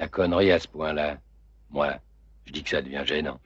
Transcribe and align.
La 0.00 0.08
connerie 0.08 0.50
à 0.50 0.58
ce 0.58 0.66
point-là, 0.66 1.18
moi, 1.68 1.92
je 2.46 2.52
dis 2.52 2.62
que 2.62 2.70
ça 2.70 2.80
devient 2.80 3.02
gênant. 3.04 3.38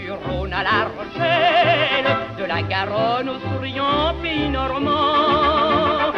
Du 0.00 0.10
Rhône 0.10 0.54
à 0.54 0.62
la 0.62 0.88
Rochelle, 0.88 2.38
de 2.38 2.44
la 2.44 2.62
Garonne 2.62 3.28
au 3.28 3.38
souriant 3.38 4.18
pays 4.22 4.48
normand. 4.48 6.08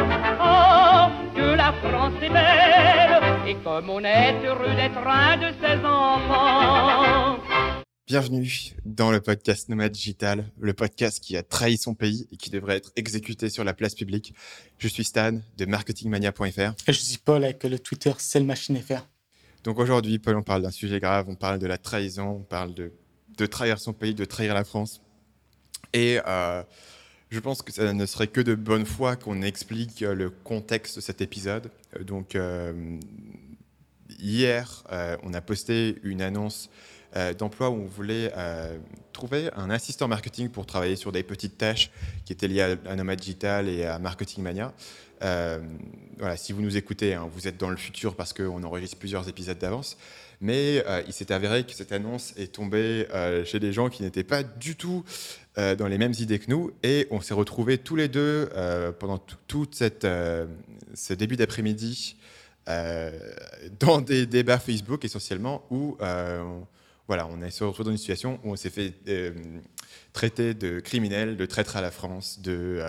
Oh, 0.41 1.11
que 1.35 1.57
la 1.57 1.73
France 1.83 2.15
est 2.23 2.31
belle, 2.31 3.49
et 3.49 3.57
comme 3.65 3.91
on 3.91 4.05
est 4.05 4.41
heureux 4.47 4.77
d'être 4.77 5.05
un 5.05 5.37
de 5.39 5.53
ses 5.61 5.85
enfants. 5.85 7.43
Bienvenue 8.07 8.77
dans 8.85 9.11
le 9.11 9.21
podcast 9.21 9.69
Nomade 9.69 9.91
Digital, 9.91 10.53
le 10.61 10.73
podcast 10.73 11.19
qui 11.19 11.37
a 11.37 11.43
trahi 11.43 11.77
son 11.77 11.97
pays 11.97 12.29
et 12.31 12.37
qui 12.37 12.51
devrait 12.51 12.77
être 12.77 12.93
exécuté 12.95 13.51
sur 13.51 13.65
la 13.65 13.75
place 13.75 13.97
publique. 13.97 14.35
Je 14.79 14.87
suis 14.87 15.03
Stan 15.03 15.33
de 15.59 15.65
marketingmania.fr. 15.65 16.75
Et 16.87 16.93
je 16.93 17.01
suis 17.01 17.19
Paul 17.19 17.43
avec 17.43 17.65
le 17.65 17.81
Twitter 17.81 18.13
FR. 18.13 19.03
Donc 19.63 19.79
aujourd'hui, 19.79 20.19
Paul, 20.19 20.37
on 20.37 20.43
parle 20.43 20.63
d'un 20.63 20.71
sujet 20.71 21.01
grave, 21.01 21.27
on 21.29 21.35
parle 21.35 21.59
de 21.59 21.67
la 21.67 21.77
trahison, 21.77 22.29
on 22.29 22.43
parle 22.43 22.73
de, 22.73 22.93
de 23.37 23.47
trahir 23.47 23.79
son 23.79 23.93
pays, 23.93 24.15
de 24.15 24.25
trahir 24.25 24.55
la 24.55 24.65
France. 24.65 25.03
Et 25.93 26.19
euh, 26.27 26.63
je 27.31 27.41
pense 27.41 27.61
que 27.63 27.73
ça 27.73 27.93
ne 27.93 28.07
serait 28.07 28.29
que 28.29 28.41
de 28.41 28.55
bonne 28.55 28.87
foi 28.87 29.17
qu'on 29.17 29.43
explique 29.43 30.01
le 30.01 30.31
contexte 30.31 30.97
de 30.97 31.01
cet 31.01 31.21
épisode. 31.21 31.71
Euh, 31.97 32.05
donc 32.05 32.37
euh, 32.37 32.99
hier, 34.19 34.85
euh, 34.93 35.17
on 35.25 35.35
a 35.35 35.41
posté 35.43 35.97
une 36.05 36.23
annonce 36.23 36.71
euh, 37.17 37.35
d'emploi 37.35 37.71
où 37.71 37.75
on 37.75 37.87
voulait 37.87 38.33
euh, 38.37 38.79
trouver 39.13 39.51
un 39.57 39.69
assistant 39.69 40.09
marketing 40.09 40.49
pour 40.49 40.65
travailler 40.65 40.97
sur 40.97 41.13
des 41.13 41.23
petites 41.23 41.59
tâches 41.59 41.91
qui 42.25 42.33
étaient 42.33 42.49
liées 42.49 42.63
à, 42.63 42.77
à 42.89 42.97
Nomad 42.97 43.21
Digital 43.21 43.69
et 43.69 43.85
à 43.85 43.99
Marketing 43.99 44.43
Mania. 44.43 44.73
Euh, 45.23 45.59
voilà, 46.19 46.37
si 46.37 46.53
vous 46.53 46.63
nous 46.63 46.77
écoutez, 46.77 47.15
hein, 47.15 47.29
vous 47.33 47.49
êtes 47.49 47.57
dans 47.57 47.71
le 47.71 47.77
futur 47.77 48.15
parce 48.15 48.33
qu'on 48.33 48.63
enregistre 48.63 48.97
plusieurs 48.99 49.29
épisodes 49.29 49.59
d'avance. 49.59 49.97
Mais 50.41 50.83
euh, 50.87 51.03
il 51.07 51.13
s'est 51.13 51.33
avéré 51.33 51.65
que 51.65 51.73
cette 51.73 51.93
annonce 51.93 52.33
est 52.39 52.53
tombée 52.53 53.07
euh, 53.13 53.45
chez 53.45 53.61
des 53.61 53.73
gens 53.75 53.91
qui 53.91 54.03
n'étaient 54.03 54.25
pas 54.25 54.43
du 54.43 54.77
tout 54.77 55.05
dans 55.57 55.89
les 55.89 55.99
mêmes 55.99 56.15
idées 56.19 56.39
que 56.39 56.49
nous. 56.49 56.71
Et 56.83 57.07
on 57.11 57.21
s'est 57.21 57.35
retrouvés 57.35 57.77
tous 57.77 57.97
les 57.97 58.09
deux 58.09 58.49
pendant 58.99 59.19
tout 59.19 59.67
cette, 59.71 60.07
ce 60.07 61.13
début 61.13 61.37
d'après-midi 61.37 62.17
dans 63.79 64.01
des 64.01 64.25
débats 64.25 64.59
Facebook 64.59 65.05
essentiellement 65.05 65.67
où 65.71 65.99
on, 66.01 66.63
voilà, 67.09 67.27
on 67.27 67.43
est 67.43 67.61
retrouvé 67.61 67.85
dans 67.85 67.91
une 67.91 67.99
situation 67.99 68.41
où 68.43 68.53
on 68.53 68.57
s'est 68.57 68.71
fait 68.71 68.95
traiter 70.15 70.55
de 70.55 70.81
criminels, 70.81 71.37
de 71.37 71.45
traîtres 71.45 71.77
à 71.77 71.83
la 71.83 71.91
France, 71.91 72.41
de, 72.41 72.81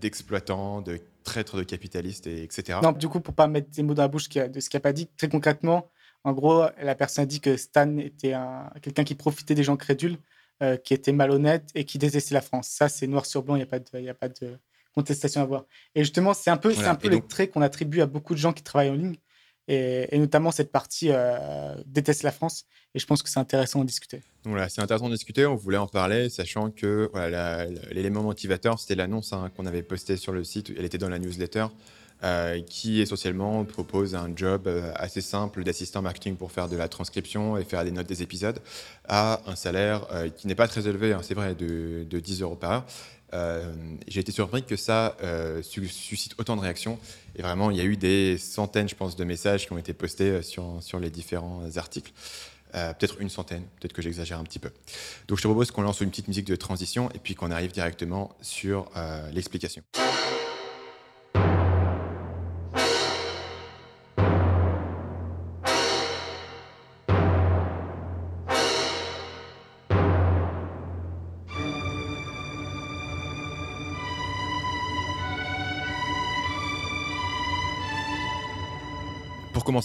d'exploitants, 0.00 0.82
de 0.82 1.00
traîtres 1.30 1.56
de 1.56 1.62
capitalistes, 1.64 2.26
et, 2.26 2.42
etc. 2.42 2.78
Non, 2.82 2.92
du 2.92 3.08
coup, 3.08 3.20
pour 3.20 3.34
pas 3.34 3.46
mettre 3.46 3.70
des 3.70 3.82
mots 3.82 3.94
dans 3.94 4.02
la 4.02 4.08
bouche 4.08 4.28
de 4.28 4.60
ce 4.60 4.68
qu'il 4.68 4.76
n'a 4.78 4.80
pas 4.80 4.92
dit, 4.92 5.06
très 5.16 5.28
concrètement, 5.28 5.88
en 6.24 6.32
gros, 6.32 6.64
la 6.82 6.94
personne 6.94 7.22
a 7.22 7.26
dit 7.26 7.40
que 7.40 7.56
Stan 7.56 7.96
était 7.98 8.32
un- 8.34 8.70
quelqu'un 8.82 9.04
qui 9.04 9.14
profitait 9.14 9.54
des 9.54 9.62
gens 9.64 9.76
crédules, 9.76 10.18
euh, 10.62 10.76
qui 10.76 10.92
était 10.92 11.12
malhonnête 11.12 11.68
et 11.74 11.84
qui 11.84 11.96
détestait 11.98 12.34
la 12.34 12.42
France. 12.42 12.68
Ça, 12.68 12.88
c'est 12.88 13.06
noir 13.06 13.24
sur 13.26 13.42
blanc, 13.42 13.54
il 13.56 13.58
n'y 13.58 13.62
a, 13.62 13.66
pas 13.66 13.78
de- 13.78 14.00
y 14.00 14.08
a 14.10 14.14
pas 14.14 14.28
de 14.28 14.58
contestation 14.94 15.40
à 15.40 15.44
avoir. 15.44 15.64
Et 15.94 16.00
justement, 16.02 16.34
c'est 16.34 16.50
un 16.50 16.56
peu, 16.58 16.68
Voilà. 16.70 16.82
c'est 16.88 16.90
un 16.90 16.94
peu 16.96 17.08
les 17.08 17.16
donc- 17.20 17.28
traits 17.28 17.50
qu'on 17.52 17.62
attribue 17.62 18.00
à 18.02 18.06
beaucoup 18.06 18.34
de 18.34 18.38
gens 18.40 18.52
qui 18.52 18.62
travaillent 18.62 18.90
en 18.90 18.94
ligne, 18.94 19.16
et, 19.70 20.18
notamment 20.18 20.50
cette 20.50 20.72
partie 20.72 21.08
euh, 21.10 21.74
déteste 21.86 22.24
la 22.24 22.32
France. 22.32 22.64
Et 22.94 22.98
je 22.98 23.06
pense 23.06 23.22
que 23.22 23.28
c'est 23.28 23.38
intéressant 23.38 23.78
d'en 23.78 23.84
discuter. 23.84 24.20
Voilà, 24.44 24.68
c'est 24.68 24.80
intéressant 24.80 25.08
de 25.08 25.14
discuter. 25.14 25.46
On 25.46 25.54
voulait 25.54 25.76
en 25.76 25.86
parler, 25.86 26.28
sachant 26.28 26.70
que 26.70 27.10
l'élément 27.92 28.22
motivateur, 28.22 28.80
c'était 28.80 28.96
l'annonce 28.96 29.32
hein, 29.32 29.50
qu'on 29.56 29.66
avait 29.66 29.82
postée 29.82 30.16
sur 30.16 30.32
le 30.32 30.42
site. 30.42 30.72
Elle 30.76 30.84
était 30.84 30.98
dans 30.98 31.08
la 31.08 31.20
newsletter, 31.20 31.66
euh, 32.24 32.60
qui 32.62 33.00
essentiellement 33.00 33.64
propose 33.64 34.16
un 34.16 34.30
job 34.34 34.66
euh, 34.66 34.90
assez 34.96 35.20
simple 35.20 35.62
d'assistant 35.62 36.02
marketing 36.02 36.36
pour 36.36 36.50
faire 36.50 36.68
de 36.68 36.76
la 36.76 36.88
transcription 36.88 37.56
et 37.56 37.62
faire 37.62 37.84
des 37.84 37.92
notes 37.92 38.08
des 38.08 38.22
épisodes 38.22 38.58
à 39.08 39.40
un 39.46 39.54
salaire 39.54 40.04
qui 40.36 40.48
n'est 40.48 40.56
pas 40.56 40.66
très 40.66 40.88
élevé, 40.88 41.12
hein, 41.12 41.20
c'est 41.22 41.34
vrai, 41.34 41.54
de 41.54 42.04
10 42.04 42.42
euros 42.42 42.56
par 42.56 42.72
heure. 42.72 42.86
Euh, 43.32 43.72
J'ai 44.08 44.20
été 44.20 44.32
surpris 44.32 44.64
que 44.64 44.76
ça 44.76 45.16
euh, 45.22 45.62
su- 45.62 45.86
suscite 45.88 46.34
autant 46.38 46.56
de 46.56 46.60
réactions. 46.60 46.98
Et 47.36 47.42
vraiment, 47.42 47.70
il 47.70 47.76
y 47.76 47.80
a 47.80 47.84
eu 47.84 47.96
des 47.96 48.38
centaines, 48.38 48.88
je 48.88 48.94
pense, 48.96 49.16
de 49.16 49.24
messages 49.24 49.66
qui 49.66 49.72
ont 49.72 49.78
été 49.78 49.92
postés 49.92 50.30
euh, 50.30 50.42
sur, 50.42 50.78
sur 50.80 50.98
les 50.98 51.10
différents 51.10 51.62
articles. 51.76 52.12
Peut-être 52.72 53.20
une 53.20 53.30
centaine, 53.30 53.64
peut-être 53.80 53.92
que 53.92 54.00
j'exagère 54.00 54.38
un 54.38 54.44
petit 54.44 54.60
peu. 54.60 54.70
Donc 55.26 55.38
je 55.38 55.42
te 55.42 55.48
propose 55.48 55.72
qu'on 55.72 55.82
lance 55.82 56.00
une 56.02 56.10
petite 56.10 56.28
musique 56.28 56.46
de 56.46 56.54
transition 56.54 57.10
et 57.16 57.18
puis 57.18 57.34
qu'on 57.34 57.50
arrive 57.50 57.72
directement 57.72 58.30
sur 58.42 58.88
l'explication. 59.32 59.82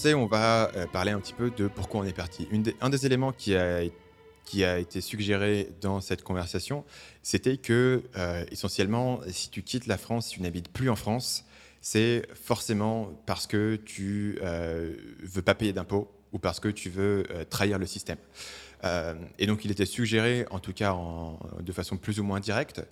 On 0.03 0.25
va 0.25 0.71
euh, 0.75 0.85
parler 0.87 1.11
un 1.11 1.19
petit 1.19 1.33
peu 1.33 1.49
de 1.49 1.67
pourquoi 1.67 2.01
on 2.01 2.03
est 2.03 2.15
parti. 2.15 2.47
Un 2.81 2.89
des 2.89 3.05
éléments 3.05 3.31
qui 3.31 3.55
a, 3.55 3.81
été 4.79 5.01
suggéré 5.01 5.69
dans 5.81 6.01
cette 6.01 6.23
conversation, 6.23 6.83
c'était 7.23 7.57
que, 7.57 8.03
euh, 8.17 8.45
essentiellement, 8.51 9.21
si 9.29 9.49
tu 9.49 9.63
quittes 9.63 9.87
la 9.87 9.97
France, 9.97 10.27
si 10.27 10.35
tu 10.35 10.41
n'habites 10.41 10.69
plus 10.69 10.89
en 10.89 10.95
France, 10.95 11.45
c'est 11.81 12.27
forcément 12.33 13.11
parce 13.25 13.47
que 13.47 13.77
tu 13.85 14.37
euh, 14.41 14.93
veux 15.23 15.41
pas 15.41 15.55
payer 15.55 15.73
d'impôts 15.73 16.11
ou 16.33 16.39
parce 16.39 16.59
que 16.59 16.67
tu 16.67 16.89
veux 16.89 17.25
euh, 17.31 17.45
trahir 17.45 17.79
le 17.79 17.85
système. 17.85 18.17
Et 19.39 19.47
donc, 19.47 19.65
il 19.65 19.71
était 19.71 19.87
suggéré, 19.87 20.45
en 20.51 20.59
tout 20.59 20.73
cas 20.73 20.95
de 21.59 21.71
façon 21.71 21.97
plus 21.97 22.19
ou 22.19 22.23
moins 22.23 22.39
directe, 22.39 22.83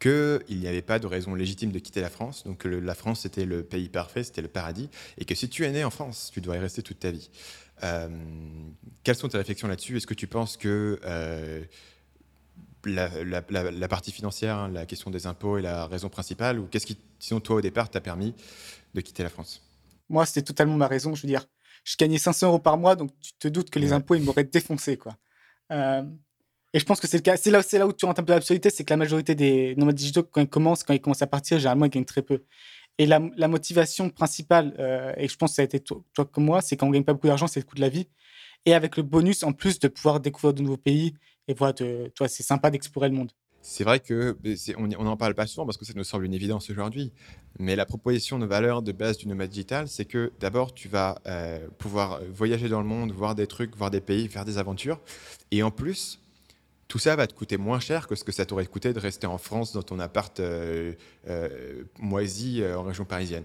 qu'il 0.00 0.58
n'y 0.58 0.66
avait 0.66 0.82
pas 0.82 0.98
de 0.98 1.06
raison 1.06 1.34
légitime 1.34 1.72
de 1.72 1.78
quitter 1.78 2.00
la 2.00 2.10
France. 2.10 2.44
Donc, 2.44 2.58
que 2.58 2.68
le- 2.68 2.80
la 2.80 2.94
France, 2.94 3.20
c'était 3.20 3.44
le 3.46 3.62
pays 3.62 3.88
parfait, 3.88 4.22
c'était 4.24 4.42
le 4.42 4.48
paradis, 4.48 4.90
et 5.18 5.24
que 5.24 5.34
si 5.34 5.48
tu 5.48 5.64
es 5.64 5.70
né 5.70 5.84
en 5.84 5.90
France, 5.90 6.30
tu 6.32 6.40
dois 6.40 6.56
y 6.56 6.58
rester 6.58 6.82
toute 6.82 6.98
ta 6.98 7.10
vie. 7.10 7.30
Euh, 7.82 8.08
quelles 9.02 9.16
sont 9.16 9.28
tes 9.28 9.38
réflexions 9.38 9.68
là-dessus? 9.68 9.96
Est-ce 9.96 10.06
que 10.06 10.14
tu 10.14 10.26
penses 10.26 10.56
que 10.56 11.00
euh, 11.04 11.62
la, 12.84 13.08
la- 13.24 13.42
la- 13.48 13.70
la 13.70 13.88
partie 13.88 14.12
financière, 14.12 14.56
hein, 14.58 14.68
la 14.68 14.84
question 14.86 15.10
des 15.10 15.26
impôts 15.26 15.56
est 15.58 15.62
la 15.62 15.86
raison 15.86 16.08
principale 16.08 16.58
Ou 16.58 16.66
qu'est-ce 16.66 16.86
qui, 16.86 16.98
sinon, 17.18 17.40
toi, 17.40 17.56
au 17.56 17.60
départ, 17.60 17.88
t'a 17.90 18.00
permis 18.00 18.34
de 18.94 19.00
quitter 19.00 19.22
la 19.22 19.30
France? 19.30 19.62
Moi, 20.10 20.26
c'était 20.26 20.42
totalement 20.42 20.76
ma 20.76 20.86
raison. 20.86 21.14
Je 21.14 21.22
veux 21.22 21.28
dire, 21.28 21.46
je 21.82 21.96
gagnais 21.96 22.18
500 22.18 22.48
euros 22.48 22.58
par 22.58 22.76
mois, 22.76 22.94
donc 22.94 23.10
tu 23.20 23.32
te 23.38 23.48
doutes 23.48 23.70
que 23.70 23.78
les 23.78 23.88
Ouais. 23.88 23.94
impôts, 23.94 24.14
ils 24.16 24.22
m'auraient 24.22 24.44
défoncé, 24.44 24.98
quoi. 24.98 25.16
Euh, 25.72 26.02
et 26.74 26.80
je 26.80 26.84
pense 26.84 27.00
que 27.00 27.06
c'est 27.06 27.18
le 27.18 27.22
cas. 27.22 27.36
C'est 27.36 27.50
là, 27.52 27.86
où 27.86 27.92
tu 27.92 28.04
rentres 28.04 28.20
un 28.20 28.24
peu 28.24 28.32
l'absurdité, 28.32 28.68
c'est 28.68 28.84
que 28.84 28.92
la 28.92 28.96
majorité 28.96 29.36
des 29.36 29.76
nomades 29.76 29.94
digitaux, 29.94 30.24
quand 30.24 30.40
ils 30.40 30.48
commencent, 30.48 30.82
quand 30.82 30.92
ils 30.92 31.00
commencent 31.00 31.22
à 31.22 31.28
partir, 31.28 31.58
généralement, 31.58 31.84
ils 31.84 31.90
gagnent 31.90 32.04
très 32.04 32.22
peu. 32.22 32.42
Et 32.98 33.06
la, 33.06 33.20
motivation 33.20 34.10
principale, 34.10 34.74
euh, 34.80 35.12
et 35.16 35.28
je 35.28 35.36
pense 35.36 35.52
que 35.52 35.56
ça 35.56 35.62
a 35.62 35.64
été 35.64 35.78
toi, 35.78 36.02
comme 36.32 36.44
moi, 36.44 36.60
c'est 36.62 36.76
quand 36.76 36.88
on 36.88 36.90
gagne 36.90 37.04
pas 37.04 37.12
beaucoup 37.12 37.28
d'argent, 37.28 37.46
c'est 37.46 37.60
le 37.60 37.64
coût 37.64 37.76
de 37.76 37.80
la 37.80 37.88
vie. 37.88 38.08
Et 38.66 38.74
avec 38.74 38.96
le 38.96 39.04
bonus, 39.04 39.44
en 39.44 39.52
plus, 39.52 39.78
de 39.78 39.86
pouvoir 39.86 40.18
découvrir 40.18 40.52
de 40.52 40.62
nouveaux 40.62 40.76
pays, 40.76 41.14
et 41.46 41.54
voilà, 41.54 41.74
toi, 41.74 42.26
c'est 42.26 42.42
sympa 42.42 42.72
d'explorer 42.72 43.08
le 43.08 43.14
monde. 43.14 43.30
C'est 43.66 43.84
vrai 43.84 43.98
que 44.00 44.36
on 44.76 45.04
n'en 45.04 45.16
parle 45.16 45.34
pas 45.34 45.46
souvent 45.46 45.64
parce 45.64 45.78
que 45.78 45.86
ça 45.86 45.94
nous 45.96 46.04
semble 46.04 46.26
une 46.26 46.34
évidence 46.34 46.68
aujourd'hui. 46.68 47.12
Mais 47.58 47.76
la 47.76 47.86
proposition 47.86 48.38
de 48.38 48.44
valeur 48.44 48.82
de 48.82 48.92
base 48.92 49.16
du 49.16 49.26
nomade 49.26 49.48
digital, 49.48 49.88
c'est 49.88 50.04
que 50.04 50.32
d'abord, 50.38 50.74
tu 50.74 50.88
vas 50.88 51.18
euh, 51.26 51.66
pouvoir 51.78 52.20
voyager 52.30 52.68
dans 52.68 52.80
le 52.82 52.86
monde, 52.86 53.12
voir 53.12 53.34
des 53.34 53.46
trucs, 53.46 53.74
voir 53.74 53.90
des 53.90 54.02
pays, 54.02 54.28
faire 54.28 54.44
des 54.44 54.58
aventures. 54.58 55.00
Et 55.50 55.62
en 55.62 55.70
plus, 55.70 56.20
tout 56.94 57.00
ça 57.00 57.16
va 57.16 57.26
te 57.26 57.34
coûter 57.34 57.56
moins 57.56 57.80
cher 57.80 58.06
que 58.06 58.14
ce 58.14 58.22
que 58.22 58.30
ça 58.30 58.46
t'aurait 58.46 58.66
coûté 58.66 58.92
de 58.92 59.00
rester 59.00 59.26
en 59.26 59.36
France 59.36 59.72
dans 59.72 59.82
ton 59.82 59.98
appart 59.98 60.38
euh, 60.38 60.92
euh, 61.26 61.82
moisi 61.98 62.62
euh, 62.62 62.78
en 62.78 62.84
région 62.84 63.04
parisienne. 63.04 63.42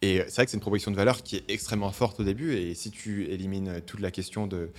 Et 0.00 0.22
c'est 0.28 0.36
vrai 0.36 0.46
que 0.46 0.50
c'est 0.50 0.56
une 0.56 0.62
proposition 0.62 0.90
de 0.90 0.96
valeur 0.96 1.22
qui 1.22 1.36
est 1.36 1.44
extrêmement 1.48 1.92
forte 1.92 2.20
au 2.20 2.24
début. 2.24 2.54
Et 2.54 2.74
si 2.74 2.90
tu 2.90 3.26
élimines 3.26 3.82
toute 3.82 4.00
la 4.00 4.10
question 4.10 4.46
de, 4.46 4.70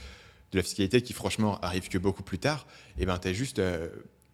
la 0.51 0.63
fiscalité 0.63 1.03
qui, 1.03 1.13
franchement, 1.13 1.59
arrive 1.59 1.89
que 1.89 1.99
beaucoup 1.99 2.23
plus 2.23 2.39
tard, 2.39 2.65
et 2.97 3.05
ben, 3.05 3.19
as 3.23 3.33
juste, 3.33 3.61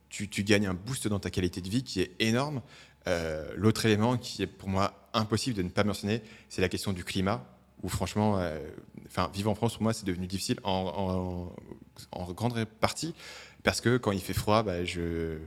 tu, 0.08 0.28
gagnes 0.46 0.68
un 0.68 0.74
boost 0.74 1.10
dans 1.10 1.20
ta 1.20 1.30
qualité 1.30 1.60
de 1.60 1.68
vie 1.68 1.84
qui 1.84 2.00
est 2.00 2.16
énorme. 2.22 2.62
L'autre 3.58 3.86
élément 3.86 4.16
qui 4.16 4.44
est 4.44 4.48
pour 4.48 4.70
moi 4.70 5.10
impossible 5.14 5.58
de 5.58 5.64
ne 5.64 5.70
pas 5.70 5.84
mentionner, 5.84 6.22
c'est 6.48 6.62
la 6.62 6.70
question 6.70 6.94
du 6.94 7.04
climat. 7.04 7.46
Où 7.84 7.90
franchement, 7.90 8.42
enfin, 9.08 9.30
vivre 9.34 9.52
en 9.52 9.56
France 9.56 9.74
pour 9.74 9.84
moi, 9.84 9.92
c'est 9.92 10.06
devenu 10.06 10.26
difficile 10.26 10.58
en- 10.64 11.52
en 12.12 12.32
grande 12.32 12.66
partie 12.80 13.14
parce 13.64 13.82
que 13.82 13.98
quand 13.98 14.12
il 14.14 14.22
fait 14.22 14.34
froid, 14.34 14.64
bah, 14.64 14.86
je, 14.86 15.38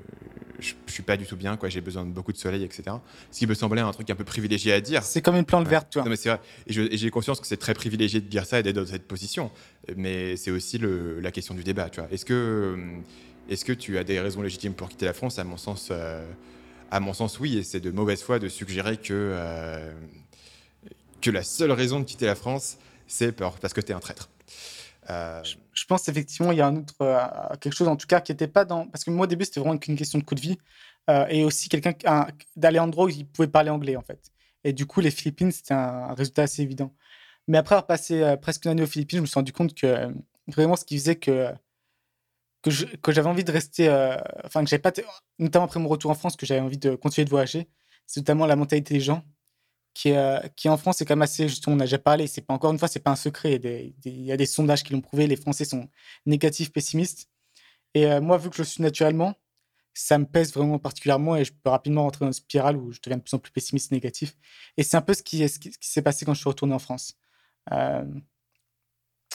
je, 0.58 0.74
je 0.86 0.92
suis 0.92 1.02
pas 1.02 1.16
du 1.16 1.24
tout 1.24 1.36
bien. 1.36 1.56
quoi. 1.56 1.70
J'ai 1.70 1.80
besoin 1.80 2.04
de 2.04 2.10
beaucoup 2.10 2.32
de 2.32 2.36
soleil, 2.36 2.62
etc. 2.64 2.82
Ce 3.30 3.38
qui 3.38 3.46
me 3.46 3.54
semblait 3.54 3.80
un 3.80 3.92
truc 3.92 4.10
un 4.10 4.14
peu 4.14 4.24
privilégié 4.24 4.72
à 4.74 4.80
dire. 4.82 5.02
C'est 5.04 5.22
comme 5.22 5.36
une 5.36 5.46
plante 5.46 5.64
Ouais. 5.64 5.70
verte, 5.70 5.88
tu 5.90 5.98
vois. 5.98 6.04
Non, 6.04 6.10
mais 6.10 6.16
c'est 6.16 6.28
vrai. 6.28 6.40
Et 6.66 6.96
j'ai 6.98 7.10
conscience 7.10 7.40
que 7.40 7.46
c'est 7.46 7.56
très 7.56 7.72
privilégié 7.72 8.20
de 8.20 8.26
dire 8.26 8.44
ça 8.44 8.60
et 8.60 8.62
d'être 8.62 8.76
dans 8.76 8.84
cette 8.86 9.08
position. 9.08 9.50
Mais 9.96 10.36
c'est 10.36 10.50
aussi 10.50 10.76
le- 10.76 11.18
la 11.20 11.30
question 11.30 11.54
du 11.54 11.64
débat. 11.64 11.88
Tu 11.88 12.00
vois. 12.00 12.10
Est-ce 12.12 12.26
que, 12.26 13.72
tu 13.72 13.96
as 13.96 14.04
des 14.04 14.20
raisons 14.20 14.42
légitimes 14.42 14.74
pour 14.74 14.90
quitter 14.90 15.06
la 15.06 15.14
France? 15.14 15.38
À 15.38 15.44
mon 15.44 15.56
sens, 15.56 15.88
euh, 15.90 16.26
à 16.90 17.00
mon 17.00 17.14
sens, 17.14 17.38
oui. 17.40 17.56
Et 17.58 17.62
c'est 17.62 17.80
de 17.80 17.90
mauvaise 17.90 18.20
foi 18.22 18.38
de 18.38 18.48
suggérer 18.50 18.98
que, 18.98 19.12
euh, 19.14 19.92
que 21.22 21.30
la 21.30 21.42
seule 21.42 21.72
raison 21.72 22.00
de 22.00 22.04
quitter 22.04 22.26
la 22.26 22.34
France, 22.34 22.76
c'est 23.06 23.32
par- 23.32 23.54
parce 23.60 23.72
que 23.72 23.80
tu 23.80 23.92
es 23.92 23.94
un 23.94 24.00
traître. 24.00 24.28
Euh, 25.10 25.42
Je, 25.42 25.84
pense 25.86 26.08
effectivement 26.08 26.52
il 26.52 26.58
y 26.58 26.60
a 26.60 26.66
un 26.66 26.76
autre 26.76 26.94
euh, 27.00 27.56
quelque 27.60 27.74
chose 27.74 27.88
en 27.88 27.96
tout 27.96 28.06
cas 28.06 28.20
qui 28.20 28.32
n'était 28.32 28.46
pas 28.46 28.64
dans 28.64 28.86
parce 28.86 29.02
que 29.02 29.10
moi 29.10 29.24
au 29.24 29.26
début 29.26 29.44
c'était 29.44 29.58
vraiment 29.60 29.78
qu'une 29.78 29.96
question 29.96 30.18
de 30.18 30.24
coup 30.24 30.34
de 30.36 30.40
vie 30.40 30.58
euh, 31.08 31.26
et 31.28 31.42
aussi 31.44 31.68
quelqu'un 31.68 31.94
un- 32.04 32.26
où 32.96 33.08
il 33.08 33.26
pouvait 33.26 33.48
parler 33.48 33.70
anglais 33.70 33.96
en 33.96 34.02
fait. 34.02 34.30
Et 34.62 34.72
du 34.72 34.86
coup 34.86 35.00
les 35.00 35.10
Philippines 35.10 35.50
c'était 35.50 35.74
un, 35.74 36.14
résultat 36.14 36.42
assez 36.42 36.62
évident. 36.62 36.94
Mais 37.48 37.58
après 37.58 37.74
avoir 37.74 37.86
passé 37.86 38.22
euh, 38.22 38.36
presque 38.36 38.64
une 38.66 38.72
année 38.72 38.82
aux 38.82 38.86
Philippines, 38.86 39.18
je 39.18 39.22
me 39.22 39.26
suis 39.26 39.34
rendu 39.34 39.52
compte 39.52 39.74
que 39.74 39.86
euh, 39.86 40.12
vraiment 40.48 40.76
ce 40.76 40.84
qui 40.84 40.98
faisait 40.98 41.16
que 41.16 41.52
que 42.62 43.12
j'avais 43.12 43.28
envie 43.28 43.44
de 43.44 43.52
rester, 43.52 43.88
euh, 43.88 44.16
enfin 44.44 44.62
que 44.62 44.68
j'avais 44.70 44.82
pas, 44.82 44.92
notamment 45.38 45.64
après 45.64 45.80
mon 45.80 45.88
retour 45.88 46.10
en 46.10 46.14
France, 46.14 46.36
que 46.36 46.44
j'avais 46.46 46.60
envie 46.60 46.78
de 46.78 46.94
continuer 46.94 47.24
de 47.24 47.30
voyager, 47.30 47.68
c'est 48.06 48.20
notamment 48.20 48.46
la 48.46 48.56
mentalité 48.56 48.94
des 48.94 49.00
gens 49.00 49.24
euh, 50.06 50.40
qui 50.56 50.68
en 50.68 50.76
France 50.76 51.00
est 51.00 51.04
quand 51.04 51.16
même 51.16 51.22
assez, 51.22 51.48
justement, 51.48 51.76
on 51.76 51.80
a 51.80 51.84
déjà 51.84 51.98
parlé, 51.98 52.26
c'est 52.26 52.40
pas 52.40 52.54
encore 52.54 52.72
une 52.72 52.78
fois, 52.78 52.88
c'est 52.88 53.00
pas 53.00 53.10
un 53.10 53.16
secret, 53.16 53.54
il 54.04 54.24
y 54.24 54.32
a 54.32 54.36
des, 54.36 54.46
sondages 54.46 54.82
qui 54.82 54.92
l'ont 54.92 55.00
prouvé, 55.00 55.26
les 55.26 55.36
Français 55.36 55.64
sont 55.64 55.88
négatifs, 56.26 56.72
pessimistes. 56.72 57.28
Et 57.94 58.06
euh, 58.06 58.20
moi, 58.20 58.38
vu 58.38 58.50
que 58.50 58.56
je 58.56 58.62
suis 58.62 58.82
naturellement, 58.82 59.34
ça 59.94 60.18
me 60.18 60.24
pèse 60.24 60.54
vraiment 60.54 60.78
particulièrement 60.78 61.36
et 61.36 61.44
je 61.44 61.52
peux 61.52 61.70
rapidement 61.70 62.04
rentrer 62.04 62.24
dans 62.24 62.30
une 62.30 62.32
spirale 62.32 62.76
où 62.76 62.92
je 62.92 63.00
deviens 63.02 63.18
de 63.18 63.22
plus 63.22 63.34
en 63.34 63.38
plus 63.40 63.50
pessimiste, 63.50 63.90
négatif. 63.92 64.36
Et 64.76 64.82
c'est 64.84 64.96
un 64.96 65.02
peu 65.02 65.14
ce 65.14 65.22
qui, 65.22 65.46
s'est 65.80 66.02
passé 66.02 66.24
quand 66.24 66.34
je 66.34 66.40
suis 66.40 66.48
retourné 66.48 66.74
en 66.74 66.78
France. 66.78 67.18
Euh, 67.72 68.04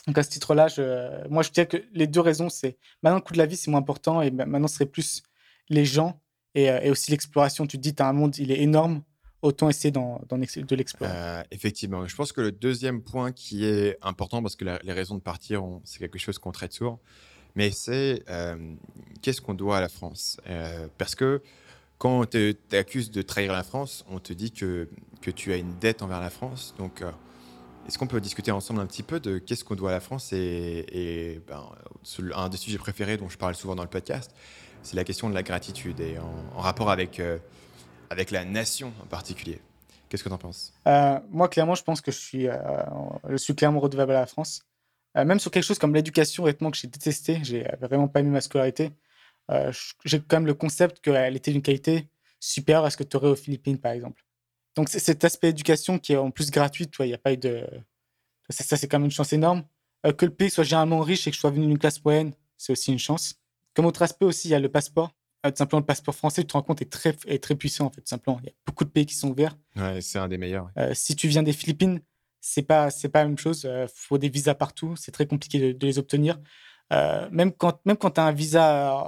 donc 0.07 0.17
à 0.17 0.23
ce 0.23 0.29
titre-là, 0.29 0.67
moi 1.29 1.43
je 1.43 1.49
dirais 1.51 1.67
que 1.67 1.83
les 1.93 2.07
deux 2.07 2.21
raisons, 2.21 2.49
c'est 2.49 2.77
maintenant 3.01 3.17
le 3.17 3.23
coût 3.23 3.33
de 3.33 3.39
la 3.39 3.45
vie, 3.45 3.57
c'est 3.57 3.71
moins 3.71 3.79
important 3.79 4.21
et 4.21 4.31
ma- 4.31 4.45
maintenant 4.45 4.67
ce 4.67 4.75
serait 4.75 4.85
plus 4.85 5.23
les 5.69 5.83
gens 5.85 6.21
et, 6.53 6.65
et 6.65 6.91
aussi 6.91 7.11
l'exploration. 7.11 7.65
Tu 7.67 7.77
te 7.77 7.81
dis, 7.81 7.95
tu 7.95 8.03
as 8.03 8.07
un 8.07 8.13
monde, 8.13 8.37
il 8.37 8.51
est 8.51 8.61
énorme, 8.61 9.03
autant 9.45 9.69
essayer 9.69 9.91
de 9.91 10.75
l'explorer. 10.75 11.11
Euh, 11.13 11.43
effectivement, 11.51 12.05
je 12.07 12.15
pense 12.15 12.31
que 12.31 12.41
le 12.41 12.51
deuxième 12.51 13.01
point 13.01 13.31
qui 13.31 13.65
est 13.65 13.97
important, 14.01 14.41
parce 14.41 14.55
que 14.55 14.65
les 14.65 14.93
raisons 14.93 15.15
de 15.15 15.21
partir, 15.21 15.63
c'est 15.83 15.99
quelque 15.99 16.17
chose 16.17 16.39
qu'on 16.39 16.51
traite 16.51 16.73
souvent, 16.73 16.99
mais 17.55 17.71
c'est 17.71 18.23
euh, 18.29 18.73
qu'est-ce 19.21 19.41
qu'on 19.41 19.53
doit 19.53 19.77
à 19.77 19.81
la 19.81 19.89
France? 19.89 20.37
Euh, 20.47 20.87
Parce 20.97 21.15
que 21.15 21.41
quand 21.97 22.21
on 22.21 22.25
t'accuse 22.25 23.11
de 23.11 23.21
trahir 23.21 23.53
la 23.53 23.63
France, 23.63 24.03
on 24.09 24.19
te 24.19 24.33
dit 24.33 24.51
que, 24.51 24.89
que 25.21 25.31
tu 25.31 25.53
as 25.53 25.57
une 25.57 25.77
dette 25.79 26.01
envers 26.01 26.19
la 26.19 26.29
France. 26.29 26.75
Donc, 26.77 27.01
est-ce 27.87 27.97
qu'on 27.97 28.07
peut 28.07 28.19
discuter 28.19 28.51
ensemble 28.51 28.81
un 28.81 28.85
petit 28.85 29.03
peu 29.03 29.21
de 29.21 29.37
qu'est-ce 29.37 29.63
qu'on 29.63 29.75
doit 29.75 29.91
à 29.91 29.93
la 29.93 30.01
France 30.01 30.33
Et, 30.33 31.39
ben, 31.47 31.63
un 32.35 32.49
des 32.49 32.57
sujets 32.57 32.77
préférés 32.77 33.15
dont 33.15 33.29
je 33.29 33.37
parle 33.37 33.55
souvent 33.55 33.75
dans 33.75 33.83
le 33.83 33.89
podcast, 33.89 34.31
c'est 34.81 34.97
la 34.97 35.05
question 35.05 35.29
de 35.29 35.33
la 35.33 35.43
gratitude 35.43 36.01
et 36.01 36.17
en, 36.17 36.59
rapport 36.59 36.91
avec, 36.91 37.21
avec 38.09 38.31
la 38.31 38.45
nation 38.45 38.93
en 39.03 39.07
particulier. 39.07 39.59
Qu'est-ce 40.09 40.23
que 40.23 40.29
tu 40.29 40.35
en 40.35 40.37
penses? 40.37 40.73
Euh, 40.87 41.19
moi, 41.29 41.49
clairement, 41.49 41.75
je 41.75 41.83
pense 41.83 42.01
que 42.01 42.11
je 42.11 42.17
suis, 42.17 42.47
euh, 42.47 42.57
je 43.29 43.37
suis 43.37 43.55
clairement 43.55 43.79
redevable 43.79 44.11
à 44.11 44.21
la 44.21 44.25
France. 44.27 44.61
Euh, 45.17 45.25
même 45.25 45.39
sur 45.39 45.51
quelque 45.51 45.63
chose 45.63 45.79
comme 45.79 45.93
l'éducation, 45.93 46.43
honnêtement, 46.43 46.71
que 46.71 46.77
j'ai 46.77 46.87
détesté, 46.87 47.39
j'ai 47.43 47.65
vraiment 47.81 48.07
pas 48.07 48.19
aimé 48.19 48.29
ma 48.29 48.41
scolarité. 48.41 48.91
J'ai 50.03 50.21
quand 50.21 50.37
même 50.37 50.45
le 50.45 50.53
concept 50.53 51.01
qu'elle 51.01 51.35
était 51.35 51.51
d'une 51.51 51.61
qualité 51.61 52.07
supérieure 52.39 52.85
à 52.85 52.89
ce 52.89 52.97
que 52.97 53.03
tu 53.03 53.15
aurais 53.17 53.29
aux 53.29 53.35
Philippines, 53.35 53.77
par 53.77 53.91
exemple. 53.91 54.23
Donc, 54.75 54.89
cet 54.89 55.23
aspect 55.23 55.49
éducation 55.49 55.99
qui 55.99 56.13
est 56.13 56.17
en 56.17 56.31
plus 56.31 56.51
gratuit, 56.51 56.87
il 56.99 57.05
n'y 57.05 57.13
a 57.13 57.17
pas 57.17 57.33
eu 57.33 57.37
de. 57.37 57.65
Ça, 58.49 58.77
c'est 58.77 58.87
quand 58.87 58.99
même 58.99 59.05
une 59.05 59.11
chance 59.11 59.33
énorme. 59.33 59.63
Que 60.17 60.25
le 60.25 60.33
pays 60.33 60.49
soit 60.49 60.63
généralement 60.63 60.99
riche 60.99 61.27
et 61.27 61.31
que 61.31 61.35
je 61.35 61.39
sois 61.39 61.51
venu 61.51 61.65
d'une 61.65 61.79
classe 61.79 62.03
moyenne, 62.03 62.33
c'est 62.57 62.73
aussi 62.73 62.91
une 62.91 62.99
chance. 62.99 63.35
Comme 63.73 63.85
autre 63.85 64.01
aspect 64.01 64.25
aussi, 64.25 64.49
il 64.49 64.51
y 64.51 64.55
a 64.55 64.59
le 64.59 64.69
passeport. 64.69 65.11
Euh, 65.45 65.49
tout 65.51 65.57
simplement, 65.57 65.79
le 65.81 65.85
passeport 65.85 66.15
français, 66.15 66.41
tu 66.41 66.47
te 66.47 66.53
rends 66.53 66.63
compte, 66.63 66.81
est 66.81 66.91
très, 66.91 67.15
est 67.27 67.41
très 67.43 67.55
puissant, 67.55 67.85
en 67.85 67.89
fait, 67.91 68.01
tout 68.01 68.07
simplement. 68.07 68.39
Il 68.41 68.47
y 68.47 68.49
a 68.49 68.53
beaucoup 68.65 68.83
de 68.83 68.89
pays 68.89 69.05
qui 69.05 69.15
sont 69.15 69.29
ouverts. 69.29 69.55
Ouais, 69.75 70.01
c'est 70.01 70.17
un 70.19 70.27
des 70.27 70.37
meilleurs. 70.37 70.69
Euh, 70.77 70.91
si 70.93 71.15
tu 71.15 71.27
viens 71.27 71.43
des 71.43 71.53
Philippines, 71.53 72.01
c'est 72.41 72.63
pas 72.63 72.89
c'est 72.91 73.09
pas 73.09 73.19
la 73.23 73.27
même 73.29 73.37
chose. 73.37 73.63
Il 73.69 73.87
faut 73.93 74.17
des 74.17 74.29
visas 74.29 74.53
partout. 74.55 74.95
C'est 74.95 75.11
très 75.11 75.25
compliqué 75.27 75.59
de, 75.59 75.71
de 75.77 75.85
les 75.87 75.97
obtenir. 75.99 76.39
Euh, 76.93 77.27
même 77.31 77.51
quand 77.51 77.79
même 77.85 77.97
quand 77.97 78.11
tu 78.11 78.21
as 78.21 78.25
un 78.25 78.31
visa 78.31 78.99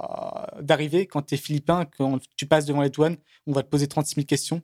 euh, 0.58 0.62
d'arrivée, 0.62 1.06
quand 1.06 1.22
tu 1.22 1.36
es 1.36 1.38
philippin, 1.38 1.86
quand 1.86 2.20
tu 2.36 2.46
passes 2.48 2.66
devant 2.66 2.82
les 2.82 2.90
douanes, 2.90 3.18
on 3.46 3.52
va 3.54 3.62
te 3.64 3.70
poser 3.70 3.88
36 3.88 4.16
000 4.16 4.26
questions. 4.26 4.62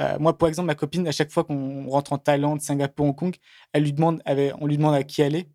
Euh, 0.00 0.16
moi, 0.20 0.36
par 0.38 0.48
exemple, 0.48 0.66
ma 0.66 0.74
copine, 0.76 1.06
à 1.08 1.12
chaque 1.12 1.30
fois 1.32 1.44
qu'on 1.44 1.88
rentre 1.88 2.12
en 2.12 2.18
Thaïlande, 2.18 2.60
Singapour, 2.60 3.06
Hong 3.06 3.14
Kong, 3.16 3.36
elle 3.72 3.82
lui 3.84 3.92
demande, 3.92 4.22
elle- 4.24 4.54
on 4.60 4.66
lui 4.66 4.76
demande 4.76 4.94
à 4.94 5.02
qui 5.04 5.22
elle 5.22 5.34
est. 5.36 5.48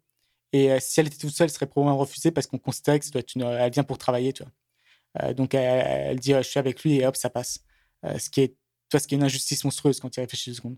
Et 0.51 0.71
euh, 0.71 0.77
si 0.81 0.99
elle 0.99 1.07
était 1.07 1.17
toute 1.17 1.29
seule, 1.29 1.45
elle 1.45 1.51
serait 1.51 1.67
probablement 1.67 1.97
refusée 1.97 2.31
parce 2.31 2.47
qu'on 2.47 2.57
considérait 2.57 2.99
que 2.99 3.05
ça 3.05 3.11
doit 3.11 3.19
être 3.21 3.35
une, 3.35 3.43
elle 3.43 3.71
vient 3.71 3.83
pour 3.83 3.97
travailler. 3.97 4.33
Tu 4.33 4.43
vois. 4.43 4.51
Euh, 5.21 5.33
donc, 5.33 5.53
elle, 5.53 5.85
elle 6.11 6.19
dit, 6.19 6.33
euh, 6.33 6.41
je 6.43 6.47
suis 6.49 6.59
avec 6.59 6.83
lui 6.83 6.97
et 6.97 7.05
hop, 7.05 7.15
ça 7.15 7.29
passe. 7.29 7.59
Euh, 8.05 8.17
ce, 8.19 8.29
qui 8.29 8.41
est, 8.41 8.47
tu 8.49 8.55
vois, 8.91 8.99
ce 8.99 9.07
qui 9.07 9.15
est 9.15 9.17
une 9.17 9.23
injustice 9.23 9.63
monstrueuse 9.63 9.99
quand 9.99 10.09
tu 10.09 10.19
y 10.19 10.23
réfléchis 10.23 10.49
deux 10.51 10.55
secondes. 10.55 10.77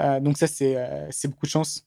Euh, 0.00 0.20
donc 0.20 0.38
ça, 0.38 0.46
c'est 0.46 0.76
c'est 1.10 1.28
beaucoup 1.28 1.46
de 1.46 1.50
chance. 1.50 1.86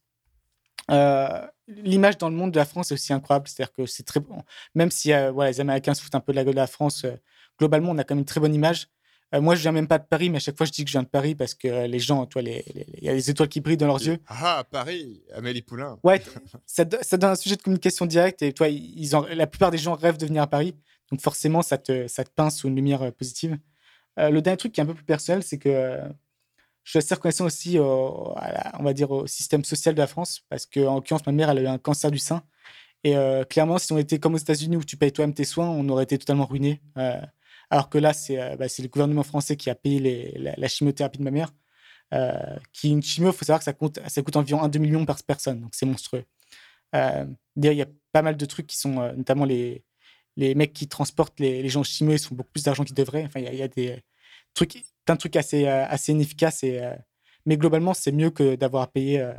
Euh, 0.91 1.47
L'image 1.67 2.17
dans 2.19 2.29
le 2.29 2.35
monde 2.35 2.51
de 2.51 2.59
la 2.59 2.65
France 2.65 2.91
est 2.91 2.93
aussi 2.93 3.11
incroyable. 3.11 3.47
C'est-à-dire 3.47 3.73
que 3.73 3.85
c'est 3.87 4.03
très 4.03 4.19
bon. 4.19 4.43
Même 4.75 4.91
si 4.91 5.11
euh, 5.13 5.31
voilà, 5.31 5.49
les 5.49 5.59
Américains 5.59 5.95
se 5.95 6.01
foutent 6.03 6.13
un 6.15 6.19
peu 6.19 6.31
de 6.31 6.35
la 6.37 6.43
gueule 6.43 6.53
de 6.53 6.59
la 6.59 6.67
France, 6.67 7.05
euh, 7.05 7.15
globalement, 7.57 7.89
on 7.91 7.97
a 7.97 8.03
quand 8.03 8.13
même 8.13 8.19
une 8.21 8.25
très 8.25 8.39
bonne 8.39 8.53
image. 8.53 8.87
Moi, 9.33 9.55
je 9.55 9.61
viens 9.63 9.73
même 9.73 9.87
pas 9.87 9.97
de 9.97 10.05
Paris, 10.05 10.29
mais 10.29 10.37
à 10.37 10.39
chaque 10.39 10.55
fois, 10.55 10.65
je 10.65 10.71
dis 10.71 10.83
que 10.85 10.87
je 10.89 10.93
viens 10.93 11.03
de 11.03 11.09
Paris 11.09 11.35
parce 11.35 11.55
que 11.55 11.87
les 11.87 11.99
gens, 11.99 12.25
toi, 12.25 12.41
les- 12.41 12.63
il 12.99 13.03
y 13.03 13.09
a 13.09 13.13
les 13.13 13.29
étoiles 13.29 13.49
qui 13.49 13.59
brillent 13.59 13.75
dans 13.75 13.87
leurs 13.87 14.01
yeux. 14.01 14.17
Ah, 14.27 14.63
Paris, 14.71 15.23
Amélie 15.33 15.61
Poulain. 15.63 15.99
Ouais, 16.03 16.21
ça 16.65 16.85
donne 16.85 17.31
un 17.31 17.35
sujet 17.35 17.57
de 17.57 17.61
communication 17.61 18.05
directe 18.05 18.43
et 18.43 18.53
toi, 18.53 18.69
ils 18.69 19.13
en, 19.13 19.23
la 19.25 19.45
plupart 19.47 19.71
des 19.71 19.77
gens 19.77 19.95
rêvent 19.95 20.15
de 20.17 20.25
venir 20.25 20.41
à 20.43 20.47
Paris. 20.47 20.73
Donc 21.11 21.21
forcément, 21.21 21.61
ça 21.61 21.77
te, 21.77 22.07
ça 22.07 22.23
te 22.23 22.29
pince 22.29 22.57
sous 22.57 22.67
une 22.67 22.75
lumière 22.75 23.01
euh, 23.03 23.11
positive. 23.11 23.57
Euh, 24.19 24.29
le 24.29 24.41
dernier 24.41 24.57
truc 24.57 24.71
qui 24.71 24.79
est 24.79 24.83
un 24.83 24.87
peu 24.87 24.93
plus 24.93 25.05
personnel, 25.05 25.43
c'est 25.43 25.57
que 25.57 25.69
euh, 25.69 26.07
je 26.83 26.91
suis 26.91 26.99
assez 26.99 27.15
reconnaissant 27.15 27.45
aussi, 27.45 27.79
au, 27.79 28.35
on 28.79 28.83
va 28.83 28.93
dire, 28.93 29.11
au 29.11 29.27
système 29.27 29.63
social 29.63 29.95
de 29.95 29.99
la 29.99 30.07
France, 30.07 30.45
parce 30.49 30.65
qu'en 30.65 30.95
l'occurrence, 30.95 31.25
ma 31.25 31.31
mère, 31.31 31.49
elle 31.49 31.59
a 31.59 31.61
eu 31.61 31.67
un 31.67 31.77
cancer 31.79 32.11
du 32.11 32.19
sein. 32.19 32.43
Et 33.03 33.15
clairement, 33.49 33.77
si 33.77 33.91
on 33.91 33.97
était 33.99 34.19
comme 34.19 34.33
aux 34.35 34.39
États-Unis 34.39 34.77
où 34.77 34.83
tu 34.83 34.97
payes 34.97 35.11
toi-même 35.11 35.33
tes 35.33 35.45
soins, 35.45 35.69
on 35.69 35.87
aurait 35.89 36.03
été 36.03 36.17
totalement 36.17 36.45
ruiné. 36.45 36.81
alors 37.69 37.89
que 37.89 37.97
là, 37.97 38.13
c'est 38.13 38.55
bah, 38.57 38.67
c'est 38.67 38.83
le 38.83 38.89
gouvernement 38.89 39.23
français 39.23 39.57
qui 39.57 39.69
a 39.69 39.75
payé 39.75 40.33
la, 40.37 40.67
chimiothérapie 40.67 41.19
de 41.19 41.23
ma 41.23 41.31
mère. 41.31 41.51
Qui 42.71 42.91
une 42.91 43.01
chimio, 43.03 43.31
il 43.31 43.35
faut 43.35 43.45
savoir 43.45 43.59
que 43.59 43.65
ça 43.65 43.73
coûte, 43.73 43.99
ça 44.07 44.21
coûte 44.21 44.35
environ 44.35 44.67
1-2 44.67 44.79
millions 44.79 45.05
par 45.05 45.17
personne, 45.23 45.61
donc 45.61 45.73
c'est 45.73 45.87
monstrueux. 45.87 46.25
D'ailleurs, 46.93 47.37
il 47.55 47.77
y 47.77 47.81
a 47.81 47.87
pas 48.11 48.21
mal 48.21 48.37
de 48.37 48.45
trucs 48.45 48.67
qui 48.67 48.77
sont, 48.77 49.13
notamment 49.13 49.45
les, 49.45 49.83
les 50.37 50.55
mecs 50.55 50.73
qui 50.73 50.87
transportent 50.87 51.39
les, 51.39 51.61
les 51.63 51.69
gens 51.69 51.83
chimio, 51.83 52.13
ils 52.13 52.19
font 52.19 52.35
beaucoup 52.35 52.51
plus 52.51 52.63
d'argent 52.63 52.83
qu'ils 52.83 52.95
devraient. 52.95 53.25
Enfin, 53.25 53.39
il 53.41 53.55
y, 53.55 53.61
a- 53.63 53.67
des 53.67 54.03
trucs, 54.53 54.83
plein 55.05 55.15
de 55.15 55.19
trucs 55.19 55.35
assez, 55.35 55.67
euh, 55.67 55.85
assez 55.87 56.13
euh, 56.81 56.95
mais 57.45 57.57
globalement, 57.57 57.93
c'est 57.93 58.11
mieux 58.11 58.31
que 58.31 58.55
d'avoir 58.55 58.83
à 58.83 58.87
payer, 58.87 59.21
euh, 59.21 59.33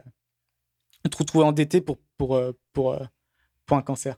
de 1.04 1.16
retrouver 1.16 1.44
endetté 1.44 1.80
pour, 1.80 1.98
euh, 2.36 2.52
euh, 2.78 3.06
un 3.70 3.82
cancer. 3.82 4.16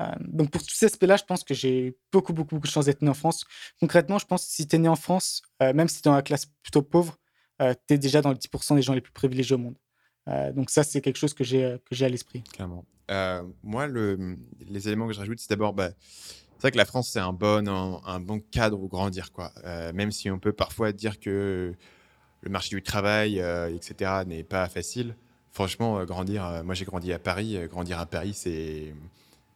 Euh, 0.00 0.04
donc 0.20 0.50
pour 0.50 0.62
tous 0.62 0.74
ces 0.74 0.86
aspects-là, 0.86 1.16
je 1.16 1.24
pense 1.24 1.44
que 1.44 1.54
j'ai 1.54 1.96
beaucoup, 2.12 2.32
beaucoup, 2.32 2.56
beaucoup 2.56 2.68
de 2.68 2.72
chance 2.72 2.86
d'être 2.86 3.02
né 3.02 3.10
en 3.10 3.14
France. 3.14 3.44
Concrètement, 3.80 4.18
je 4.18 4.26
pense 4.26 4.46
que 4.46 4.52
si 4.52 4.68
tu 4.68 4.76
es 4.76 4.78
né 4.78 4.88
en 4.88 4.96
France, 4.96 5.42
euh, 5.62 5.72
même 5.74 5.88
si 5.88 6.02
tu 6.02 6.08
es 6.08 6.10
dans 6.10 6.16
la 6.16 6.22
classe 6.22 6.46
plutôt 6.62 6.82
pauvre, 6.82 7.18
tu 7.60 7.94
es 7.94 7.98
déjà 7.98 8.22
dans 8.22 8.30
le 8.30 8.36
10% 8.36 8.74
des 8.76 8.82
gens 8.82 8.94
les 8.94 9.00
plus 9.00 9.12
privilégiés 9.12 9.54
au 9.54 9.58
monde. 9.58 9.76
Euh, 10.28 10.52
donc 10.52 10.70
ça, 10.70 10.82
c'est 10.84 11.00
quelque 11.00 11.16
chose 11.16 11.34
que 11.34 11.44
j'ai 11.44 11.64
euh, 11.64 11.78
que 11.78 11.94
j'ai 11.94 12.04
à 12.04 12.08
l'esprit. 12.08 12.42
Clairement. 12.52 12.84
Euh, 13.10 13.42
moi, 13.62 13.86
le, 13.86 14.36
les 14.68 14.88
éléments 14.88 15.06
que 15.06 15.12
je 15.12 15.18
rajoute, 15.18 15.40
c'est 15.40 15.50
d'abord, 15.50 15.74
bah, 15.74 15.90
c'est 15.98 16.60
vrai 16.62 16.70
que 16.70 16.76
la 16.76 16.84
France, 16.84 17.10
c'est 17.10 17.20
un 17.20 17.32
bon, 17.32 17.68
un, 17.68 18.20
bon 18.20 18.40
cadre 18.40 18.80
où 18.80 18.88
grandir, 18.88 19.32
quoi. 19.32 19.52
Même 19.92 20.12
si 20.12 20.30
on 20.30 20.38
peut 20.38 20.52
parfois 20.52 20.92
dire 20.92 21.18
que 21.18 21.74
le 22.40 22.50
marché 22.50 22.76
du 22.76 22.82
travail, 22.82 23.38
etc., 23.74 24.22
n'est 24.26 24.44
pas 24.44 24.68
facile. 24.68 25.16
Franchement, 25.50 26.04
grandir, 26.04 26.62
moi 26.64 26.74
j'ai 26.74 26.84
grandi 26.84 27.12
à 27.12 27.18
Paris, 27.18 27.58
grandir 27.68 27.98
à 27.98 28.06
Paris, 28.06 28.32
c'est 28.32 28.94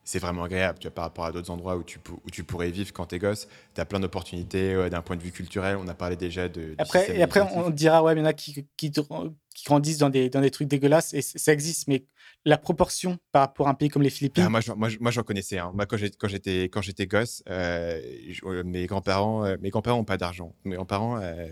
c'est 0.08 0.20
vraiment 0.20 0.44
agréable, 0.44 0.78
tu 0.78 0.86
vois, 0.86 0.94
par 0.94 1.04
rapport 1.04 1.24
à 1.26 1.32
d'autres 1.32 1.50
endroits 1.50 1.76
où 1.76 1.82
tu, 1.82 1.98
pou- 1.98 2.20
où 2.24 2.30
tu 2.30 2.44
pourrais 2.44 2.70
vivre 2.70 2.92
quand 2.92 3.06
t'es 3.06 3.18
gosse. 3.18 3.48
Tu 3.74 3.80
as 3.80 3.84
plein 3.84 3.98
d'opportunités 4.00 4.72
euh, 4.72 4.88
d'un 4.88 5.02
point 5.02 5.16
de 5.16 5.22
vue 5.22 5.32
culturel. 5.32 5.76
On 5.78 5.88
a 5.88 5.94
parlé 5.94 6.14
déjà 6.16 6.48
de. 6.48 6.74
Après, 6.78 7.16
et 7.18 7.22
après, 7.22 7.40
on 7.40 7.70
dira, 7.70 8.02
ouais, 8.04 8.14
il 8.14 8.18
y 8.18 8.22
en 8.22 8.24
a 8.24 8.32
qui, 8.32 8.66
qui, 8.76 8.90
qui 8.92 9.64
grandissent 9.66 9.98
dans 9.98 10.08
des, 10.08 10.30
dans 10.30 10.40
des 10.40 10.50
trucs 10.52 10.68
dégueulasses, 10.68 11.12
et 11.12 11.22
ça 11.22 11.52
existe, 11.52 11.88
mais 11.88 12.04
la 12.44 12.56
proportion 12.56 13.18
par 13.32 13.42
rapport 13.42 13.66
à 13.66 13.72
un 13.72 13.74
pays 13.74 13.88
comme 13.88 14.02
les 14.02 14.10
Philippines, 14.10 14.44
Ah, 14.46 14.48
moi, 14.48 14.60
j'en- 14.60 14.76
moi, 14.76 14.88
moi, 15.00 15.10
j'en 15.10 15.22
connaissais. 15.24 15.58
Hein. 15.58 15.72
Moi, 15.74 15.86
quand 15.86 15.96
j'étais 15.96 16.64
quand 16.68 16.82
j'étais 16.82 17.06
gosse, 17.08 17.42
euh, 17.50 18.00
euh, 18.44 18.62
mes 18.64 18.86
grands-parents 18.86 19.56
mes 19.60 19.70
grands-parents 19.70 19.98
ont 19.98 20.04
pas 20.04 20.16
d'argent. 20.18 20.54
Mes 20.64 20.76
grands-parents, 20.76 21.18
euh, 21.20 21.46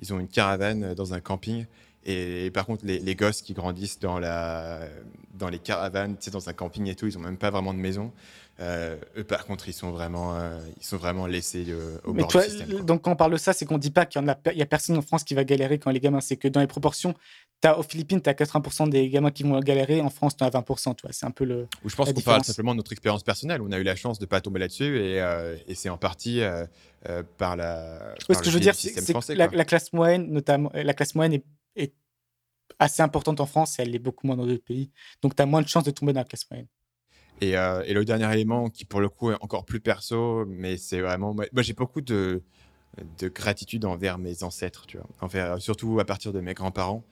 ils 0.00 0.12
ont 0.12 0.18
une 0.18 0.28
caravane 0.28 0.94
dans 0.94 1.14
un 1.14 1.20
camping. 1.20 1.66
Et, 2.06 2.50
par 2.50 2.66
contre, 2.66 2.84
les, 2.84 2.98
les 2.98 3.14
gosses 3.14 3.40
qui 3.40 3.54
grandissent 3.54 3.98
dans 3.98 4.18
la 4.18 4.80
dans 5.34 5.48
les 5.48 5.58
caravanes, 5.58 6.16
tu 6.16 6.24
sais, 6.24 6.30
dans 6.30 6.48
un 6.48 6.52
camping 6.52 6.86
et 6.88 6.94
tout, 6.94 7.06
ils 7.06 7.18
ont 7.18 7.20
même 7.20 7.38
pas 7.38 7.50
vraiment 7.50 7.74
de 7.74 7.78
maison. 7.78 8.12
Euh, 8.60 8.96
eux, 9.16 9.24
par 9.24 9.46
contre, 9.46 9.68
ils 9.68 9.72
sont 9.72 9.90
vraiment 9.90 10.36
euh, 10.36 10.60
ils 10.78 10.84
sont 10.84 10.96
vraiment 10.96 11.26
laissés 11.26 11.64
euh, 11.68 11.98
au 12.04 12.12
Mais 12.12 12.20
bord 12.20 12.30
tu 12.30 12.36
vois, 12.38 12.46
du 12.46 12.50
système. 12.50 12.70
quoi. 12.70 12.82
donc 12.82 13.02
quand 13.02 13.10
on 13.10 13.16
parle 13.16 13.32
de 13.32 13.36
ça, 13.36 13.52
c'est 13.52 13.64
qu'on 13.64 13.78
dit 13.78 13.90
pas 13.90 14.06
qu'il 14.06 14.22
y 14.22 14.24
en 14.24 14.28
a, 14.28 14.36
personne 14.66 14.96
en 14.96 15.02
France 15.02 15.24
qui 15.24 15.34
va 15.34 15.42
galérer 15.42 15.78
quand 15.78 15.90
les 15.90 15.98
gamins. 15.98 16.20
C'est 16.20 16.36
que 16.36 16.46
dans 16.46 16.60
les 16.60 16.68
proportions, 16.68 17.14
as, 17.64 17.76
aux 17.76 17.82
Philippines, 17.82 18.22
tu 18.22 18.30
as 18.30 18.32
80% 18.32 18.90
des 18.90 19.08
gamins 19.08 19.32
qui 19.32 19.42
vont 19.42 19.58
galérer. 19.58 20.00
En 20.00 20.10
France, 20.10 20.36
tu 20.36 20.44
as 20.44 20.50
20%. 20.50 20.94
Tu 20.94 21.02
vois, 21.02 21.12
c'est 21.12 21.26
un 21.26 21.32
peu 21.32 21.44
le. 21.44 21.66
Ou 21.84 21.88
je 21.88 21.96
pense 21.96 22.12
qu'on 22.12 22.20
parle 22.20 22.44
simplement 22.44 22.72
de 22.72 22.76
notre 22.76 22.92
expérience 22.92 23.24
personnelle. 23.24 23.60
On 23.60 23.72
a 23.72 23.78
eu 23.78 23.82
la 23.82 23.96
chance 23.96 24.20
de 24.20 24.26
pas 24.26 24.40
tomber 24.40 24.60
là-dessus 24.60 25.00
et, 25.00 25.20
euh, 25.20 25.56
et 25.66 25.74
c'est 25.74 25.88
en 25.88 25.98
partie 25.98 26.40
par 27.38 27.56
la. 27.56 28.14
Par 28.28 28.36
ce 28.36 28.42
que 28.42 28.50
je 28.50 28.54
veux 28.54 28.60
dire, 28.60 28.76
c'est 28.76 29.34
la, 29.34 29.48
la 29.48 29.64
classe 29.64 29.92
moyenne, 29.92 30.30
notamment, 30.30 30.70
la 30.72 30.94
classe 30.94 31.16
moyenne 31.16 31.34
est, 31.34 31.44
est 31.76 31.94
assez 32.78 33.02
importante 33.02 33.40
en 33.40 33.46
France 33.46 33.78
et 33.78 33.82
elle 33.82 33.90
l'est 33.90 33.98
beaucoup 33.98 34.26
moins 34.26 34.36
dans 34.36 34.46
d'autres 34.46 34.64
pays. 34.64 34.90
Donc, 35.22 35.36
tu 35.36 35.42
as 35.42 35.46
moins 35.46 35.62
de 35.62 35.68
chances 35.68 35.84
de 35.84 35.90
tomber 35.90 36.12
dans 36.12 36.20
la 36.20 36.24
classe 36.24 36.48
moyenne. 36.50 36.68
Et, 37.40 37.56
euh, 37.56 37.82
et, 37.84 37.94
le 37.94 38.04
dernier 38.04 38.32
élément 38.32 38.70
qui, 38.70 38.84
pour 38.84 39.00
le 39.00 39.08
coup, 39.08 39.30
est 39.32 39.36
encore 39.40 39.64
plus 39.64 39.80
perso, 39.80 40.44
mais 40.46 40.76
c'est 40.76 41.00
vraiment. 41.00 41.34
Moi, 41.34 41.46
j'ai 41.58 41.72
beaucoup 41.72 42.00
de, 42.00 42.42
de, 43.18 43.28
gratitude 43.28 43.84
envers 43.84 44.18
mes 44.18 44.44
ancêtres, 44.44 44.86
tu 44.86 44.98
vois. 44.98 45.06
Envers, 45.20 45.60
surtout 45.60 45.98
à 45.98 46.04
partir 46.04 46.32
de 46.32 46.40
mes 46.40 46.54
grands-parents 46.54 47.04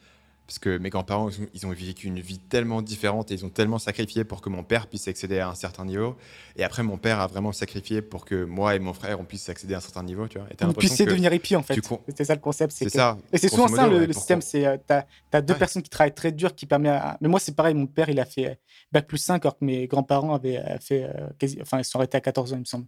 parce 0.46 0.58
que 0.58 0.76
mes 0.76 0.90
grands-parents, 0.90 1.30
ils 1.54 1.66
ont 1.66 1.70
vécu 1.70 2.08
une 2.08 2.20
vie 2.20 2.38
tellement 2.38 2.82
différente 2.82 3.30
et 3.30 3.34
ils 3.34 3.44
ont 3.44 3.48
tellement 3.48 3.78
sacrifié 3.78 4.24
pour 4.24 4.40
que 4.40 4.48
mon 4.48 4.64
père 4.64 4.86
puisse 4.86 5.08
accéder 5.08 5.38
à 5.38 5.48
un 5.48 5.54
certain 5.54 5.84
niveau. 5.84 6.16
Et 6.56 6.64
après, 6.64 6.82
mon 6.82 6.98
père 6.98 7.20
a 7.20 7.26
vraiment 7.26 7.52
sacrifié 7.52 8.02
pour 8.02 8.24
que 8.24 8.44
moi 8.44 8.74
et 8.74 8.78
mon 8.78 8.92
frère, 8.92 9.20
on 9.20 9.24
puisse 9.24 9.48
accéder 9.48 9.74
à 9.74 9.78
un 9.78 9.80
certain 9.80 10.02
niveau. 10.02 10.28
Tu 10.28 10.38
vois. 10.38 10.48
Et 10.50 10.64
Vous 10.64 10.72
puissiez 10.74 11.06
devenir 11.06 11.32
hippie, 11.32 11.56
en 11.56 11.62
fait. 11.62 11.78
C'est 12.14 12.24
ça 12.24 12.34
le 12.34 12.40
concept. 12.40 12.72
C'est 12.72 12.88
ça. 12.88 13.16
Et 13.32 13.38
c'est 13.38 13.48
souvent 13.48 13.68
ça, 13.68 13.86
le, 13.86 14.12
système. 14.12 14.42
C'est 14.42 14.66
euh, 14.66 14.76
tu 14.86 15.36
as, 15.36 15.42
deux 15.42 15.54
personnes 15.54 15.82
qui 15.82 15.90
travaillent 15.90 16.14
très 16.14 16.32
dur, 16.32 16.54
qui 16.54 16.66
permet 16.66 16.90
à... 16.90 17.16
Mais 17.20 17.28
moi, 17.28 17.40
c'est 17.40 17.54
pareil, 17.54 17.74
mon 17.74 17.86
père, 17.86 18.08
il 18.08 18.18
a 18.20 18.24
fait 18.24 18.58
bac 18.90 19.06
plus 19.06 19.18
5, 19.18 19.44
alors 19.44 19.58
que 19.58 19.64
mes 19.64 19.86
grands-parents 19.86 20.34
avaient 20.34 20.58
euh, 20.58 20.78
fait... 20.80 21.04
Euh, 21.04 21.28
quasi... 21.38 21.58
Enfin, 21.62 21.78
ils 21.78 21.84
sont 21.84 21.98
arrêtés 21.98 22.16
à 22.16 22.20
14 22.20 22.52
ans, 22.52 22.56
il 22.56 22.60
me 22.60 22.64
semble 22.64 22.86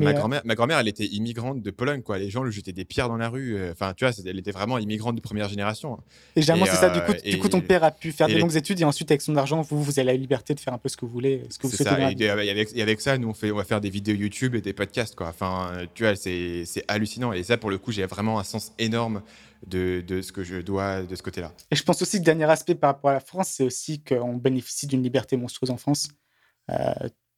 ma 0.00 0.10
euh, 0.10 0.12
grand-mère, 0.12 0.42
ma 0.44 0.54
grand-mère, 0.54 0.78
elle 0.78 0.88
était 0.88 1.06
immigrante 1.06 1.62
de 1.62 1.70
Pologne, 1.70 2.02
quoi. 2.02 2.18
Les 2.18 2.30
gens 2.30 2.42
lui 2.42 2.52
jetaient 2.52 2.72
des 2.72 2.84
pierres 2.84 3.08
dans 3.08 3.16
la 3.16 3.28
rue. 3.28 3.56
Euh, 3.56 3.72
enfin, 3.72 3.94
tu 3.94 4.04
vois, 4.04 4.14
elle 4.26 4.38
était 4.38 4.50
vraiment 4.50 4.78
immigrante 4.78 5.16
de 5.16 5.20
première 5.20 5.48
génération. 5.48 5.98
Et 6.36 6.42
généralement, 6.42 6.66
c'est 6.66 6.80
ça. 6.80 6.90
Du 6.90 7.00
coup, 7.00 7.12
euh, 7.12 7.30
du 7.30 7.38
coup, 7.38 7.48
ton 7.48 7.60
père 7.60 7.84
a 7.84 7.90
pu 7.90 8.12
faire 8.12 8.26
des 8.26 8.38
longues 8.38 8.56
études 8.56 8.80
et 8.80 8.84
ensuite, 8.84 9.10
avec 9.10 9.22
son 9.22 9.36
argent, 9.36 9.62
vous, 9.62 9.82
vous 9.82 9.98
avez 9.98 10.06
la 10.06 10.16
liberté 10.16 10.54
de 10.54 10.60
faire 10.60 10.72
un 10.72 10.78
peu 10.78 10.88
ce 10.88 10.96
que 10.96 11.04
vous 11.04 11.12
voulez, 11.12 11.42
ce 11.50 11.58
que 11.58 11.66
vous 11.66 11.74
souhaitez. 11.74 11.90
Ça. 11.90 12.12
Et, 12.12 12.28
avec, 12.28 12.76
avec, 12.76 13.00
ça, 13.00 13.18
nous, 13.18 13.28
on, 13.28 13.34
fait, 13.34 13.50
on 13.50 13.56
va 13.56 13.64
faire 13.64 13.80
des 13.80 13.90
vidéos 13.90 14.14
YouTube 14.14 14.54
et 14.54 14.60
des 14.60 14.72
podcasts, 14.72 15.14
quoi. 15.14 15.28
Enfin, 15.28 15.72
tu 15.94 16.04
vois, 16.04 16.16
c'est 16.16 16.64
hallucinant. 16.88 17.32
Et 17.32 17.42
ça, 17.42 17.56
pour 17.56 17.70
le 17.70 17.78
coup, 17.78 17.92
j'ai 17.92 18.06
vraiment 18.06 18.38
un 18.38 18.44
sens 18.44 18.72
énorme 18.78 19.22
de, 19.66 20.02
de, 20.06 20.20
ce 20.22 20.32
que 20.32 20.44
je 20.44 20.56
dois 20.56 21.02
de 21.02 21.14
ce 21.14 21.22
côté-là. 21.22 21.52
Et 21.70 21.76
je 21.76 21.82
pense 21.82 22.02
aussi 22.02 22.18
que 22.18 22.24
dernier 22.24 22.44
aspect 22.44 22.74
par 22.74 22.90
rapport 22.90 23.10
à 23.10 23.14
la 23.14 23.20
France, 23.20 23.48
c'est 23.50 23.64
aussi 23.64 24.02
qu'on 24.02 24.36
bénéficie 24.36 24.86
d'une 24.86 25.02
liberté 25.02 25.36
monstrueuse 25.36 25.70
en 25.70 25.76
France. 25.76 26.08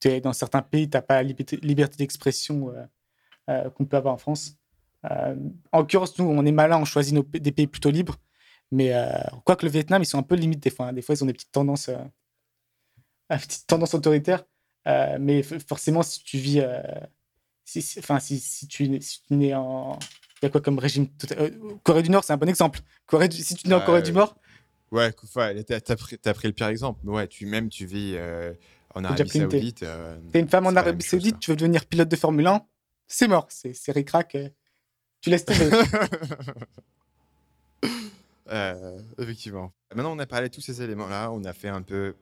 Es, 0.05 0.21
dans 0.21 0.33
certains 0.33 0.63
pays, 0.63 0.89
tu 0.89 0.97
n'as 0.97 1.03
pas 1.03 1.15
la 1.15 1.23
liberté, 1.23 1.57
liberté 1.59 1.97
d'expression 1.97 2.73
euh, 3.49 3.71
qu'on 3.71 3.85
peut 3.85 3.97
avoir 3.97 4.13
en 4.13 4.19
France. 4.19 4.57
Euh, 5.09 5.37
en 5.71 5.79
l'occurrence, 5.79 6.19
nous, 6.19 6.25
on 6.25 6.45
est 6.45 6.53
malin, 6.53 6.79
on 6.79 6.85
choisit 6.85 7.15
nos, 7.15 7.23
des 7.23 7.53
pays 7.53 7.69
plutôt 7.69 7.91
libres. 7.91 8.17
Mais 8.73 8.93
euh, 8.93 9.07
quoique 9.45 9.65
le 9.65 9.71
Vietnam, 9.71 10.03
ils 10.03 10.07
sont 10.07 10.19
un 10.19 10.25
peu 10.25 10.35
limites 10.35 10.61
des 10.61 10.71
fois. 10.71 10.87
Hein. 10.87 10.93
Des 10.93 11.03
fois, 11.03 11.15
ils 11.15 11.23
ont 11.23 11.29
des 11.29 11.33
petites 11.33 11.53
tendances, 11.53 11.89
petites 13.29 13.69
tendances 13.69 13.95
autoritaires. 13.95 14.45
mais 15.21 15.45
forcément, 15.45 16.03
si 16.03 16.25
tu 16.25 16.39
vis. 16.39 16.61
si, 17.65 17.85
enfin, 18.01 18.19
si, 18.19 18.41
si, 18.41 18.67
tu, 18.67 19.01
si 19.01 19.23
tu 19.23 19.35
nais 19.35 19.55
en. 19.55 19.97
Il 20.43 20.47
y 20.47 20.47
a 20.47 20.51
quoi 20.51 20.61
comme 20.61 20.81
régime 20.81 21.07
Corée 21.85 22.03
du 22.03 22.11
Nord, 22.11 22.25
c'est 22.25 22.33
un 22.33 22.37
bon 22.37 22.49
exemple. 22.49 22.81
Corée 23.07 23.31
si 23.31 23.55
tu 23.55 23.69
nais 23.69 23.75
en 23.75 23.81
Corée 23.81 24.03
du 24.03 24.13
Nord. 24.13 24.37
Ouais, 24.91 25.13
t'as 25.13 25.97
pris, 25.97 26.19
as 26.25 26.35
pris 26.35 26.49
le 26.49 26.55
pire 26.55 26.67
exemple. 26.67 27.01
Mais 27.05 27.13
ouais, 27.13 27.29
tu 27.29 27.47
même, 27.47 27.69
tu 27.69 27.87
vis 27.87 28.17
en 28.97 29.05
Arabie 29.05 29.29
Saoudite. 29.29 29.85
T'es 30.33 30.41
une 30.41 30.49
femme 30.49 30.67
en 30.67 30.75
Arabie 30.75 31.05
Saoudite, 31.05 31.39
tu 31.39 31.51
veux 31.51 31.57
devenir 31.57 31.87
pilote 31.87 32.09
de 32.09 32.17
Formule 32.17 32.47
1 32.47 32.63
c'est 33.07 33.29
mort. 33.29 33.47
C'est 33.51 33.93
ricrac. 33.93 34.35
Euh, 34.35 34.49
tu 35.21 35.31
laisses 35.31 35.45
tomber. 35.45 35.71
euh, 38.51 38.99
effectivement. 39.19 39.73
Maintenant, 39.95 40.13
on 40.13 40.19
a 40.19 40.27
parlé 40.27 40.49
de 40.49 40.55
tous 40.55 40.61
ces 40.61 40.83
éléments-là. 40.83 41.31
On 41.33 41.45
a 41.45 41.53
fait 41.53 41.69
un 41.69 41.83
peu 41.83 42.15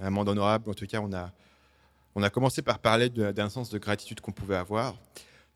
un 0.00 0.10
monde 0.10 0.28
honorable. 0.28 0.70
En 0.70 0.74
tout 0.74 0.86
cas, 0.86 1.00
on 1.00 1.12
a, 1.12 1.32
on 2.14 2.22
a 2.22 2.30
commencé 2.30 2.62
par 2.62 2.78
parler 2.78 3.10
d'un 3.10 3.48
sens 3.48 3.70
de 3.70 3.78
gratitude 3.78 4.20
qu'on 4.20 4.32
pouvait 4.32 4.56
avoir. 4.56 4.94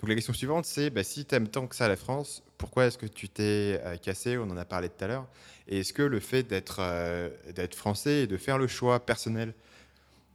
Donc 0.01 0.09
la 0.09 0.15
question 0.15 0.33
suivante, 0.33 0.67
c'est 0.67 0.91
bah, 0.91 1.05
si 1.05 1.25
tu 1.25 1.35
aimes 1.35 1.49
tant 1.49 1.67
que 1.67 1.75
ça 1.75 1.89
la 1.89 1.97
France, 1.97 2.43
pourquoi 2.59 2.87
est-ce 2.87 2.99
que 2.99 3.07
tu 3.07 3.29
t'es 3.29 3.81
euh, 3.85 3.97
cassé? 3.97 4.37
On 4.37 4.51
en 4.51 4.57
a 4.57 4.65
parlé 4.65 4.89
tout 4.89 5.05
à 5.05 5.09
l'heure. 5.09 5.27
Et 5.67 5.81
est-ce 5.81 5.95
que 5.95 6.03
le 6.03 6.21
fait 6.21 6.43
d'être 6.43 6.79
euh, 6.81 7.31
d'être 7.55 7.75
français 7.75 8.23
et 8.23 8.27
de 8.27 8.37
faire 8.37 8.59
le 8.59 8.67
choix 8.67 9.01
personnel 9.01 9.55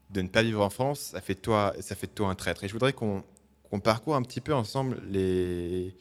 de 0.10 0.22
ne 0.22 0.28
pas 0.28 0.44
vivre 0.44 0.62
en 0.64 0.70
France, 0.70 1.00
ça 1.00 1.22
fait 1.22 1.36
de 1.36 1.40
toi, 1.40 1.74
ça 1.80 1.96
fait 1.96 2.08
de 2.08 2.12
toi 2.12 2.30
un 2.30 2.36
traître 2.36 2.64
Et 2.64 2.68
je 2.68 2.74
voudrais 2.74 2.94
qu'on 2.94 3.24
qu'on 3.70 3.80
parcourt 3.80 4.16
un 4.16 4.24
petit 4.24 4.42
peu 4.42 4.54
ensemble 4.54 5.02
les, 5.10 5.96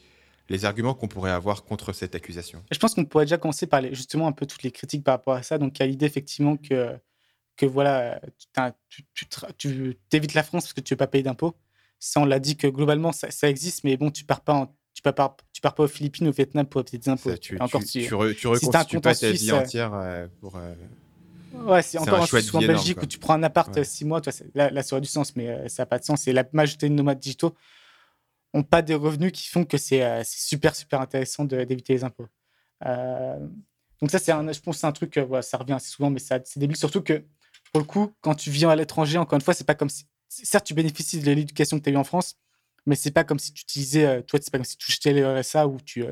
les 0.48 0.64
arguments 0.64 0.94
qu'on 0.94 1.08
pourrait 1.08 1.30
avoir 1.30 1.64
contre 1.64 1.92
cette 1.92 2.14
accusation. 2.14 2.62
Je 2.70 2.78
pense 2.78 2.94
qu'on 2.94 3.04
pourrait 3.04 3.26
déjà 3.26 3.36
commencer 3.36 3.66
par 3.66 3.80
les, 3.80 3.94
justement 3.94 4.26
un 4.26 4.32
peu 4.32 4.46
toutes 4.46 4.62
les 4.62 4.70
critiques 4.70 5.04
par 5.04 5.14
rapport 5.14 5.34
à 5.34 5.42
ça. 5.42 5.58
Donc, 5.58 5.78
il 5.78 5.82
y 5.82 5.84
a 5.84 5.86
l'idée 5.86 6.06
effectivement 6.06 6.56
que, 6.56 6.96
que 7.56 7.66
voilà, 7.66 8.20
tu, 8.88 9.04
tu, 9.58 9.98
évites 10.12 10.34
la 10.34 10.42
France 10.42 10.64
parce 10.64 10.72
que 10.72 10.80
tu 10.80 10.92
ne 10.92 10.94
veux 10.94 10.98
pas 10.98 11.06
payer 11.06 11.24
d'impôts. 11.24 11.54
Ça, 11.98 12.20
on 12.20 12.24
l'a 12.24 12.38
dit 12.38 12.56
que 12.56 12.68
globalement, 12.68 13.12
ça, 13.12 13.30
ça, 13.30 13.48
existe, 13.50 13.84
mais 13.84 13.96
bon, 13.96 14.10
tu 14.10 14.24
pars 14.24 14.40
pas 14.40 14.72
tu 14.94 15.02
pars 15.02 15.14
pas, 15.14 15.36
tu 15.52 15.60
pars 15.60 15.74
pas 15.76 15.84
aux 15.84 15.88
Philippines 15.88 16.26
ou 16.26 16.30
au 16.30 16.32
Vietnam 16.32 16.66
pour 16.66 16.84
payer 16.84 16.98
des 16.98 17.08
impôts. 17.08 17.36
tu, 17.36 17.56
encore, 17.60 17.84
tu, 17.84 18.04
tu, 18.06 18.14
reconstitues 18.14 19.00
pas 19.00 19.14
ta 19.14 19.30
vie 19.30 19.52
entière 19.52 19.94
euh, 19.94 20.26
pour. 20.40 20.56
Euh, 20.56 20.74
Ouais, 21.64 21.82
c'est 21.82 21.98
encore 21.98 22.22
un 22.22 22.26
chouette 22.26 22.54
en 22.54 22.60
Belgique 22.60 23.02
où 23.02 23.06
tu 23.06 23.18
prends 23.18 23.34
un 23.34 23.42
appart 23.42 23.82
6 23.82 24.04
mois, 24.04 24.20
toi, 24.20 24.32
là, 24.54 24.82
ça 24.82 24.94
aurait 24.94 25.00
du 25.00 25.08
sens, 25.08 25.34
mais 25.36 25.48
euh, 25.48 25.68
ça 25.68 25.82
n'a 25.82 25.86
pas 25.86 25.98
de 25.98 26.04
sens. 26.04 26.26
Et 26.26 26.32
la 26.32 26.44
majorité 26.52 26.88
de 26.88 26.94
nomades 26.94 27.18
digitaux 27.18 27.54
n'ont 28.54 28.62
pas 28.62 28.82
des 28.82 28.94
revenus 28.94 29.32
qui 29.32 29.48
font 29.48 29.64
que 29.64 29.76
c'est 29.76 30.02
euh, 30.02 30.22
super, 30.24 30.74
super 30.74 31.00
intéressant 31.00 31.44
d'éviter 31.44 31.92
les 31.94 32.04
impôts. 32.04 32.26
Euh, 32.86 33.38
donc, 34.00 34.10
ça, 34.10 34.18
c'est 34.18 34.32
un, 34.32 34.50
je 34.52 34.60
pense 34.60 34.78
c'est 34.78 34.86
un 34.86 34.92
truc, 34.92 35.20
ça 35.42 35.58
revient 35.58 35.72
assez 35.72 35.90
souvent, 35.90 36.10
mais 36.10 36.20
c'est 36.20 36.58
débile. 36.58 36.76
Surtout 36.76 37.02
que, 37.02 37.24
pour 37.72 37.80
le 37.80 37.84
coup, 37.84 38.12
quand 38.20 38.34
tu 38.34 38.50
viens 38.50 38.70
à 38.70 38.76
l'étranger, 38.76 39.18
encore 39.18 39.36
une 39.36 39.42
fois, 39.42 39.54
c'est 39.54 39.66
pas 39.66 39.74
comme 39.74 39.90
si. 39.90 40.06
Certes, 40.28 40.66
tu 40.66 40.74
bénéficies 40.74 41.20
de 41.20 41.32
l'éducation 41.32 41.78
que 41.78 41.84
tu 41.84 41.90
as 41.90 41.92
eue 41.92 41.96
en 41.96 42.04
France, 42.04 42.36
mais 42.86 42.96
c'est 42.96 43.10
pas 43.10 43.24
comme 43.24 43.38
si 43.38 43.52
tu 43.52 43.62
utilisais, 43.62 44.22
toi, 44.24 44.38
c'est 44.42 44.50
pas 44.50 44.58
comme 44.58 44.64
si 44.64 44.76
tu 44.76 44.92
jetais 44.92 45.14
le 45.14 45.40
RSA 45.40 45.66
ou 45.66 45.80
tu, 45.80 46.04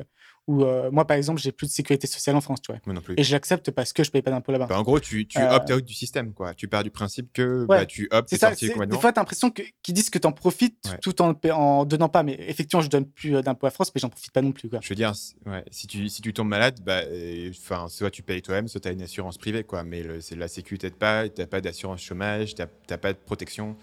où 0.47 0.63
euh, 0.63 0.89
moi, 0.91 1.05
par 1.05 1.17
exemple, 1.17 1.41
j'ai 1.41 1.51
plus 1.51 1.67
de 1.67 1.71
sécurité 1.71 2.07
sociale 2.07 2.35
en 2.37 2.41
France, 2.41 2.61
tu 2.61 2.71
vois. 2.71 2.81
non 2.93 3.01
plus. 3.01 3.15
Et 3.17 3.23
je 3.23 3.33
l'accepte 3.33 3.69
parce 3.71 3.91
que 3.91 4.03
je 4.03 4.11
paye 4.11 4.21
pas 4.21 4.31
d'impôts 4.31 4.53
là-bas. 4.53 4.67
Bah, 4.67 4.79
en 4.79 4.83
gros, 4.83 4.99
tu, 4.99 5.27
tu 5.27 5.37
euh... 5.37 5.57
out 5.57 5.83
du 5.83 5.93
système, 5.93 6.33
quoi. 6.33 6.53
Tu 6.53 6.69
pars 6.69 6.83
du 6.83 6.89
principe 6.89 7.33
que 7.33 7.65
bah, 7.65 7.85
tu 7.85 8.07
optes, 8.11 8.29
c'est 8.29 8.37
sorti 8.39 8.69
complètement. 8.69 8.95
Des 8.95 9.01
fois, 9.01 9.11
tu 9.11 9.19
as 9.19 9.21
l'impression 9.21 9.51
qu'ils 9.51 9.93
disent 9.93 10.09
que 10.09 10.19
tu 10.19 10.27
en 10.27 10.31
profites 10.31 10.97
tout 11.01 11.21
en 11.21 11.37
en 11.51 11.85
donnant 11.85 12.09
pas. 12.09 12.23
Mais 12.23 12.37
effectivement, 12.47 12.81
je 12.81 12.89
donne 12.89 13.05
plus 13.05 13.35
euh, 13.35 13.41
d'impôts 13.41 13.67
à 13.67 13.71
France, 13.71 13.91
mais 13.93 13.99
j'en 13.99 14.09
profite 14.09 14.31
pas 14.31 14.41
non 14.41 14.53
plus, 14.53 14.69
quoi. 14.69 14.79
Je 14.81 14.87
veux 14.89 14.95
dire, 14.95 15.13
ouais, 15.45 15.65
si, 15.69 15.85
tu, 15.85 16.07
si 16.07 16.21
tu 16.21 16.33
tombes 16.33 16.47
malade, 16.47 16.79
bah, 16.81 17.01
enfin, 17.49 17.87
soit 17.89 18.09
tu 18.09 18.23
payes 18.23 18.41
toi-même, 18.41 18.69
soit 18.69 18.79
tu 18.79 18.87
as 18.87 18.91
une 18.91 19.01
assurance 19.01 19.37
privée, 19.37 19.65
quoi. 19.65 19.83
Mais 19.83 20.03
c'est 20.21 20.35
la 20.35 20.47
sécurité 20.47 20.77
t'aide 20.77 20.95
pas, 20.95 21.27
tu 21.27 21.41
n'as 21.41 21.47
pas 21.47 21.61
d'assurance 21.61 22.01
chômage, 22.01 22.55
tu 22.55 22.61
n'as 22.61 22.97
pas 22.97 23.13
de 23.13 23.17
protection. 23.17 23.75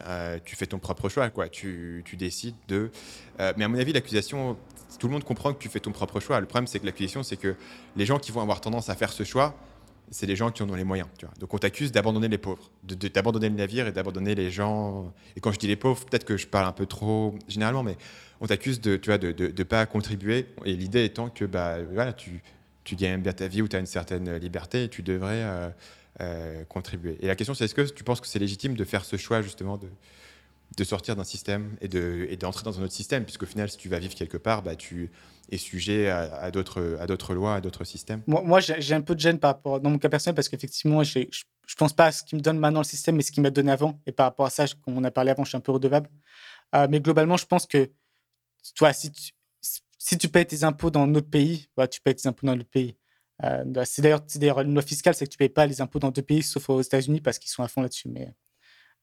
Euh, 0.00 0.38
tu 0.44 0.56
fais 0.56 0.66
ton 0.66 0.78
propre 0.78 1.08
choix, 1.08 1.30
quoi. 1.30 1.48
Tu, 1.48 2.02
tu 2.04 2.16
décides 2.16 2.56
de. 2.68 2.90
mais 3.38 3.64
à 3.64 3.68
mon 3.68 3.78
avis, 3.78 3.92
l'accusation 3.92 4.56
tout 4.98 5.06
le 5.06 5.12
monde 5.12 5.24
comprend 5.24 5.52
que 5.52 5.58
tu 5.58 5.68
fais 5.68 5.80
ton 5.80 5.92
propre 5.92 6.20
choix. 6.20 6.38
Le 6.40 6.46
problème, 6.46 6.66
c'est 6.66 6.78
que 6.78 6.86
l'accusation, 6.86 7.22
c'est 7.22 7.36
que 7.36 7.56
les 7.96 8.06
gens 8.06 8.18
qui 8.18 8.32
vont 8.32 8.40
avoir 8.40 8.60
tendance 8.60 8.88
à 8.88 8.94
faire 8.94 9.12
ce 9.12 9.24
choix, 9.24 9.54
c'est 10.10 10.26
les 10.26 10.36
gens 10.36 10.50
qui 10.50 10.62
en 10.62 10.68
ont 10.68 10.74
les 10.74 10.84
moyens. 10.84 11.08
Tu 11.18 11.26
vois. 11.26 11.34
Donc 11.40 11.52
on 11.54 11.58
t'accuse 11.58 11.90
d'abandonner 11.90 12.28
les 12.28 12.38
pauvres, 12.38 12.70
d'abandonner 12.84 13.48
le 13.48 13.54
navire 13.54 13.86
et 13.86 13.92
d'abandonner 13.92 14.34
les 14.34 14.50
gens. 14.50 15.12
Et 15.36 15.40
quand 15.40 15.52
je 15.52 15.58
dis 15.58 15.66
les 15.66 15.76
pauvres, 15.76 16.04
peut-être 16.04 16.24
que 16.24 16.36
je 16.36 16.46
parle 16.46 16.66
un 16.66 16.72
peu 16.72 16.86
trop 16.86 17.34
généralement, 17.48 17.82
mais 17.82 17.96
on 18.40 18.46
t'accuse 18.46 18.80
de 18.80 18.96
tu 18.96 19.08
vois, 19.10 19.18
de, 19.18 19.32
de, 19.32 19.62
pas 19.62 19.86
contribuer. 19.86 20.46
Et 20.64 20.74
l'idée 20.74 21.04
étant 21.04 21.30
que 21.30 21.44
bah, 21.44 21.78
voilà, 21.82 22.12
tu, 22.12 22.42
tu 22.84 22.94
gagnes 22.94 23.22
bien 23.22 23.32
ta 23.32 23.48
vie 23.48 23.62
ou 23.62 23.68
tu 23.68 23.76
as 23.76 23.78
une 23.78 23.86
certaine 23.86 24.36
liberté 24.36 24.84
et 24.84 24.88
tu 24.88 25.02
devrais 25.02 25.42
euh, 25.42 25.68
euh, 26.22 26.64
contribuer. 26.64 27.18
Et 27.20 27.26
la 27.26 27.34
question, 27.34 27.54
c'est 27.54 27.64
est-ce 27.64 27.74
que 27.74 27.82
tu 27.82 28.04
penses 28.04 28.20
que 28.20 28.26
c'est 28.26 28.38
légitime 28.38 28.74
de 28.74 28.84
faire 28.84 29.04
ce 29.04 29.16
choix 29.16 29.42
justement 29.42 29.76
de, 29.76 29.88
de 30.76 30.84
sortir 30.84 31.16
d'un 31.16 31.24
système 31.24 31.76
et 31.80 31.88
de 31.88 32.26
et 32.30 32.36
d'entrer 32.36 32.64
dans 32.64 32.78
un 32.80 32.84
autre 32.84 32.92
système, 32.92 33.24
puisqu'au 33.24 33.46
final, 33.46 33.68
si 33.68 33.76
tu 33.76 33.88
vas 33.88 33.98
vivre 33.98 34.14
quelque 34.14 34.38
part, 34.38 34.62
bah, 34.62 34.76
tu 34.76 35.10
es 35.50 35.58
sujet 35.58 36.08
à, 36.08 36.34
à 36.34 36.50
d'autres 36.50 37.34
lois, 37.34 37.56
à 37.56 37.60
d'autres 37.60 37.84
systèmes? 37.84 38.22
Moi, 38.26 38.42
moi 38.42 38.60
j'ai 38.60 38.94
un 38.94 39.00
peu 39.02 39.14
de 39.14 39.20
gêne 39.20 39.38
par 39.38 39.54
rapport, 39.54 39.80
dans 39.80 39.90
mon 39.90 39.98
cas 39.98 40.08
personnel, 40.08 40.34
parce 40.34 40.48
qu'effectivement, 40.48 41.02
je 41.02 41.18
ne 41.18 41.26
pense 41.76 41.92
pas 41.92 42.06
à 42.06 42.12
ce 42.12 42.22
qui 42.22 42.36
me 42.36 42.40
donne 42.40 42.58
maintenant 42.58 42.80
le 42.80 42.84
système, 42.84 43.16
mais 43.16 43.22
ce 43.22 43.32
qui 43.32 43.40
m'a 43.40 43.50
donné 43.50 43.72
avant. 43.72 44.00
Et 44.06 44.12
par 44.12 44.26
rapport 44.26 44.46
à 44.46 44.50
ça, 44.50 44.64
comme 44.84 44.96
on 44.96 45.04
a 45.04 45.10
parlé 45.10 45.30
avant, 45.30 45.44
je 45.44 45.50
suis 45.50 45.56
un 45.56 45.60
peu 45.60 45.72
redevable. 45.72 46.08
Euh, 46.74 46.86
mais 46.88 47.00
globalement, 47.00 47.36
je 47.36 47.46
pense 47.46 47.66
que 47.66 47.90
toi, 48.74 48.92
si 48.92 49.10
tu, 49.10 49.32
si 49.98 50.18
tu 50.18 50.28
payes 50.28 50.46
tes 50.46 50.64
impôts 50.64 50.90
dans 50.90 51.06
notre 51.06 51.28
pays, 51.28 51.68
bah, 51.76 51.86
tu 51.88 52.00
payes 52.00 52.14
tes 52.14 52.28
impôts 52.28 52.46
dans 52.46 52.56
notre 52.56 52.70
pays. 52.70 52.96
Euh, 53.44 53.84
c'est 53.84 54.02
d'ailleurs 54.02 54.60
une 54.60 54.74
loi 54.74 54.82
fiscale, 54.82 55.14
c'est 55.14 55.26
que 55.26 55.30
tu 55.30 55.36
ne 55.36 55.38
payes 55.38 55.48
pas 55.48 55.66
les 55.66 55.80
impôts 55.80 55.98
dans 55.98 56.10
deux 56.10 56.22
pays, 56.22 56.42
sauf 56.42 56.68
aux 56.70 56.80
États-Unis, 56.80 57.20
parce 57.20 57.38
qu'ils 57.38 57.50
sont 57.50 57.62
à 57.62 57.68
fond 57.68 57.82
là-dessus. 57.82 58.08
Mais 58.08 58.34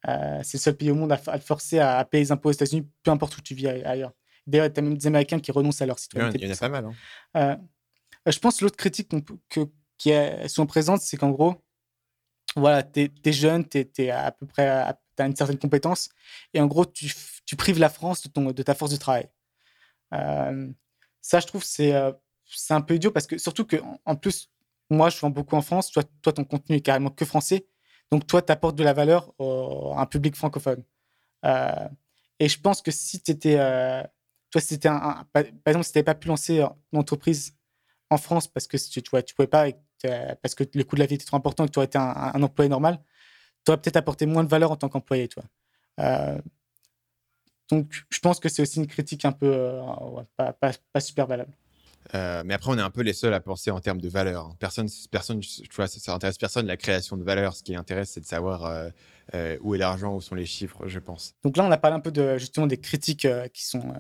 euh, 0.07 0.39
c'est 0.43 0.57
le 0.57 0.61
seul 0.61 0.77
pays 0.77 0.91
au 0.91 0.95
monde 0.95 1.11
à, 1.11 1.21
à 1.27 1.39
te 1.39 1.43
forcer 1.43 1.79
à, 1.79 2.03
payer 2.05 2.23
les 2.25 2.31
impôts 2.31 2.49
aux 2.49 2.53
États-Unis, 2.53 2.87
peu 3.03 3.11
importe 3.11 3.37
où 3.37 3.41
tu 3.41 3.53
vis 3.53 3.67
ailleurs. 3.67 4.13
D'ailleurs, 4.47 4.71
tu 4.71 4.79
as 4.79 4.83
même 4.83 4.97
des 4.97 5.07
Américains 5.07 5.39
qui 5.39 5.51
renoncent 5.51 5.81
à 5.81 5.85
leur 5.85 5.99
citoyenneté. 5.99 6.39
Il 6.41 6.47
y 6.47 6.49
en 6.49 6.53
a 6.53 6.57
pas 6.57 6.69
mal. 6.69 6.85
Hein. 6.85 6.93
Euh, 8.25 8.31
je 8.31 8.39
pense 8.39 8.61
l'autre 8.61 8.77
critique 8.77 9.09
que, 9.49 9.61
qui 9.97 10.11
est, 10.11 10.47
sont 10.47 10.65
présentes, 10.65 11.01
c'est 11.01 11.17
qu'en 11.17 11.31
gros, 11.31 11.55
voilà, 12.55 12.81
tu 12.83 13.11
es, 13.23 13.31
jeune, 13.31 13.67
tu 13.67 13.85
es, 13.97 14.09
à 14.09 14.31
peu 14.31 14.45
près, 14.47 14.67
as 14.67 14.97
une 15.19 15.35
certaine 15.35 15.59
compétence, 15.59 16.09
et 16.53 16.61
en 16.61 16.67
gros, 16.67 16.85
tu, 16.85 17.11
tu 17.45 17.55
prives 17.55 17.79
la 17.79 17.89
France 17.89 18.23
de, 18.23 18.29
ton, 18.29 18.51
de 18.51 18.63
ta 18.63 18.73
force 18.73 18.91
de 18.91 18.97
travail. 18.97 19.29
ça, 20.11 21.39
je 21.39 21.45
trouve, 21.45 21.63
c'est 21.63 21.93
c'est 22.49 22.73
un 22.73 22.81
peu 22.81 22.95
idiot 22.95 23.11
parce 23.11 23.27
que 23.27 23.37
surtout 23.37 23.65
que 23.65 23.77
en 24.05 24.15
plus, 24.15 24.49
moi, 24.89 25.09
je 25.09 25.19
vends 25.19 25.29
beaucoup 25.29 25.55
en 25.55 25.61
France. 25.61 25.91
Toi, 25.91 26.03
ton 26.33 26.43
contenu 26.43 26.77
est 26.77 26.81
carrément 26.81 27.11
que 27.11 27.25
français. 27.25 27.67
Donc, 28.11 28.25
toi, 28.25 28.41
tu 28.41 28.51
apportes 28.51 28.75
de 28.75 28.83
la 28.83 28.93
valeur 28.93 29.33
à 29.39 30.01
un 30.01 30.05
public 30.05 30.35
francophone. 30.35 30.83
Euh, 31.45 31.87
et 32.39 32.49
je 32.49 32.59
pense 32.59 32.81
que 32.81 32.91
si 32.91 33.21
tu 33.21 33.31
étais. 33.31 33.57
Euh, 33.59 34.03
toi, 34.51 34.61
un, 34.85 35.25
par 35.31 35.43
exemple, 35.67 35.85
si 35.85 35.91
tu 35.91 35.97
n'avais 35.97 36.05
pas 36.05 36.15
pu 36.15 36.27
lancer 36.27 36.59
une 36.91 36.99
entreprise 36.99 37.55
en 38.09 38.17
France 38.17 38.47
parce 38.47 38.65
que 38.65 38.77
tu 38.77 38.99
ne 39.13 39.21
tu 39.21 39.35
pouvais 39.35 39.47
pas, 39.47 39.67
parce 40.41 40.55
que 40.55 40.63
le 40.73 40.83
coût 40.83 40.95
de 40.95 41.01
la 41.01 41.05
vie 41.05 41.15
était 41.15 41.25
trop 41.25 41.37
important 41.37 41.65
et 41.65 41.67
que 41.67 41.73
tu 41.73 41.79
aurais 41.79 41.85
été 41.85 41.99
un, 41.99 42.41
employé 42.41 42.67
normal, 42.67 42.99
tu 43.63 43.71
aurais 43.71 43.79
peut-être 43.79 43.97
apporté 43.97 44.25
moins 44.25 44.43
de 44.43 44.49
valeur 44.49 44.71
en 44.71 44.75
tant 44.75 44.89
qu'employé, 44.89 45.27
toi. 45.27 45.43
donc, 47.69 47.93
je 48.09 48.19
pense 48.19 48.39
que 48.39 48.49
c'est 48.49 48.63
aussi 48.63 48.79
une 48.79 48.87
critique 48.87 49.23
un 49.25 49.33
peu 49.33 49.79
pas, 50.35 50.99
super 50.99 51.27
valable. 51.27 51.53
Mais 52.13 52.53
après, 52.53 52.71
on 52.71 52.77
est 52.77 52.81
un 52.81 52.89
peu 52.89 53.01
les 53.01 53.13
seuls 53.13 53.33
à 53.33 53.39
penser 53.39 53.71
en 53.71 53.79
termes 53.79 54.01
de 54.01 54.09
valeur. 54.09 54.45
Hein. 54.45 54.55
Personne, 54.59 54.87
personne, 55.11 55.39
tu 55.39 55.67
vois, 55.75 55.87
ça, 55.87 56.13
intéresse 56.13 56.37
personne 56.37 56.67
la 56.67 56.77
création 56.77 57.17
de 57.17 57.23
valeur. 57.23 57.55
Ce 57.55 57.63
qui 57.63 57.75
intéresse, 57.75 58.11
c'est 58.11 58.21
de 58.21 58.25
savoir 58.25 58.91
où 59.61 59.75
est 59.75 59.77
l'argent, 59.77 60.15
où 60.15 60.21
sont 60.21 60.35
les 60.35 60.45
chiffres, 60.45 60.87
je 60.87 60.99
pense. 60.99 61.35
Donc 61.43 61.57
là, 61.57 61.63
on 61.65 61.71
a 61.71 61.77
parlé 61.77 61.95
un 61.95 62.01
peu 62.01 62.11
de 62.11 62.37
justement 62.37 62.67
des 62.67 62.77
critiques 62.77 63.27
qui 63.53 63.65
sont 63.65 63.93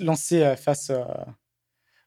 lancées 0.00 0.54
face 0.56 0.90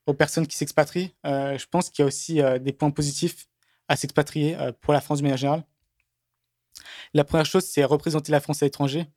aux 0.06 0.14
personnes 0.14 0.48
qui 0.48 0.58
s'expatrient. 0.58 1.16
Euh, 1.26 1.58
je 1.58 1.66
pense 1.68 1.90
qu'il 1.90 2.04
y 2.04 2.06
a 2.06 2.08
aussi 2.08 2.42
euh, 2.42 2.60
des 2.60 2.74
points 2.74 2.92
positifs 2.92 3.48
à 3.88 3.96
s'expatrier 3.96 4.56
euh, 4.58 4.72
pour 4.82 4.94
la 4.94 5.02
France 5.02 5.20
de 5.20 5.24
manière 5.24 5.38
générale. 5.38 5.64
La 7.14 7.24
première 7.24 7.46
chose, 7.46 7.64
c'est 7.66 7.84
représenter 7.84 8.32
la 8.32 8.40
France 8.40 8.62
à 8.62 8.66
l'étranger. 8.66 9.08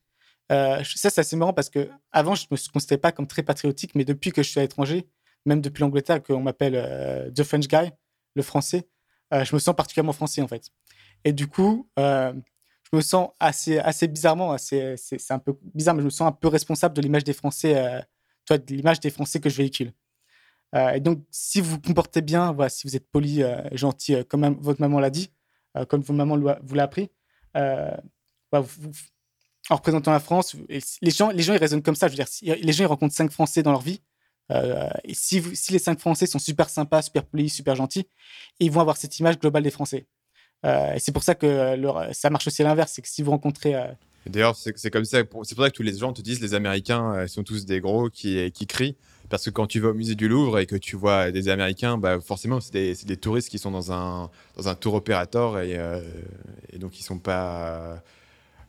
ça, 0.49 0.83
c'est 0.85 1.19
assez 1.19 1.37
marrant 1.37 1.53
parce 1.53 1.69
que 1.69 1.91
avant, 2.13 2.35
je 2.35 2.47
ne 2.51 2.57
me 2.57 2.73
considérais 2.73 2.99
pas 2.99 3.13
comme 3.13 3.27
très 3.27 3.43
patriotique, 3.43 3.95
mais 3.95 4.05
depuis 4.05 4.33
que 4.33 4.43
je 4.43 4.49
suis 4.49 4.61
à 4.61 4.63
l'étranger, 4.63 5.09
même 5.47 5.61
depuis 5.61 5.81
l'Angleterre, 5.81 6.23
qu'on 6.23 6.41
m'appelle 6.41 7.33
The 7.35 7.43
French 7.43 7.69
Guy, 7.69 7.91
le 8.35 8.43
français, 8.43 8.89
je 9.33 9.55
me 9.55 9.59
sens 9.59 9.75
particulièrement 9.75 10.13
français 10.13 10.43
en 10.43 10.49
fait. 10.49 10.71
Et 11.25 11.33
du 11.33 11.47
coup, 11.47 11.89
je 11.97 12.35
me 12.93 13.01
sens 13.01 13.31
assez, 13.41 13.79
assez 13.79 14.09
bizarrement, 14.09 14.57
c'est 14.59 14.97
un 15.31 15.39
peu 15.39 15.59
bizarre, 15.75 15.95
mais 15.95 16.03
je 16.03 16.07
me 16.07 16.11
sens 16.11 16.29
un 16.29 16.33
peu 16.33 16.49
responsable 16.49 16.95
de 16.95 17.01
l'image 17.03 17.25
des 17.25 17.33
Français, 17.33 18.05
toi, 18.45 18.59
de 18.59 18.75
l'image 18.75 19.01
des 19.01 19.11
Français 19.11 19.41
que 19.41 19.49
je 19.49 19.57
véhicule. 19.57 19.93
Euh, 20.75 20.91
et 20.91 21.01
donc, 21.01 21.25
si 21.31 21.61
vous 21.61 21.73
vous 21.73 21.81
comportez 21.81 22.21
bien, 22.21 22.53
voilà, 22.53 22.69
si 22.69 22.87
vous 22.87 22.97
êtes 22.97 23.09
poli, 23.11 23.43
euh, 23.43 23.57
gentil, 23.73 24.15
euh, 24.15 24.25
comme 24.25 24.55
votre 24.61 24.81
maman 24.81 25.01
l'a 25.01 25.11
dit, 25.11 25.31
comme 25.89 26.01
votre 26.01 26.15
maman 26.15 26.37
vous 26.63 26.75
l'a 26.75 26.83
appris, 26.83 27.11
en 27.55 27.95
représentant 29.71 30.11
la 30.11 30.19
France, 30.19 30.57
les 30.69 31.11
gens, 31.11 31.31
les 31.31 31.43
gens 31.43 31.53
ils 31.53 31.59
raisonnent 31.59 31.83
comme 31.83 31.95
ça. 31.95 32.09
Je 32.09 32.17
veux 32.17 32.25
dire, 32.25 32.57
les 32.61 32.73
gens 32.73 32.85
ils 32.85 32.89
rencontrent 32.89 33.15
cinq 33.15 33.31
Français 33.31 33.63
dans 33.63 33.71
leur 33.71 33.83
vie. 33.83 34.01
Et 34.51 35.15
si, 35.15 35.41
les 35.71 35.79
cinq 35.79 36.01
Français 36.01 36.27
sont 36.27 36.39
super 36.39 36.69
sympas, 36.69 37.03
super 37.03 37.25
polis, 37.25 37.53
super 37.53 37.75
gentils, 37.75 38.09
ils 38.61 38.71
vont 38.71 38.81
avoir 38.81 38.97
cette 38.97 39.19
image 39.19 39.39
globale 39.39 39.63
des 39.63 39.71
Français. 39.71 40.07
et 40.65 40.99
c'est 40.99 41.13
pour 41.13 41.23
ça 41.23 41.35
que 41.35 41.77
ça 42.13 42.31
marche 42.31 42.47
aussi 42.47 42.63
à 42.63 42.65
l'inverse. 42.65 42.93
C'est 42.95 43.03
que 43.03 43.09
si 43.09 43.23
vous 43.23 43.31
rencontrez. 43.31 43.75
D'ailleurs, 44.27 44.57
c'est 44.57 44.91
comme 44.91 45.05
ça. 45.05 45.19
C'est 45.19 45.25
pour 45.25 45.45
ça 45.65 45.71
que 45.71 45.77
tous 45.77 45.83
les 45.83 45.97
gens 45.97 46.13
te 46.13 46.23
disent 46.23 46.41
les 46.41 46.55
Américains 46.55 47.27
sont 47.27 47.45
tous 47.45 47.67
des 47.67 47.81
gros 47.81 48.11
qui, 48.11 48.53
crient. 48.67 48.97
Parce 49.29 49.45
que 49.45 49.51
quand 49.51 49.67
tu 49.67 49.81
vas 49.81 49.91
au 49.91 49.95
musée 49.95 50.15
du 50.15 50.27
Louvre 50.29 50.59
et 50.59 50.67
que 50.67 50.77
tu 50.77 50.97
vois 50.97 51.31
des 51.31 51.49
Américains, 51.49 51.99
bah 51.99 52.19
forcément, 52.21 52.61
c'est 52.61 53.05
des, 53.05 53.17
touristes 53.17 53.51
qui 53.51 53.59
sont 53.59 53.71
dans 53.71 53.93
un, 53.93 54.31
tour 54.81 54.95
opérateur 54.95 55.61
et, 55.61 55.77
euh, 55.77 56.01
donc 56.77 56.99
ils 56.99 57.03
ne 57.03 57.07
sont 57.07 57.19
pas 57.19 58.03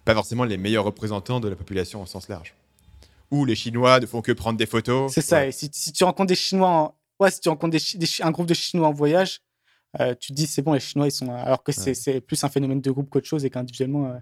forcément 0.06 0.44
les 0.44 0.58
meilleurs 0.58 0.86
représentants 0.86 1.40
de 1.40 1.48
la 1.48 1.56
population 1.56 2.02
au 2.02 2.06
sens 2.06 2.28
large. 2.28 2.56
Ou 3.32 3.46
les 3.46 3.56
Chinois 3.56 4.00
ne 4.00 4.06
font 4.06 4.22
que 4.22 4.32
prendre 4.32 4.58
des 4.58 4.66
photos. 4.66 5.12
C'est 5.14 5.22
ça. 5.22 5.46
Et 5.46 5.52
si, 5.52 5.70
tu 5.70 6.04
rencontres 6.04 6.30
des 6.30 6.36
Chinois, 6.36 6.96
ouais, 7.20 7.32
si 7.32 7.40
tu 7.40 7.50
rencontres 7.50 7.78
des, 7.78 8.08
un 8.22 8.32
groupe 8.32 8.48
de 8.48 8.54
Chinois 8.54 8.88
en 8.88 8.94
voyage, 8.94 9.42
euh, 10.00 10.16
tu 10.20 10.32
te 10.32 10.34
dis 10.34 10.48
c'est 10.48 10.62
bon, 10.62 10.74
les 10.74 10.80
Chinois 10.80 11.08
ils 11.08 11.12
sont. 11.12 11.32
Alors 11.32 11.64
que 11.64 11.72
c'est 11.72 12.22
plus 12.22 12.44
un 12.44 12.50
phénomène 12.50 12.82
de 12.82 12.92
groupe 12.92 13.10
qu'autre 13.10 13.28
chose 13.28 13.46
et 13.46 13.50
qu'individuellement. 13.50 14.08
Euh, 14.08 14.20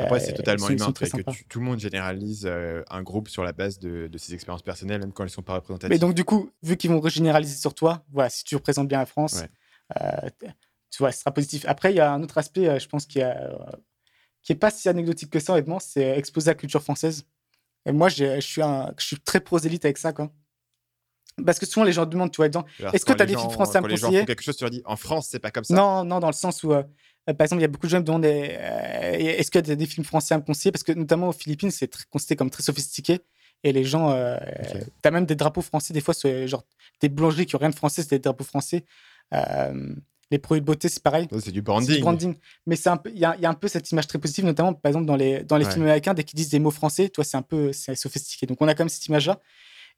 après, 0.00 0.20
c'est 0.20 0.32
euh, 0.32 0.36
totalement 0.36 0.68
humain 0.68 0.92
que 0.92 1.44
tout 1.48 1.58
le 1.58 1.64
monde 1.64 1.80
généralise 1.80 2.46
euh, 2.46 2.82
un 2.88 3.02
groupe 3.02 3.28
sur 3.28 3.42
la 3.42 3.52
base 3.52 3.78
de, 3.78 4.08
ses 4.16 4.34
expériences 4.34 4.62
personnelles, 4.62 5.00
même 5.00 5.12
quand 5.12 5.22
elles 5.22 5.28
ne 5.28 5.32
sont 5.32 5.42
pas 5.42 5.54
représentatives. 5.54 5.90
Mais 5.90 5.98
donc, 5.98 6.14
du 6.14 6.24
coup, 6.24 6.50
vu 6.62 6.76
qu'ils 6.76 6.90
vont 6.90 7.06
généraliser 7.08 7.56
sur 7.56 7.74
toi, 7.74 8.04
voilà, 8.12 8.30
si 8.30 8.44
tu 8.44 8.54
représentes 8.54 8.88
bien 8.88 8.98
la 8.98 9.06
France, 9.06 9.42
tu 10.90 10.98
vois, 10.98 11.12
ce 11.12 11.20
sera 11.20 11.32
positif. 11.32 11.64
Après, 11.66 11.92
il 11.92 11.96
y 11.96 12.00
a 12.00 12.12
un 12.12 12.22
autre 12.22 12.38
aspect, 12.38 12.78
je 12.78 12.88
pense, 12.88 13.06
qui 13.06 13.18
n'est 13.18 13.34
qui 14.42 14.52
est 14.52 14.56
pas 14.56 14.70
si 14.70 14.88
anecdotique 14.88 15.30
que 15.30 15.38
ça, 15.38 15.52
honnêtement, 15.52 15.78
c'est 15.78 16.18
exposer 16.18 16.50
la 16.50 16.54
culture 16.54 16.82
française. 16.82 17.24
Et 17.86 17.92
moi, 17.92 18.08
je 18.08 18.40
suis, 18.40 18.62
un, 18.62 18.92
je 18.98 19.04
suis 19.04 19.18
très 19.18 19.40
prosélite 19.40 19.84
avec 19.84 19.98
ça, 19.98 20.12
quoi. 20.12 20.30
Parce 21.44 21.58
que 21.58 21.66
souvent, 21.66 21.84
les 21.84 21.92
gens 21.92 22.04
demandent, 22.04 22.30
tu 22.30 22.36
vois, 22.36 22.46
est-ce 22.92 23.04
que 23.04 23.12
tu 23.12 23.22
as 23.22 23.26
des 23.26 23.36
films 23.36 23.50
français 23.50 23.78
à 23.78 23.80
me 23.80 23.88
conseiller 23.88 24.10
les 24.10 24.16
gens 24.16 24.20
font 24.20 24.26
quelque 24.26 24.42
chose, 24.42 24.56
tu 24.56 24.64
leur 24.64 24.70
dis, 24.70 24.82
en 24.84 24.96
France, 24.96 25.28
c'est 25.30 25.38
pas 25.38 25.50
comme 25.50 25.64
ça. 25.64 25.74
Non, 25.74 26.04
non, 26.04 26.20
dans 26.20 26.28
le 26.28 26.34
sens 26.34 26.62
où 26.62 26.72
euh, 27.28 27.34
par 27.34 27.44
exemple, 27.44 27.60
il 27.60 27.62
y 27.62 27.66
a 27.66 27.68
beaucoup 27.68 27.86
de 27.86 27.90
gens 27.90 27.98
qui 27.98 28.02
me 28.02 28.06
demandent 28.06 28.24
euh, 28.24 29.12
est-ce 29.12 29.50
qu'il 29.50 29.66
y 29.66 29.70
a 29.70 29.76
des 29.76 29.86
films 29.86 30.04
français 30.04 30.34
à 30.34 30.38
me 30.38 30.42
conseiller? 30.42 30.72
Parce 30.72 30.82
que 30.82 30.92
notamment 30.92 31.28
aux 31.28 31.32
Philippines, 31.32 31.70
c'est 31.70 31.88
considéré 32.10 32.36
comme 32.36 32.50
très 32.50 32.64
sophistiqué. 32.64 33.20
Et 33.64 33.72
les 33.72 33.84
gens, 33.84 34.10
euh, 34.10 34.36
tu 34.74 35.08
as 35.08 35.10
même 35.12 35.24
des 35.24 35.36
drapeaux 35.36 35.62
français, 35.62 35.94
des 35.94 36.00
fois, 36.00 36.14
genre 36.46 36.64
des 37.00 37.08
boulangeries 37.08 37.46
qui 37.46 37.54
n'ont 37.54 37.60
rien 37.60 37.70
de 37.70 37.76
français, 37.76 38.02
c'est 38.02 38.16
des 38.16 38.18
drapeaux 38.18 38.44
français. 38.44 38.84
Les 40.32 40.38
produits 40.38 40.62
de 40.62 40.66
beauté, 40.66 40.88
c'est 40.88 41.02
pareil. 41.02 41.28
c'est 41.38 41.52
du 41.52 41.62
branding. 41.62 42.00
branding. 42.00 42.34
Mais 42.66 42.76
il 42.76 43.18
y, 43.20 43.24
a 43.24 43.36
un 43.48 43.54
peu 43.54 43.68
cette 43.68 43.90
image 43.92 44.06
très 44.06 44.18
positive, 44.18 44.44
notamment 44.44 44.72
par 44.72 44.90
exemple 44.90 45.06
dans 45.06 45.16
les, 45.16 45.44
dans 45.44 45.58
les 45.58 45.64
films 45.64 45.82
américains, 45.82 46.14
dès 46.14 46.24
qu'ils 46.24 46.36
disent 46.36 46.50
des 46.50 46.58
mots 46.58 46.70
français, 46.70 47.08
toi, 47.08 47.22
c'est 47.22 47.36
un 47.36 47.42
peu 47.42 47.72
sophistiqué. 47.72 48.46
Donc 48.46 48.60
on 48.60 48.66
a 48.66 48.74
quand 48.74 48.82
même 48.82 48.88
cette 48.88 49.06
image-là. 49.06 49.38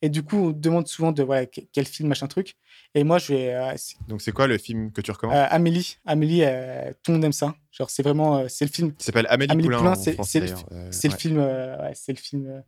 Et 0.02 0.08
du 0.08 0.24
coup, 0.24 0.48
on 0.48 0.50
demande 0.50 0.88
souvent 0.88 1.12
de 1.12 1.22
voilà, 1.22 1.46
quel 1.46 1.86
film, 1.86 2.08
machin 2.08 2.26
truc. 2.26 2.56
Et 2.94 3.04
moi, 3.04 3.18
je 3.18 3.32
vais. 3.32 3.54
Euh, 3.54 3.74
Donc, 4.08 4.22
c'est 4.22 4.32
quoi 4.32 4.48
le 4.48 4.58
film 4.58 4.90
que 4.90 5.00
tu 5.00 5.12
recommandes? 5.12 5.36
Euh, 5.36 5.46
Amélie. 5.48 5.98
Amélie, 6.04 6.42
euh, 6.42 6.90
tout 7.02 7.12
le 7.12 7.14
monde 7.14 7.24
aime 7.24 7.32
ça. 7.32 7.54
Genre, 7.70 7.88
c'est 7.88 8.02
vraiment. 8.02 8.46
c'est 8.48 8.64
le 8.64 8.70
film. 8.70 8.92
Il 8.98 9.02
s'appelle 9.02 9.26
Amélie, 9.30 9.52
Amélie 9.52 9.68
Poulain. 9.68 9.94
c'est 9.94 10.12
le, 10.40 10.46
le, 10.48 11.10
film. 11.10 11.48
c'est 11.94 12.12
le 12.12 12.18
film 12.18 12.62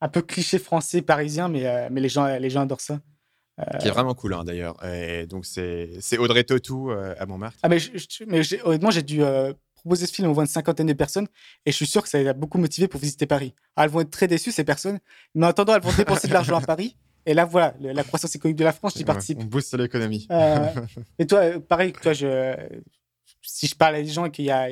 un 0.00 0.08
peu 0.08 0.20
cliché 0.20 0.58
français, 0.58 1.00
parisien, 1.00 1.48
mais, 1.48 1.88
mais 1.90 2.00
les, 2.00 2.08
gens, 2.08 2.26
les 2.26 2.50
gens 2.50 2.62
adorent 2.62 2.80
ça. 2.80 3.00
Qui 3.80 3.88
est 3.88 3.90
vraiment 3.90 4.14
cool, 4.14 4.34
hein, 4.34 4.44
d'ailleurs. 4.44 4.76
Et 4.84 5.26
donc, 5.26 5.44
c'est 5.46 6.18
Audrey 6.18 6.44
Tautou 6.44 6.90
à 6.90 7.26
Montmartre. 7.26 7.58
Ah, 7.62 7.68
mais, 7.68 7.78
mais 8.26 8.42
honnêtement, 8.64 8.90
j'ai 8.90 9.02
dû 9.02 9.22
proposer 9.78 10.06
ce 10.06 10.12
film, 10.12 10.28
on 10.28 10.32
voit 10.32 10.44
une 10.44 10.48
cinquantaine 10.48 10.86
de 10.86 10.92
personnes, 10.92 11.28
et 11.64 11.70
je 11.70 11.76
suis 11.76 11.86
sûr 11.86 12.02
que 12.02 12.08
ça 12.08 12.18
les 12.18 12.28
a 12.28 12.32
beaucoup 12.32 12.58
motivés 12.58 12.88
pour 12.88 13.00
visiter 13.00 13.26
Paris. 13.26 13.54
Ah, 13.76 13.84
elles 13.84 13.90
vont 13.90 14.00
être 14.00 14.10
très 14.10 14.26
déçues, 14.26 14.52
ces 14.52 14.64
personnes, 14.64 14.98
mais 15.34 15.46
en 15.46 15.48
attendant, 15.50 15.74
elles 15.74 15.82
vont 15.82 15.96
dépenser 15.96 16.28
de 16.28 16.32
l'argent 16.32 16.56
à 16.56 16.60
Paris. 16.60 16.96
Et 17.26 17.34
là, 17.34 17.44
voilà, 17.44 17.74
la 17.78 18.04
croissance 18.04 18.34
économique 18.34 18.58
de 18.58 18.64
la 18.64 18.72
France, 18.72 18.94
j'y 18.96 19.04
participe. 19.04 19.38
On 19.40 19.44
booste 19.44 19.76
l'économie. 19.76 20.26
Euh, 20.30 20.66
et 21.18 21.26
toi, 21.26 21.40
euh, 21.40 21.60
pareil, 21.60 21.92
toi, 21.92 22.12
je, 22.12 22.54
si 23.42 23.66
je 23.66 23.74
parle 23.74 23.96
à 23.96 24.02
des 24.02 24.08
gens 24.08 24.24
et 24.24 24.30
qu'il 24.30 24.46
y 24.46 24.50
a, 24.50 24.68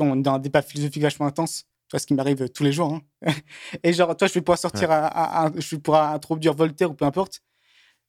on 0.00 0.18
est 0.18 0.22
dans 0.22 0.34
un 0.34 0.38
débat 0.38 0.62
philosophique 0.62 1.02
vachement 1.02 1.26
intense, 1.26 1.64
toi, 1.88 1.98
ce 1.98 2.06
qui 2.06 2.14
m'arrive 2.14 2.48
tous 2.48 2.64
les 2.64 2.72
jours. 2.72 2.92
Hein. 2.92 3.32
et 3.84 3.92
genre, 3.92 4.16
toi, 4.16 4.26
je 4.26 4.34
vais 4.34 4.40
pouvoir 4.40 4.58
sortir, 4.58 4.90
un, 4.90 5.52
je 5.56 5.76
vais 5.76 5.80
pouvoir 5.80 6.12
introduire 6.12 6.54
Voltaire 6.54 6.90
ou 6.90 6.94
peu 6.94 7.04
importe. 7.04 7.40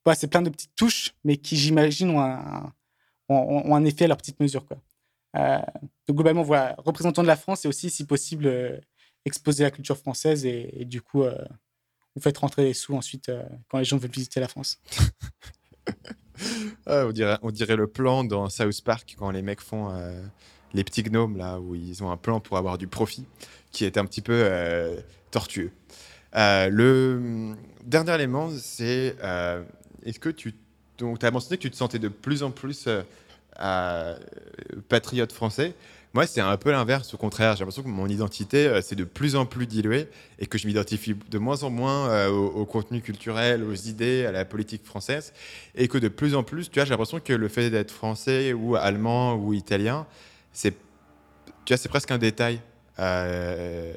Voilà, 0.05 0.15
c'est 0.15 0.27
plein 0.27 0.41
de 0.41 0.49
petites 0.49 0.75
touches, 0.75 1.13
mais 1.23 1.37
qui, 1.37 1.55
j'imagine, 1.55 2.09
ont 2.09 3.75
un, 3.75 3.85
effet 3.85 4.05
à 4.05 4.07
leur 4.09 4.17
petite 4.17 4.39
mesure. 4.39 4.65
Quoi. 4.65 4.77
Euh, 5.35 5.59
donc 6.07 6.17
globalement, 6.17 6.43
voilà, 6.43 6.75
représentant 6.79 7.21
de 7.21 7.27
la 7.27 7.35
France 7.35 7.65
et 7.65 7.67
aussi, 7.67 7.89
si 7.89 8.05
possible, 8.05 8.45
euh, 8.47 8.77
exposer 9.25 9.63
la 9.63 9.71
culture 9.71 9.97
française 9.97 10.45
et, 10.45 10.85
du 10.85 11.01
coup, 11.01 11.23
euh, 11.23 11.35
vous 12.15 12.21
faites 12.21 12.37
rentrer 12.37 12.65
des 12.65 12.73
sous 12.73 12.95
ensuite 12.95 13.31
quand 13.69 13.79
les 13.79 13.85
gens 13.85 13.97
veulent 13.97 14.11
visiter 14.11 14.39
la 14.39 14.47
France. 14.47 14.79
On, 16.87 17.11
dirait, 17.11 17.37
on 17.43 17.51
dirait 17.51 17.75
le 17.75 17.87
plan 17.87 18.23
dans 18.23 18.49
South 18.49 18.81
Park 18.83 19.15
quand 19.17 19.29
les 19.31 19.43
mecs 19.43 19.61
font 19.61 19.93
les 20.73 20.83
petits 20.83 21.03
gnomes 21.03 21.37
là 21.37 21.59
où 21.59 21.75
ils 21.75 22.03
ont 22.03 22.11
un 22.11 22.17
plan 22.17 22.39
pour 22.39 22.57
avoir 22.57 22.77
du 22.77 22.87
profit 22.87 23.25
qui 23.71 23.85
est 23.85 23.97
un 23.97 24.05
petit 24.05 24.21
peu 24.21 24.49
tortueux. 25.31 25.71
le 26.33 27.15
hum, 27.17 27.57
dernier 27.85 28.15
élément, 28.15 28.49
c'est 28.57 29.15
est-ce 30.05 30.19
que 30.19 30.29
tu 30.29 30.53
donc, 30.99 31.23
as 31.23 31.31
mentionné 31.31 31.57
que 31.57 31.63
tu 31.63 31.71
te 31.71 31.75
sentais 31.75 31.99
de 31.99 32.07
plus 32.07 32.43
en 32.43 32.51
plus 32.51 32.87
à 33.57 34.15
patriote 34.89 35.31
français. 35.31 35.75
Moi, 36.13 36.27
c'est 36.27 36.41
un 36.41 36.57
peu 36.57 36.71
l'inverse, 36.71 37.13
au 37.15 37.17
contraire. 37.17 37.55
J'ai 37.55 37.61
l'impression 37.61 37.81
que 37.81 37.87
mon 37.87 38.07
identité, 38.07 38.67
euh, 38.67 38.81
c'est 38.83 38.95
de 38.95 39.03
plus 39.03 39.35
en 39.35 39.47
plus 39.47 39.65
diluée 39.65 40.07
et 40.37 40.45
que 40.45 40.59
je 40.59 40.67
m'identifie 40.67 41.15
de 41.31 41.37
moins 41.39 41.63
en 41.63 41.71
moins 41.71 42.07
euh, 42.09 42.29
au, 42.29 42.65
contenu 42.65 43.01
culturel, 43.01 43.63
aux 43.63 43.73
idées, 43.73 44.25
à 44.25 44.31
la 44.31 44.45
politique 44.45 44.85
française. 44.85 45.33
Et 45.73 45.87
que 45.87 45.97
de 45.97 46.09
plus 46.09 46.35
en 46.35 46.43
plus, 46.43 46.69
tu 46.69 46.75
vois, 46.75 46.85
j'ai 46.85 46.91
l'impression 46.91 47.19
que 47.19 47.33
le 47.33 47.47
fait 47.47 47.71
d'être 47.71 47.89
français 47.89 48.53
ou 48.53 48.75
allemand 48.75 49.35
ou 49.35 49.53
italien, 49.53 50.05
c'est 50.51 50.75
presque 51.89 52.11
un 52.11 52.19
détail. 52.19 52.59
Euh, 52.99 53.93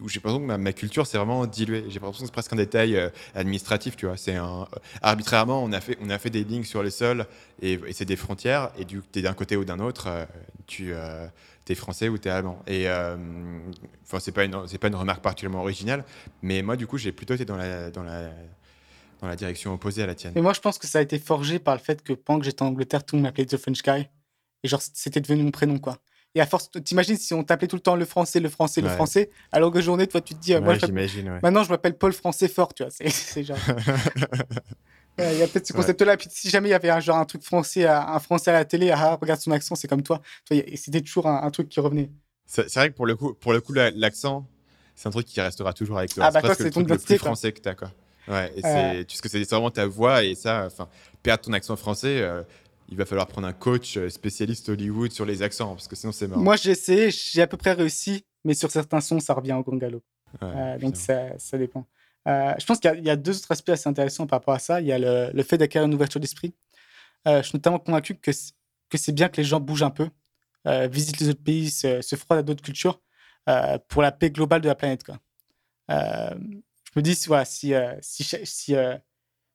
où 0.00 0.08
j'ai 0.08 0.18
l'impression 0.18 0.40
que 0.40 0.56
ma, 0.56 0.72
culture 0.72 1.06
c'est 1.06 1.18
vraiment 1.18 1.46
diluée. 1.46 1.84
J'ai 1.88 2.00
l'impression 2.00 2.22
que 2.22 2.26
c'est 2.26 2.32
presque 2.32 2.52
un 2.52 2.56
détail 2.56 2.96
euh, 2.96 3.10
administratif, 3.34 3.96
tu 3.96 4.06
vois. 4.06 4.16
C'est 4.16 4.36
arbitrairement, 5.02 5.62
on 5.62 5.72
a, 5.72 5.80
fait, 5.80 6.30
des 6.30 6.44
lignes 6.44 6.64
sur 6.64 6.82
le 6.82 6.90
sol 6.90 7.26
et, 7.62 7.78
c'est 7.92 8.06
des 8.06 8.16
frontières. 8.16 8.70
Et 8.78 8.84
du, 8.84 9.02
tu 9.12 9.18
es 9.18 9.22
d'un 9.22 9.34
côté 9.34 9.56
ou 9.56 9.64
d'un 9.64 9.78
autre, 9.78 10.08
euh, 10.08 10.26
tu 10.66 10.92
es 11.68 11.74
français 11.74 12.08
ou 12.08 12.18
tu 12.18 12.28
es 12.28 12.30
allemand. 12.30 12.62
Et 12.66 12.88
enfin, 12.88 14.18
c'est 14.18 14.32
pas, 14.32 14.44
une, 14.44 14.54
remarque 14.54 15.22
particulièrement 15.22 15.60
originale, 15.60 16.04
mais 16.42 16.62
moi, 16.62 16.76
du 16.76 16.86
coup, 16.86 16.98
j'ai 16.98 17.12
plutôt 17.12 17.34
été 17.34 17.44
dans 17.44 17.56
la, 17.56 17.90
direction 19.36 19.74
opposée 19.74 20.02
à 20.02 20.06
la 20.06 20.14
tienne. 20.14 20.32
Mais 20.34 20.42
moi, 20.42 20.54
je 20.54 20.60
pense 20.60 20.78
que 20.78 20.86
ça 20.86 20.98
a 20.98 21.02
été 21.02 21.18
forgé 21.18 21.58
par 21.58 21.76
le 21.76 21.80
fait 21.80 22.02
que 22.02 22.14
pendant 22.14 22.40
que 22.40 22.46
j'étais 22.46 22.62
en 22.62 22.68
Angleterre, 22.68 23.04
tout 23.04 23.16
m'appelait 23.16 23.46
The 23.46 23.58
French 23.58 23.82
Guy. 23.82 24.08
Et 24.62 24.68
genre, 24.68 24.82
c'était 24.82 25.20
devenu 25.20 25.44
mon 25.44 25.50
prénom, 25.50 25.78
quoi. 25.78 25.98
Et 26.34 26.40
à 26.40 26.46
force, 26.46 26.70
t'imagines 26.84 27.16
si 27.16 27.34
on 27.34 27.42
t'appelait 27.42 27.66
tout 27.66 27.76
le 27.76 27.82
temps 27.82 27.96
le 27.96 28.04
français, 28.04 28.38
le 28.38 28.48
français, 28.48 28.80
le 28.80 28.88
français, 28.88 29.30
à 29.50 29.58
longue 29.58 29.80
journée, 29.80 30.06
toi, 30.06 30.20
tu 30.20 30.34
te 30.34 30.40
dis, 30.40 30.54
euh, 30.54 30.60
moi, 30.60 30.74
j'imagine. 30.78 31.40
Maintenant, 31.42 31.64
je 31.64 31.70
m'appelle 31.70 31.98
Paul 31.98 32.12
Français 32.12 32.46
Fort, 32.46 32.72
tu 32.72 32.84
vois. 32.84 32.92
C'est 32.92 33.42
genre. 33.44 33.58
il 35.18 35.38
y 35.38 35.42
a 35.42 35.48
peut-être 35.48 35.66
ce 35.66 35.72
concept-là. 35.72 36.16
Puis 36.16 36.28
si 36.30 36.50
jamais 36.50 36.68
il 36.68 36.72
y 36.72 36.74
avait 36.74 36.90
un, 36.90 37.00
genre, 37.00 37.16
un 37.16 37.24
truc 37.24 37.42
français, 37.42 37.84
un 37.86 38.18
français 38.20 38.50
à 38.50 38.54
la 38.54 38.64
télé, 38.64 38.90
ah, 38.90 39.18
regarde 39.20 39.40
son 39.40 39.50
accent, 39.50 39.74
c'est 39.74 39.88
comme 39.88 40.02
toi. 40.02 40.20
C'était 40.48 41.00
toujours 41.00 41.26
un, 41.26 41.50
truc 41.50 41.68
qui 41.68 41.80
revenait. 41.80 42.10
C'est 42.46 42.72
vrai 42.74 42.90
que 42.90 42.94
pour 42.94 43.06
le 43.06 43.16
coup, 43.16 43.34
pour 43.34 43.52
le 43.52 43.60
coup 43.60 43.72
l'accent, 43.72 44.46
c'est 44.94 45.08
un 45.08 45.12
truc 45.12 45.26
qui 45.26 45.40
restera 45.40 45.72
toujours 45.72 45.98
avec 45.98 46.14
toi. 46.14 46.26
Ah, 46.26 46.30
bah, 46.30 46.54
c'est 46.56 46.70
ton 46.70 46.80
le 46.80 46.98
plus 46.98 47.18
français 47.18 47.52
que 47.52 47.60
tu 47.60 47.68
as. 47.68 47.74
Quoi. 47.74 47.90
Ouais, 48.28 48.52
et 48.56 48.64
euh... 48.64 49.04
que 49.04 49.28
c'est 49.28 49.42
vraiment 49.50 49.70
ta 49.70 49.86
voix 49.86 50.22
et 50.22 50.34
ça, 50.34 50.64
enfin, 50.66 50.88
perdre 51.22 51.44
ton 51.44 51.52
accent 51.52 51.76
français, 51.76 52.20
euh, 52.20 52.42
il 52.90 52.96
va 52.96 53.04
falloir 53.04 53.26
prendre 53.26 53.46
un 53.46 53.52
coach 53.52 53.96
euh, 53.96 54.08
spécialiste 54.08 54.68
Hollywood 54.68 55.12
sur 55.12 55.24
les 55.24 55.42
accents 55.42 55.74
parce 55.74 55.88
que 55.88 55.96
sinon 55.96 56.12
c'est 56.12 56.26
mort. 56.26 56.38
Moi 56.38 56.56
j'ai 56.56 56.70
essayé, 56.72 57.10
j'ai 57.10 57.42
à 57.42 57.46
peu 57.46 57.56
près 57.56 57.72
réussi, 57.72 58.24
mais 58.44 58.54
sur 58.54 58.70
certains 58.70 59.00
sons 59.00 59.20
ça 59.20 59.34
revient 59.34 59.52
au 59.52 59.62
grand 59.62 59.76
galop. 59.76 60.02
Euh, 60.42 60.78
donc 60.78 60.96
ça, 60.96 61.36
ça, 61.38 61.58
dépend. 61.58 61.86
je 62.26 62.64
pense 62.64 62.78
qu'il 62.78 63.04
y, 63.04 63.10
a 63.10 63.16
deux 63.16 63.36
autres 63.36 63.50
aspects 63.50 63.70
assez 63.70 63.88
intéressants 63.88 64.26
par 64.26 64.38
rapport 64.38 64.54
à 64.54 64.60
ça. 64.60 64.80
Il 64.80 64.86
y 64.86 64.92
a 64.92 64.98
le, 65.32 65.42
fait 65.42 65.58
d'acquérir 65.58 65.88
une 65.88 65.94
ouverture 65.94 66.20
d'esprit. 66.20 66.54
je 67.26 67.42
suis 67.42 67.56
notamment 67.56 67.80
convaincu 67.80 68.14
que, 68.14 68.30
que 68.88 68.98
c'est 68.98 69.12
bien 69.12 69.28
que 69.28 69.38
les 69.38 69.44
gens 69.44 69.58
bougent 69.58 69.82
un 69.82 69.90
peu, 69.90 70.08
visitent 70.64 71.18
les 71.18 71.30
autres 71.30 71.42
pays, 71.42 71.70
se, 71.70 72.00
se 72.00 72.14
froident 72.14 72.40
à 72.40 72.42
d'autres 72.44 72.62
cultures 72.62 73.00
pour 73.88 74.02
la 74.02 74.12
paix 74.12 74.30
globale 74.30 74.60
de 74.60 74.68
la 74.68 74.76
planète. 74.76 75.02
Quoi 75.02 75.18
je 76.94 76.98
me 76.98 77.02
dis, 77.02 77.18
voilà, 77.26 77.44
si, 77.44 77.74
euh, 77.74 77.94
si, 78.00 78.24
si 78.24 78.74
euh, 78.74 78.96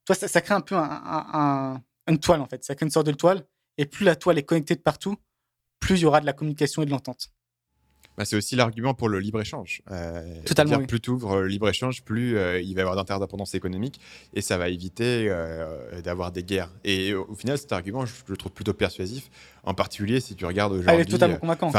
toi, 0.04 0.14
ça, 0.14 0.40
crée 0.40 0.54
un 0.54 0.60
peu 0.60 0.74
un, 0.74 1.82
une 2.06 2.18
toile, 2.18 2.40
en 2.40 2.46
fait. 2.46 2.62
Crée 2.62 2.76
une 2.80 2.90
sorte 2.90 3.06
de 3.06 3.12
toile. 3.12 3.44
Et 3.78 3.86
plus 3.86 4.04
la 4.04 4.16
toile 4.16 4.38
est 4.38 4.42
connectée 4.42 4.74
de 4.74 4.80
partout, 4.80 5.16
plus 5.80 5.96
il 5.96 6.02
y 6.02 6.06
aura 6.06 6.20
de 6.20 6.26
la 6.26 6.32
communication 6.32 6.82
et 6.82 6.86
de 6.86 6.90
l'entente. 6.90 7.30
Bah, 8.16 8.24
c'est 8.24 8.36
aussi 8.36 8.56
l'argument 8.56 8.94
pour 8.94 9.10
le 9.10 9.20
libre-échange. 9.20 9.82
Euh, 9.90 10.42
Totalement. 10.46 10.78
Plus 10.86 11.00
tu 11.00 11.10
ouvres 11.10 11.40
le 11.40 11.48
libre-échange, 11.48 12.02
plus 12.02 12.30
il 12.30 12.74
va 12.74 12.78
y 12.78 12.80
avoir 12.80 12.96
d'interdépendance 12.96 13.54
économique 13.54 14.00
et 14.32 14.40
ça 14.40 14.56
va 14.56 14.70
éviter 14.70 15.28
d'avoir 16.02 16.32
des 16.32 16.42
guerres. 16.42 16.72
Et 16.84 17.12
au, 17.12 17.34
final, 17.34 17.58
cet 17.58 17.72
argument, 17.72 18.06
je, 18.06 18.14
le 18.28 18.36
trouve 18.38 18.52
plutôt 18.52 18.72
persuasif, 18.72 19.28
en 19.64 19.74
particulier 19.74 20.20
si 20.20 20.34
tu 20.34 20.46
regardes 20.46 20.72
aujourd'hui. 20.72 20.90
Ah, 20.90 20.94
il 20.94 21.02
est 21.02 21.04
totalement 21.04 21.38
convaiquant. 21.38 21.70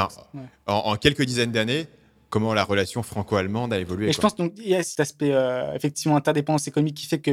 en, 0.68 0.96
quelques 0.98 1.24
dizaines 1.24 1.52
d'années, 1.52 1.88
comment 2.30 2.54
la 2.54 2.63
relation 2.63 3.04
franco-allemande 3.04 3.74
a 3.74 3.80
évolué. 3.80 4.10
Et 4.10 4.13
je 4.13 4.20
pense 4.20 4.34
qu'il 4.34 4.52
y 4.68 4.76
a 4.76 4.84
cet 4.84 5.00
aspect 5.00 5.32
euh, 5.32 5.74
effectivement 5.74 6.16
interdépendance 6.16 6.68
économique 6.68 6.96
qui 6.96 7.08
fait 7.08 7.20
que 7.20 7.32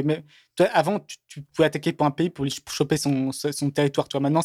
toi, 0.55 0.67
avant, 0.67 0.99
tu, 1.27 1.41
pouvais 1.41 1.67
attaquer 1.67 1.93
pour 1.93 2.05
un 2.05 2.11
pays 2.11 2.29
pour, 2.29 2.45
choper 2.69 2.97
son, 2.97 3.31
son, 3.31 3.71
territoire. 3.71 4.07
Toi, 4.07 4.19
maintenant, 4.19 4.41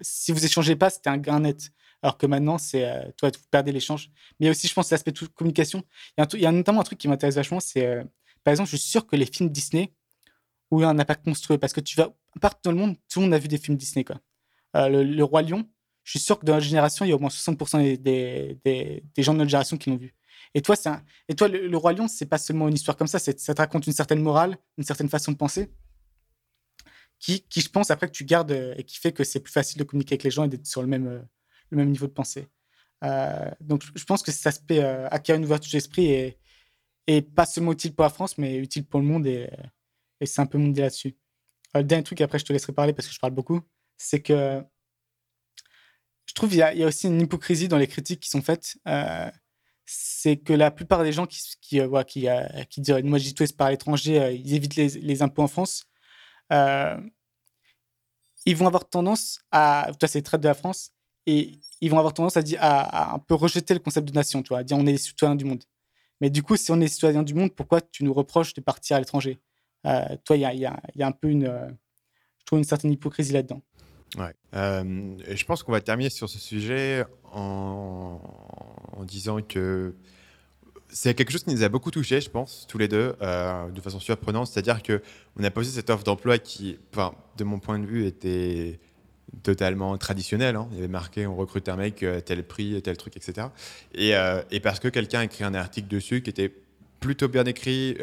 si 0.00 0.32
vous 0.32 0.44
échangez 0.44 0.76
pas, 0.76 0.90
c'était 0.90 1.10
un 1.10 1.18
gain 1.18 1.40
net. 1.40 1.70
Alors 2.02 2.16
que 2.16 2.26
maintenant, 2.26 2.56
c'est 2.56 2.84
euh, 2.84 3.10
toi, 3.16 3.28
vous 3.28 3.46
perdez 3.50 3.72
l'échange. 3.72 4.10
Mais 4.38 4.48
aussi, 4.48 4.68
je 4.68 4.74
pense, 4.74 4.90
l'aspect 4.90 5.12
de 5.12 5.26
communication. 5.26 5.84
Il 6.16 6.22
y, 6.22 6.24
a 6.24 6.28
il 6.34 6.40
y, 6.40 6.46
a 6.46 6.52
notamment 6.52 6.80
un 6.80 6.84
truc 6.84 6.98
qui 6.98 7.08
m'intéresse 7.08 7.34
vachement, 7.34 7.60
c'est 7.60 7.86
euh, 7.86 8.02
par 8.42 8.52
exemple, 8.52 8.70
je 8.70 8.76
suis 8.76 8.88
sûr 8.88 9.06
que 9.06 9.16
les 9.16 9.26
films 9.26 9.50
Disney 9.50 9.92
ont 10.70 10.80
eu 10.80 10.84
un 10.84 10.98
impact 10.98 11.26
monstrueux 11.26 11.58
parce 11.58 11.74
que 11.74 11.80
tu 11.80 11.96
vas 11.96 12.14
partout 12.40 12.60
dans 12.64 12.72
le 12.72 12.78
monde, 12.78 12.96
tout 13.10 13.18
le 13.20 13.26
monde 13.26 13.34
a 13.34 13.38
vu 13.38 13.48
des 13.48 13.58
films 13.58 13.76
Disney. 13.76 14.04
Quoi. 14.04 14.16
le 14.74 15.22
Roi 15.22 15.42
Lion, 15.42 15.68
je 16.10 16.18
suis 16.18 16.26
sûr 16.26 16.40
que 16.40 16.44
dans 16.44 16.54
notre 16.54 16.66
génération, 16.66 17.04
il 17.04 17.10
y 17.10 17.12
a 17.12 17.14
au 17.14 17.20
moins 17.20 17.28
60% 17.28 18.02
des, 18.02 19.02
gens 19.18 19.32
de 19.32 19.38
notre 19.38 19.48
génération 19.48 19.76
qui 19.76 19.90
l'ont 19.90 19.96
vu. 19.96 20.12
Et 20.54 20.60
toi, 20.60 20.74
un... 20.86 21.04
et 21.28 21.36
toi 21.36 21.46
le, 21.46 21.76
Roi 21.76 21.92
Lion, 21.92 22.08
c'est 22.08 22.26
pas 22.26 22.38
seulement 22.38 22.66
une 22.66 22.74
histoire 22.74 22.96
comme 22.96 23.06
ça, 23.06 23.20
ça 23.20 23.32
te 23.32 23.60
raconte 23.60 23.86
une 23.86 23.92
certaine 23.92 24.20
morale, 24.20 24.58
une 24.76 24.82
certaine 24.82 25.08
façon 25.08 25.30
de 25.30 25.36
penser, 25.36 25.70
qui, 27.20 27.42
qui 27.42 27.60
je 27.60 27.68
pense, 27.68 27.92
après 27.92 28.08
que 28.08 28.12
tu 28.12 28.24
gardes 28.24 28.50
euh, 28.50 28.74
et 28.76 28.82
qui 28.82 28.96
fait 28.96 29.12
que 29.12 29.22
c'est 29.22 29.38
plus 29.38 29.52
facile 29.52 29.78
de 29.78 29.84
communiquer 29.84 30.14
avec 30.14 30.24
les 30.24 30.32
gens 30.32 30.42
et 30.42 30.48
d'être 30.48 30.66
sur 30.66 30.82
le 30.82 30.88
même, 30.88 31.06
euh, 31.06 31.20
le 31.70 31.76
même 31.76 31.90
niveau 31.90 32.08
de 32.08 32.12
pensée. 32.12 32.48
Euh, 33.04 33.48
donc, 33.60 33.84
je 33.94 34.04
pense 34.04 34.24
que 34.24 34.32
cet 34.32 34.48
aspect 34.48 34.82
euh, 34.82 35.06
acquérir 35.10 35.38
une 35.38 35.44
ouverture 35.44 35.70
d'esprit 35.70 36.06
est, 36.06 36.38
est, 37.06 37.22
pas 37.22 37.46
seulement 37.46 37.70
utile 37.70 37.94
pour 37.94 38.02
la 38.02 38.10
France, 38.10 38.36
mais 38.36 38.56
utile 38.56 38.84
pour 38.84 38.98
le 38.98 39.06
monde 39.06 39.28
et, 39.28 39.48
et 40.20 40.26
c'est 40.26 40.40
un 40.40 40.46
peu 40.46 40.58
mon 40.58 40.70
idée 40.70 40.82
là-dessus. 40.82 41.14
le 41.72 41.84
dernier 41.84 42.02
truc, 42.02 42.20
après, 42.20 42.40
je 42.40 42.46
te 42.46 42.52
laisserai 42.52 42.72
parler 42.72 42.94
parce 42.94 43.06
que 43.06 43.14
je 43.14 43.20
parle 43.20 43.32
beaucoup, 43.32 43.60
c'est 43.96 44.20
que 44.20 44.60
je 46.30 46.34
trouve 46.34 46.50
qu'il 46.50 46.58
y, 46.58 46.62
a 46.62 46.86
aussi 46.86 47.08
une 47.08 47.20
hypocrisie 47.20 47.66
dans 47.66 47.76
les 47.76 47.88
critiques 47.88 48.20
qui 48.20 48.30
sont 48.30 48.40
faites. 48.40 48.76
Euh, 48.86 49.28
c'est 49.84 50.36
que 50.36 50.52
la 50.52 50.70
plupart 50.70 51.02
des 51.02 51.12
gens 51.12 51.26
qui, 51.26 51.40
qui, 51.60 51.80
euh, 51.80 52.02
qui, 52.04 52.28
euh, 52.28 52.46
qui 52.70 52.80
disent 52.80 53.02
moi 53.02 53.18
j'y 53.18 53.34
par 53.58 53.68
l'étranger, 53.68 54.40
ils 54.40 54.54
évitent 54.54 54.76
les, 54.76 54.90
les, 54.90 55.22
impôts 55.22 55.42
en 55.42 55.48
France. 55.48 55.86
ils 58.46 58.56
vont 58.56 58.68
avoir 58.68 58.88
tendance 58.88 59.40
à. 59.50 59.90
Toi, 59.98 60.08
c'est 60.08 60.22
traite 60.22 60.40
de 60.40 60.46
la 60.46 60.54
France. 60.54 60.92
Et 61.26 61.58
ils 61.80 61.90
vont 61.90 61.98
avoir 61.98 62.14
tendance 62.14 62.36
à, 62.36 62.42
dire, 62.42 62.60
à, 62.62 63.14
un 63.14 63.18
peu 63.18 63.34
rejeter 63.34 63.74
le 63.74 63.80
concept 63.80 64.06
de 64.08 64.14
nation, 64.14 64.40
tu 64.42 64.50
vois, 64.50 64.58
à 64.58 64.62
dire 64.62 64.76
on 64.76 64.86
est 64.86 64.92
les 64.92 64.98
citoyens 64.98 65.34
du 65.34 65.44
monde. 65.44 65.64
Mais 66.20 66.30
du 66.30 66.44
coup, 66.44 66.56
si 66.56 66.70
on 66.70 66.76
est 66.76 66.82
les 66.82 66.88
citoyens 66.88 67.24
du 67.24 67.34
monde, 67.34 67.52
pourquoi 67.56 67.80
tu 67.80 68.04
nous 68.04 68.12
reproches 68.14 68.54
de 68.54 68.60
partir 68.60 68.96
à 68.96 69.00
l'étranger? 69.00 69.40
Toi, 69.82 70.36
il 70.36 70.42
y 70.42 70.64
a, 70.64 70.80
un 71.00 71.12
peu 71.12 71.28
une. 71.28 71.46
je 72.38 72.44
trouve 72.44 72.60
une 72.60 72.64
certaine 72.64 72.92
hypocrisie 72.92 73.32
là-dedans. 73.32 73.62
Ouais. 74.18 74.34
Euh, 74.54 75.16
je 75.28 75.44
pense 75.44 75.62
qu'on 75.62 75.72
va 75.72 75.80
terminer 75.80 76.10
sur 76.10 76.28
ce 76.28 76.38
sujet 76.38 77.04
en, 77.32 78.20
disant 79.04 79.40
que 79.40 79.94
c'est 80.88 81.14
quelque 81.14 81.30
chose 81.30 81.44
qui 81.44 81.50
nous 81.50 81.62
a 81.62 81.68
beaucoup 81.68 81.90
touchés, 81.90 82.20
je 82.20 82.30
pense, 82.30 82.66
tous 82.68 82.78
les 82.78 82.88
deux, 82.88 83.14
euh, 83.22 83.68
de 83.70 83.80
façon 83.80 84.00
surprenante. 84.00 84.48
C'est-à-dire 84.48 84.82
qu'on 84.82 85.44
a 85.44 85.50
posé 85.50 85.70
cette 85.70 85.90
offre 85.90 86.04
d'emploi 86.04 86.38
qui, 86.38 86.78
de 87.36 87.44
mon 87.44 87.58
point 87.58 87.78
de 87.78 87.86
vue, 87.86 88.06
était 88.06 88.80
totalement 89.44 89.96
traditionnelle. 89.96 90.56
Hein. 90.56 90.68
Il 90.72 90.76
y 90.76 90.78
avait 90.80 90.88
marqué 90.88 91.26
on 91.26 91.36
recrute 91.36 91.68
un 91.68 91.76
mec, 91.76 92.02
euh, 92.02 92.20
tel 92.20 92.44
prix, 92.44 92.82
tel 92.82 92.96
truc, 92.96 93.16
etc. 93.16 93.48
Et, 93.94 94.12
et 94.50 94.60
parce 94.60 94.80
que 94.80 94.88
quelqu'un 94.88 95.20
a 95.20 95.24
écrit 95.24 95.44
un 95.44 95.54
article 95.54 95.88
dessus 95.88 96.22
qui 96.22 96.30
était 96.30 96.52
plutôt 96.98 97.28
bien 97.28 97.44
écrit, 97.44 97.96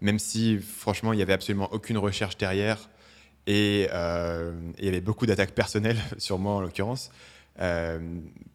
même 0.00 0.18
si, 0.18 0.58
franchement, 0.58 1.12
il 1.12 1.16
n'y 1.16 1.22
avait 1.22 1.34
absolument 1.34 1.68
aucune 1.72 1.98
recherche 1.98 2.36
derrière. 2.36 2.88
Et 3.46 3.88
euh, 3.92 4.52
il 4.78 4.84
y 4.84 4.88
avait 4.88 5.00
beaucoup 5.00 5.26
d'attaques 5.26 5.54
personnelles 5.54 5.98
sur 6.18 6.38
moi 6.38 6.54
en 6.54 6.60
l'occurrence. 6.60 7.10
Euh, 7.60 8.00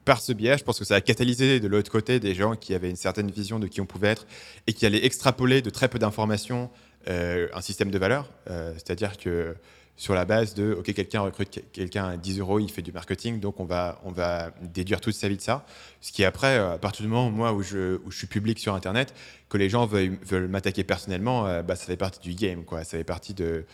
par 0.03 0.19
ce 0.19 0.33
biais, 0.33 0.57
je 0.57 0.63
pense 0.63 0.79
que 0.79 0.85
ça 0.85 0.95
a 0.95 1.01
catalysé 1.01 1.59
de 1.59 1.67
l'autre 1.67 1.91
côté 1.91 2.19
des 2.19 2.33
gens 2.33 2.55
qui 2.55 2.73
avaient 2.73 2.89
une 2.89 2.95
certaine 2.95 3.31
vision 3.31 3.59
de 3.59 3.67
qui 3.67 3.79
on 3.79 3.85
pouvait 3.85 4.09
être 4.09 4.27
et 4.67 4.73
qui 4.73 4.85
allaient 4.85 5.05
extrapoler 5.05 5.61
de 5.61 5.69
très 5.69 5.87
peu 5.87 5.99
d'informations 5.99 6.69
euh, 7.07 7.47
un 7.53 7.61
système 7.61 7.91
de 7.91 7.99
valeurs. 7.99 8.29
C'est-à-dire 8.47 9.17
que 9.17 9.55
sur 9.95 10.15
la 10.15 10.25
base 10.25 10.53
de, 10.53 10.73
OK, 10.73 10.93
quelqu'un 10.93 11.21
recrute 11.21 11.61
quelqu'un 11.71 12.05
à 12.05 12.17
10 12.17 12.39
euros, 12.39 12.59
il 12.59 12.71
fait 12.71 12.81
du 12.81 12.91
marketing, 12.91 13.39
donc 13.39 13.59
on 13.59 13.65
va, 13.65 14.01
on 14.03 14.11
va 14.11 14.51
déduire 14.61 15.01
toute 15.01 15.13
sa 15.13 15.27
vie 15.27 15.37
de 15.37 15.41
ça. 15.41 15.65
Ce 16.01 16.11
qui 16.11 16.23
après, 16.23 16.57
à 16.57 16.77
partir 16.77 17.03
du 17.03 17.09
moment 17.09 17.29
moi, 17.29 17.53
où, 17.53 17.61
je, 17.61 17.97
où 18.05 18.11
je 18.11 18.17
suis 18.17 18.27
public 18.27 18.59
sur 18.59 18.73
Internet, 18.73 19.13
que 19.49 19.57
les 19.57 19.69
gens 19.69 19.85
veulent, 19.85 20.17
veulent 20.25 20.47
m'attaquer 20.47 20.83
personnellement, 20.83 21.61
bah, 21.63 21.75
ça 21.75 21.85
fait 21.85 21.97
partie 21.97 22.21
du 22.21 22.33
game, 22.33 22.63
quoi. 22.65 22.83
ça 22.83 22.97
fait 22.97 23.03
partie 23.03 23.33
de 23.33 23.65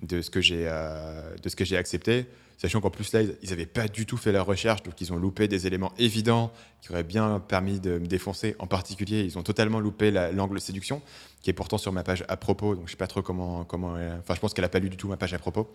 de 0.00 0.22
ce 0.22 0.30
que 0.30 0.40
j'ai 0.40 0.64
euh, 0.66 1.34
de 1.42 1.48
ce 1.48 1.56
que 1.56 1.64
j'ai 1.64 1.76
accepté. 1.76 2.26
Sachant 2.58 2.80
qu'en 2.80 2.90
plus 2.90 3.12
là 3.12 3.22
ils 3.22 3.50
n'avaient 3.50 3.66
pas 3.66 3.88
du 3.88 4.06
tout 4.06 4.16
fait 4.16 4.30
leur 4.30 4.46
recherche 4.46 4.84
donc 4.84 5.00
ils 5.00 5.12
ont 5.12 5.16
loupé 5.16 5.48
des 5.48 5.66
éléments 5.66 5.92
évidents 5.98 6.52
qui 6.80 6.92
auraient 6.92 7.02
bien 7.02 7.40
permis 7.40 7.80
de 7.80 7.98
me 7.98 8.06
défoncer. 8.06 8.54
En 8.60 8.68
particulier 8.68 9.22
ils 9.22 9.36
ont 9.36 9.42
totalement 9.42 9.80
loupé 9.80 10.12
l'angle 10.12 10.60
séduction 10.60 11.02
qui 11.42 11.50
est 11.50 11.54
pourtant 11.54 11.76
sur 11.76 11.90
ma 11.90 12.04
page 12.04 12.24
à 12.28 12.36
propos 12.36 12.76
donc 12.76 12.86
je 12.86 12.92
sais 12.92 12.96
pas 12.96 13.08
trop 13.08 13.20
comment 13.20 13.64
comment 13.64 13.96
euh, 13.96 14.16
enfin 14.20 14.34
je 14.36 14.40
pense 14.40 14.54
qu'elle 14.54 14.64
a 14.64 14.68
pas 14.68 14.78
lu 14.78 14.90
du 14.90 14.96
tout 14.96 15.08
ma 15.08 15.16
page 15.16 15.34
à 15.34 15.38
propos. 15.38 15.74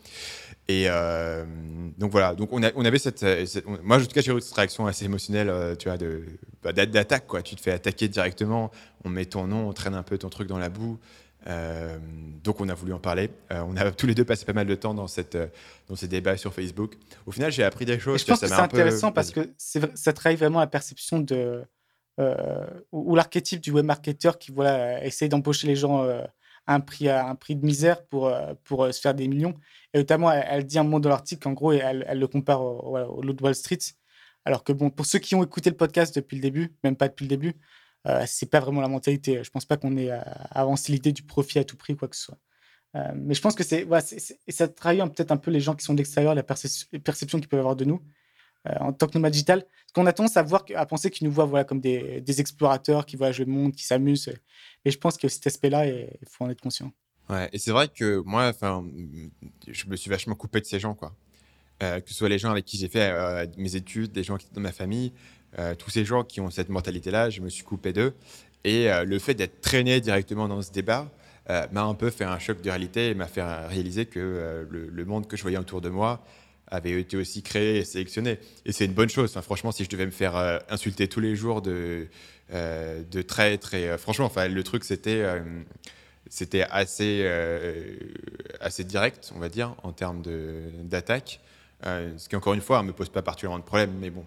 Et 0.70 0.86
euh, 0.88 1.44
donc 1.98 2.12
voilà. 2.12 2.36
Donc 2.36 2.54
on, 2.54 2.64
avait 2.64 3.00
cette, 3.00 3.26
moi 3.84 3.98
en 3.98 4.02
tout 4.02 4.08
cas 4.08 4.22
j'ai 4.22 4.32
eu 4.32 4.40
cette 4.40 4.56
réaction 4.56 4.88
assez 4.88 5.04
émotionnelle 5.04 5.76
tu 5.78 5.90
vois 5.90 5.98
de 5.98 6.24
bah, 6.64 6.72
d'attaque 6.72 7.28
quoi. 7.28 7.42
Tu 7.42 7.56
te 7.56 7.62
fais 7.62 7.72
attaquer 7.72 8.08
directement 8.08 8.72
on 9.04 9.10
met 9.10 9.26
ton 9.26 9.46
nom 9.46 9.68
on 9.68 9.74
traîne 9.74 9.96
un 9.96 10.04
peu 10.04 10.18
ton 10.18 10.30
truc 10.30 10.48
dans 10.48 10.58
la 10.58 10.70
boue 10.70 11.00
euh, 11.46 11.98
donc 12.44 12.60
on 12.62 12.70
a 12.70 12.74
voulu 12.74 12.94
en 12.94 13.00
parler. 13.00 13.30
Euh, 13.52 13.64
on 13.68 13.76
a 13.78 13.92
tous 13.92 14.08
les 14.08 14.16
deux 14.16 14.26
passé 14.26 14.46
pas 14.46 14.54
mal 14.54 14.68
de 14.68 14.76
temps 14.76 14.94
dans, 14.94 15.08
cette, 15.08 15.36
euh, 15.36 15.48
dans 15.88 15.96
ces 15.96 16.08
débats 16.08 16.38
sur 16.38 16.54
Facebook. 16.54 16.96
Au 17.26 17.32
final, 17.32 17.52
j'ai 17.52 17.64
appris 17.64 17.86
des 17.86 18.00
choses. 18.00 18.22
je 18.22 18.26
pense 18.26 18.40
que, 18.40 18.48
c'est 18.48 18.54
intéressant 18.54 19.12
parce 19.12 19.32
que 19.32 19.52
ça 19.58 20.14
trahit 20.14 20.38
vraiment 20.38 20.60
la 20.60 20.68
perception 20.68 21.20
de 21.20 21.64
ou, 22.92 23.16
l'archétype 23.16 23.62
du 23.62 23.72
web 23.72 23.86
marketeur 23.86 24.40
qui 24.40 24.52
voilà 24.52 25.06
essaye 25.06 25.30
d'embaucher 25.30 25.68
les 25.68 25.76
gens 25.76 26.04
à 26.04 26.74
un 26.74 26.80
prix 26.80 27.10
à 27.10 27.28
un 27.28 27.36
prix 27.36 27.56
de 27.56 27.64
misère 27.64 28.04
pour 28.06 28.34
pour 28.64 28.92
se 28.92 29.00
faire 29.00 29.14
des 29.14 29.28
millions. 29.28 29.54
Et 29.94 30.00
notamment, 30.00 30.32
elle, 30.32 30.66
dit 30.66 30.80
un 30.80 30.84
mot 30.84 31.00
dans 31.00 31.10
l'article 31.10 31.48
en 31.48 31.54
gros 31.54 31.74
elle, 31.74 32.06
elle 32.08 32.20
le 32.20 32.28
compare 32.28 32.62
au, 32.62 32.98
au, 32.98 33.24
au 33.24 33.36
Wall 33.42 33.54
Street. 33.54 33.78
Alors 34.46 34.64
que 34.64 34.72
bon, 34.72 34.90
pour 34.90 35.06
ceux 35.06 35.20
qui 35.20 35.36
ont 35.36 35.44
écouté 35.44 35.70
le 35.70 35.76
podcast 35.76 36.16
depuis 36.16 36.38
le 36.38 36.42
début, 36.42 36.74
même 36.84 36.96
pas 36.96 37.10
depuis 37.10 37.26
le 37.26 37.30
début, 37.30 37.54
euh, 38.08 38.24
c'est 38.26 38.50
pas 38.50 38.60
vraiment 38.60 38.82
la 38.82 38.88
mentalité. 38.88 39.44
Je 39.44 39.50
pense 39.50 39.66
pas 39.66 39.78
qu'on 39.78 39.98
ait 39.98 40.12
avancé 40.52 40.92
l'idée 40.92 41.12
du 41.12 41.24
profit 41.24 41.60
à 41.60 41.64
tout 41.64 41.78
prix, 41.78 41.96
quoi 41.96 42.08
que 42.08 42.16
ce 42.16 42.24
soit. 42.24 42.38
Euh, 42.96 43.12
mais 43.16 43.34
je 43.34 43.42
pense 43.42 43.56
que 43.56 43.64
c'est, 43.64 43.86
et 44.48 44.52
ça 44.52 44.68
trahit 44.68 45.04
peut-être 45.14 45.32
un 45.32 45.38
peu 45.38 45.52
les 45.52 45.60
gens 45.60 45.76
qui 45.76 45.84
sont 45.84 45.94
de 45.94 46.00
l'extérieur, 46.00 46.34
la 46.36 46.44
perception 46.44 47.40
qu'ils 47.40 47.48
peuvent 47.48 47.60
avoir 47.60 47.76
de 47.76 47.86
nous 47.86 48.02
euh, 48.68 48.76
en 48.80 48.94
tant 48.94 49.08
que 49.08 49.14
nomade 49.16 49.34
digital. 49.34 49.62
Parce 49.62 49.94
qu'on 49.94 50.06
a 50.06 50.14
tendance 50.14 50.38
à, 50.38 50.44
voir, 50.44 50.64
à 50.74 50.86
penser 50.86 51.12
qu'ils 51.12 51.28
nous 51.28 51.34
voient 51.34 51.46
voilà, 51.46 51.66
comme 51.66 51.82
des, 51.82 52.22
des, 52.22 52.42
explorateurs 52.42 53.06
qui 53.06 53.18
voyagent 53.18 53.40
le 53.40 53.46
monde, 53.46 53.74
qui 53.74 53.84
s'amusent. 53.84 54.34
Mais 54.86 54.92
je 54.92 54.98
pense 54.98 55.18
que 55.18 55.28
cet 55.28 55.46
aspect-là, 55.48 55.86
il 55.88 56.28
faut 56.30 56.46
en 56.46 56.50
être 56.50 56.62
conscient. 56.62 56.92
Ouais, 57.30 57.50
et 57.52 57.60
c'est 57.60 57.72
vrai 57.72 57.90
que 57.90 58.22
moi, 58.26 58.54
je 59.68 59.86
me 59.88 59.96
suis 59.98 60.10
vachement 60.10 60.36
coupé 60.36 60.62
de 60.62 60.66
ces 60.66 60.80
gens, 60.80 60.96
quoi. 60.96 61.14
que 61.80 62.04
ce 62.06 62.14
soit 62.14 62.30
les 62.30 62.40
gens 62.40 62.52
avec 62.52 62.64
qui 62.64 62.78
j'ai 62.78 62.88
fait 62.88 63.14
mes 63.58 63.76
études, 63.76 64.14
des 64.14 64.24
gens 64.24 64.38
qui 64.38 64.46
étaient 64.46 64.56
dans 64.56 64.62
ma 64.62 64.72
famille, 64.72 65.12
euh, 65.60 65.76
tous 65.76 65.90
ces 65.90 66.06
gens 66.06 66.24
qui 66.24 66.40
ont 66.42 66.50
cette 66.50 66.70
mentalité-là, 66.70 67.30
je 67.30 67.42
me 67.42 67.50
suis 67.50 67.64
coupé 67.64 67.94
d'eux. 67.94 68.14
Et 68.64 68.92
euh, 68.92 69.04
le 69.04 69.20
fait 69.20 69.34
d'être 69.34 69.62
traîné 69.62 70.02
directement 70.02 70.48
dans 70.48 70.62
ce 70.62 70.72
débat, 70.72 71.10
m'a 71.72 71.84
un 71.84 71.94
peu 71.94 72.10
fait 72.10 72.26
un 72.26 72.40
choc 72.40 72.62
de 72.62 72.70
réalité 72.70 73.12
et 73.12 73.14
m'a 73.14 73.26
fait 73.28 73.42
réaliser 73.42 74.06
que 74.06 74.68
le, 74.70 75.06
monde 75.06 75.28
que 75.28 75.38
je 75.38 75.44
voyais 75.44 75.58
autour 75.58 75.80
de 75.80 75.88
moi 75.88 76.22
avait 76.68 77.00
été 77.00 77.16
aussi 77.16 77.42
créé 77.42 77.78
et 77.78 77.86
sélectionné. 77.86 78.38
Et 78.66 78.74
c'est 78.74 78.84
une 78.84 78.92
bonne 78.92 79.08
chose. 79.08 79.32
franchement, 79.32 79.72
si 79.72 79.86
je 79.86 79.90
devais 79.90 80.06
me 80.06 80.12
faire 80.12 80.36
insulter 80.68 81.08
tous 81.08 81.22
les 81.22 81.38
jours 81.38 81.62
de, 81.62 82.08
de 82.52 83.22
traître, 83.22 83.76
et 83.76 83.98
franchement, 83.98 84.26
enfin, 84.26 84.50
le 84.50 84.62
truc, 84.62 84.84
c'était 84.84 85.24
c'était 86.30 86.64
assez, 86.64 87.26
assez 88.60 88.84
direct, 88.84 89.32
on 89.34 89.40
va 89.40 89.48
dire, 89.48 89.74
en 89.84 89.94
termes 89.94 90.24
d'attaque. 90.84 91.40
ce 91.82 92.28
qui, 92.28 92.36
encore 92.36 92.56
une 92.56 92.62
fois, 92.62 92.82
ne 92.82 92.88
me 92.88 92.92
pose 92.92 93.08
pas 93.08 93.22
particulièrement 93.22 93.60
de 93.60 93.64
problème, 93.64 93.94
mais 94.02 94.10
bon, 94.10 94.26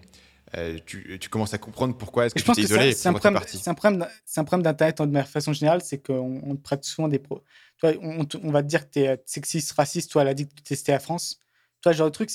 euh, 0.57 0.77
tu, 0.85 1.29
commences 1.29 1.53
à 1.53 1.57
comprendre 1.57 1.97
pourquoi 1.97 2.25
est-ce 2.25 2.35
que 2.35 2.41
tu 2.41 2.51
t'es 2.51 2.61
isolé. 2.61 2.93
C'est 2.93 3.07
un, 3.07 3.13
problème, 3.13 3.41
un 3.65 4.43
problème 4.43 4.63
d'Internet 4.63 5.01
de 5.01 5.21
façon 5.21 5.53
générale, 5.53 5.81
c'est 5.81 6.05
qu'on 6.05 6.41
on 6.43 6.55
prête 6.57 6.83
souvent 6.83 7.07
des... 7.07 7.19
Pro... 7.19 7.43
Toi, 7.77 7.93
on, 8.01 8.27
on, 8.43 8.51
va 8.51 8.61
te 8.61 8.67
dire 8.67 8.85
que 8.85 8.91
tu 8.93 8.99
es 8.99 9.07
euh, 9.09 9.17
sexiste, 9.25 9.71
raciste, 9.71 10.11
toi, 10.11 10.23
elle 10.23 10.27
a 10.27 10.33
dit 10.33 10.47
que 10.47 10.53
tu 10.53 10.63
testais 10.63 10.93
à 10.93 10.99
France. 10.99 11.39
Toi, 11.81 11.93
genre 11.93 12.07
de 12.07 12.11
truc, 12.11 12.31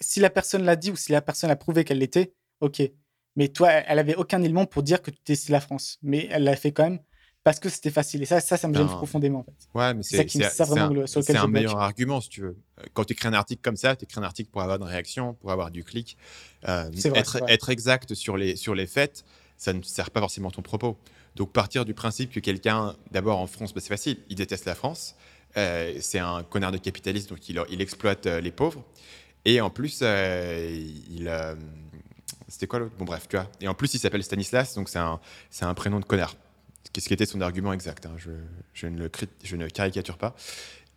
si 0.00 0.20
la 0.20 0.30
personne 0.30 0.64
l'a 0.64 0.76
dit 0.76 0.90
ou 0.90 0.96
si 0.96 1.12
la 1.12 1.20
personne 1.20 1.50
a 1.50 1.56
prouvé 1.56 1.84
qu'elle 1.84 1.98
l'était, 1.98 2.32
ok. 2.60 2.82
Mais 3.36 3.48
toi, 3.48 3.70
elle 3.70 3.98
avait 3.98 4.16
aucun 4.16 4.42
élément 4.42 4.66
pour 4.66 4.82
dire 4.82 5.02
que 5.02 5.10
tu 5.10 5.18
testais 5.18 5.52
la 5.52 5.60
France. 5.60 5.98
Mais 6.02 6.26
elle 6.30 6.44
l'a 6.44 6.56
fait 6.56 6.72
quand 6.72 6.84
même 6.84 7.00
parce 7.44 7.60
que 7.60 7.68
c'était 7.68 7.90
facile. 7.90 8.22
Et 8.22 8.26
ça, 8.26 8.40
ça, 8.40 8.56
ça 8.56 8.68
me 8.68 8.74
gêne 8.74 8.86
profondément. 8.86 9.40
En 9.40 9.44
fait. 9.44 9.52
Ouais, 9.74 9.94
mais 9.94 10.02
c'est 10.02 11.36
un, 11.36 11.42
un 11.42 11.46
meilleur 11.46 11.78
argument, 11.78 12.20
si 12.20 12.28
tu 12.28 12.42
veux. 12.42 12.56
Quand 12.94 13.04
tu 13.04 13.12
écris 13.14 13.28
un 13.28 13.32
article 13.32 13.62
comme 13.62 13.76
ça, 13.76 13.96
tu 13.96 14.04
écris 14.04 14.20
un 14.20 14.24
article 14.24 14.50
pour 14.50 14.62
avoir 14.62 14.76
une 14.78 14.84
réaction, 14.84 15.34
pour 15.34 15.50
avoir 15.50 15.70
du 15.70 15.84
clic. 15.84 16.16
Euh, 16.68 16.90
être, 17.14 17.38
être, 17.48 17.70
exact 17.70 18.14
sur 18.14 18.36
les, 18.36 18.56
sur 18.56 18.74
les 18.74 18.86
faits, 18.86 19.24
ça 19.56 19.72
ne 19.72 19.82
sert 19.82 20.10
pas 20.10 20.20
forcément 20.20 20.50
ton 20.50 20.62
propos. 20.62 20.98
Donc 21.36 21.52
partir 21.52 21.84
du 21.84 21.94
principe 21.94 22.32
que 22.32 22.40
quelqu'un, 22.40 22.96
d'abord 23.12 23.38
en 23.38 23.46
France, 23.46 23.72
bah, 23.72 23.80
c'est 23.80 23.88
facile, 23.88 24.18
il 24.28 24.36
déteste 24.36 24.64
la 24.64 24.74
France. 24.74 25.14
Euh, 25.56 25.96
c'est 26.00 26.18
un 26.18 26.42
connard 26.42 26.72
de 26.72 26.78
capitaliste, 26.78 27.30
donc 27.30 27.48
il, 27.48 27.62
il 27.70 27.80
exploite 27.80 28.26
euh, 28.26 28.40
les 28.40 28.50
pauvres. 28.50 28.84
Et 29.44 29.60
en 29.60 29.70
plus, 29.70 30.02
il 30.02 31.30
c'était 32.48 32.66
quoi 32.66 32.78
l'autre? 32.78 32.94
Bon, 32.98 33.04
bref, 33.04 33.26
tu 33.28 33.36
vois. 33.36 33.46
Et 33.60 33.68
en 33.68 33.74
plus, 33.74 33.92
il 33.94 33.98
s'appelle 33.98 34.22
Stanislas, 34.22 34.74
donc 34.74 34.88
c'est 34.88 34.98
un, 34.98 35.20
un 35.60 35.74
prénom 35.74 36.00
de 36.00 36.04
connard 36.04 36.34
ce 37.00 37.08
qui 37.08 37.14
était 37.14 37.26
son 37.26 37.40
argument 37.40 37.72
exact. 37.72 38.06
Hein. 38.06 38.14
Je, 38.16 38.30
je, 38.72 38.86
ne 38.86 38.98
le, 38.98 39.10
je 39.42 39.56
ne 39.56 39.68
caricature 39.68 40.18
pas. 40.18 40.34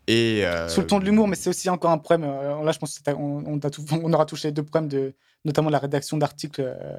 Et 0.08 0.46
euh, 0.46 0.68
Sous 0.68 0.82
le 0.82 0.88
ton 0.88 1.00
de 1.00 1.06
l'humour, 1.06 1.28
mais 1.28 1.36
c'est 1.36 1.50
aussi 1.50 1.70
encore 1.70 1.92
un 1.92 1.98
problème. 1.98 2.30
Euh, 2.30 2.64
là, 2.64 2.72
je 2.72 2.80
pense 2.80 3.00
qu'on 3.00 3.44
on, 3.46 3.60
on, 4.04 4.14
aura 4.14 4.26
touché 4.26 4.52
deux 4.52 4.64
problèmes, 4.64 4.90
de, 4.90 5.14
notamment 5.46 5.70
la 5.70 5.80
rédaction 5.80 6.18
d'articles, 6.18 6.62
euh, 6.62 6.98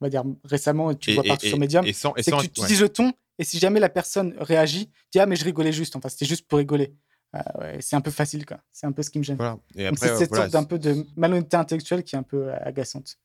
on 0.00 0.04
va 0.04 0.10
dire 0.10 0.24
récemment, 0.44 0.94
tu 0.94 1.14
vois 1.14 1.24
partout 1.24 1.46
sur 1.46 1.58
Medium. 1.58 1.84
C'est 1.84 2.30
que 2.30 2.40
tu 2.40 2.46
utilises 2.46 2.80
le 2.80 2.88
ton, 2.88 3.12
et 3.38 3.44
si 3.44 3.58
jamais 3.58 3.80
la 3.80 3.88
personne 3.88 4.34
réagit, 4.38 4.88
tu 4.88 4.92
dis 5.12 5.20
Ah, 5.20 5.26
mais 5.26 5.36
je 5.36 5.44
rigolais 5.44 5.72
juste, 5.72 5.96
enfin, 5.96 6.08
c'était 6.08 6.26
juste 6.26 6.46
pour 6.46 6.58
rigoler. 6.58 6.94
c'est 7.80 7.96
un 7.96 8.00
peu 8.00 8.10
facile, 8.10 8.44
quoi. 8.44 8.58
C'est 8.72 8.86
un 8.86 8.92
peu 8.92 9.02
ce 9.02 9.10
qui 9.10 9.18
me 9.18 9.24
gêne. 9.24 9.38
c'est 9.96 10.16
cette 10.16 10.34
sorte 10.34 10.50
d'un 10.50 10.64
peu 10.64 10.78
de 10.78 11.06
malhonnêteté 11.16 11.56
intellectuelle 11.56 12.04
qui 12.04 12.14
est 12.14 12.18
un 12.18 12.22
peu 12.22 12.52
agaçante. 12.52 13.16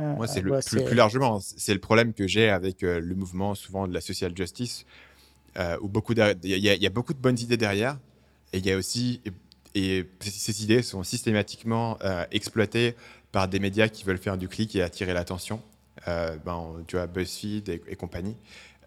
Moi, 0.00 0.26
c'est 0.26 0.40
le 0.40 0.60
plus, 0.60 0.94
largement, 0.94 1.40
c'est 1.40 1.74
le 1.74 1.80
problème 1.80 2.14
que 2.14 2.26
j'ai 2.26 2.48
avec 2.48 2.82
euh, 2.82 3.00
le 3.00 3.14
mouvement 3.14 3.54
souvent 3.54 3.86
de 3.86 3.92
la 3.92 4.00
social 4.00 4.34
justice, 4.36 4.86
euh, 5.58 5.76
où 5.80 5.88
beaucoup 5.88 6.14
il 6.14 6.56
y, 6.56 6.86
a 6.86 6.90
beaucoup 6.90 7.12
de 7.12 7.18
bonnes 7.18 7.38
idées 7.38 7.56
derrière, 7.56 7.98
et 8.52 8.58
il 8.58 8.66
y 8.66 8.72
a 8.72 8.76
aussi 8.76 9.20
et, 9.74 10.04
ces 10.20 10.64
idées 10.64 10.82
sont 10.82 11.04
systématiquement 11.04 11.98
euh, 12.02 12.24
exploitées 12.32 12.96
par 13.30 13.46
des 13.46 13.60
médias 13.60 13.88
qui 13.88 14.04
veulent 14.04 14.18
faire 14.18 14.38
du 14.38 14.48
clic 14.48 14.74
et 14.74 14.82
attirer 14.82 15.12
l'attention. 15.12 15.62
ben, 16.06 16.82
tu 16.86 16.96
vois, 16.96 17.06
BuzzFeed 17.06 17.68
et, 17.68 17.96
compagnie, 17.96 18.36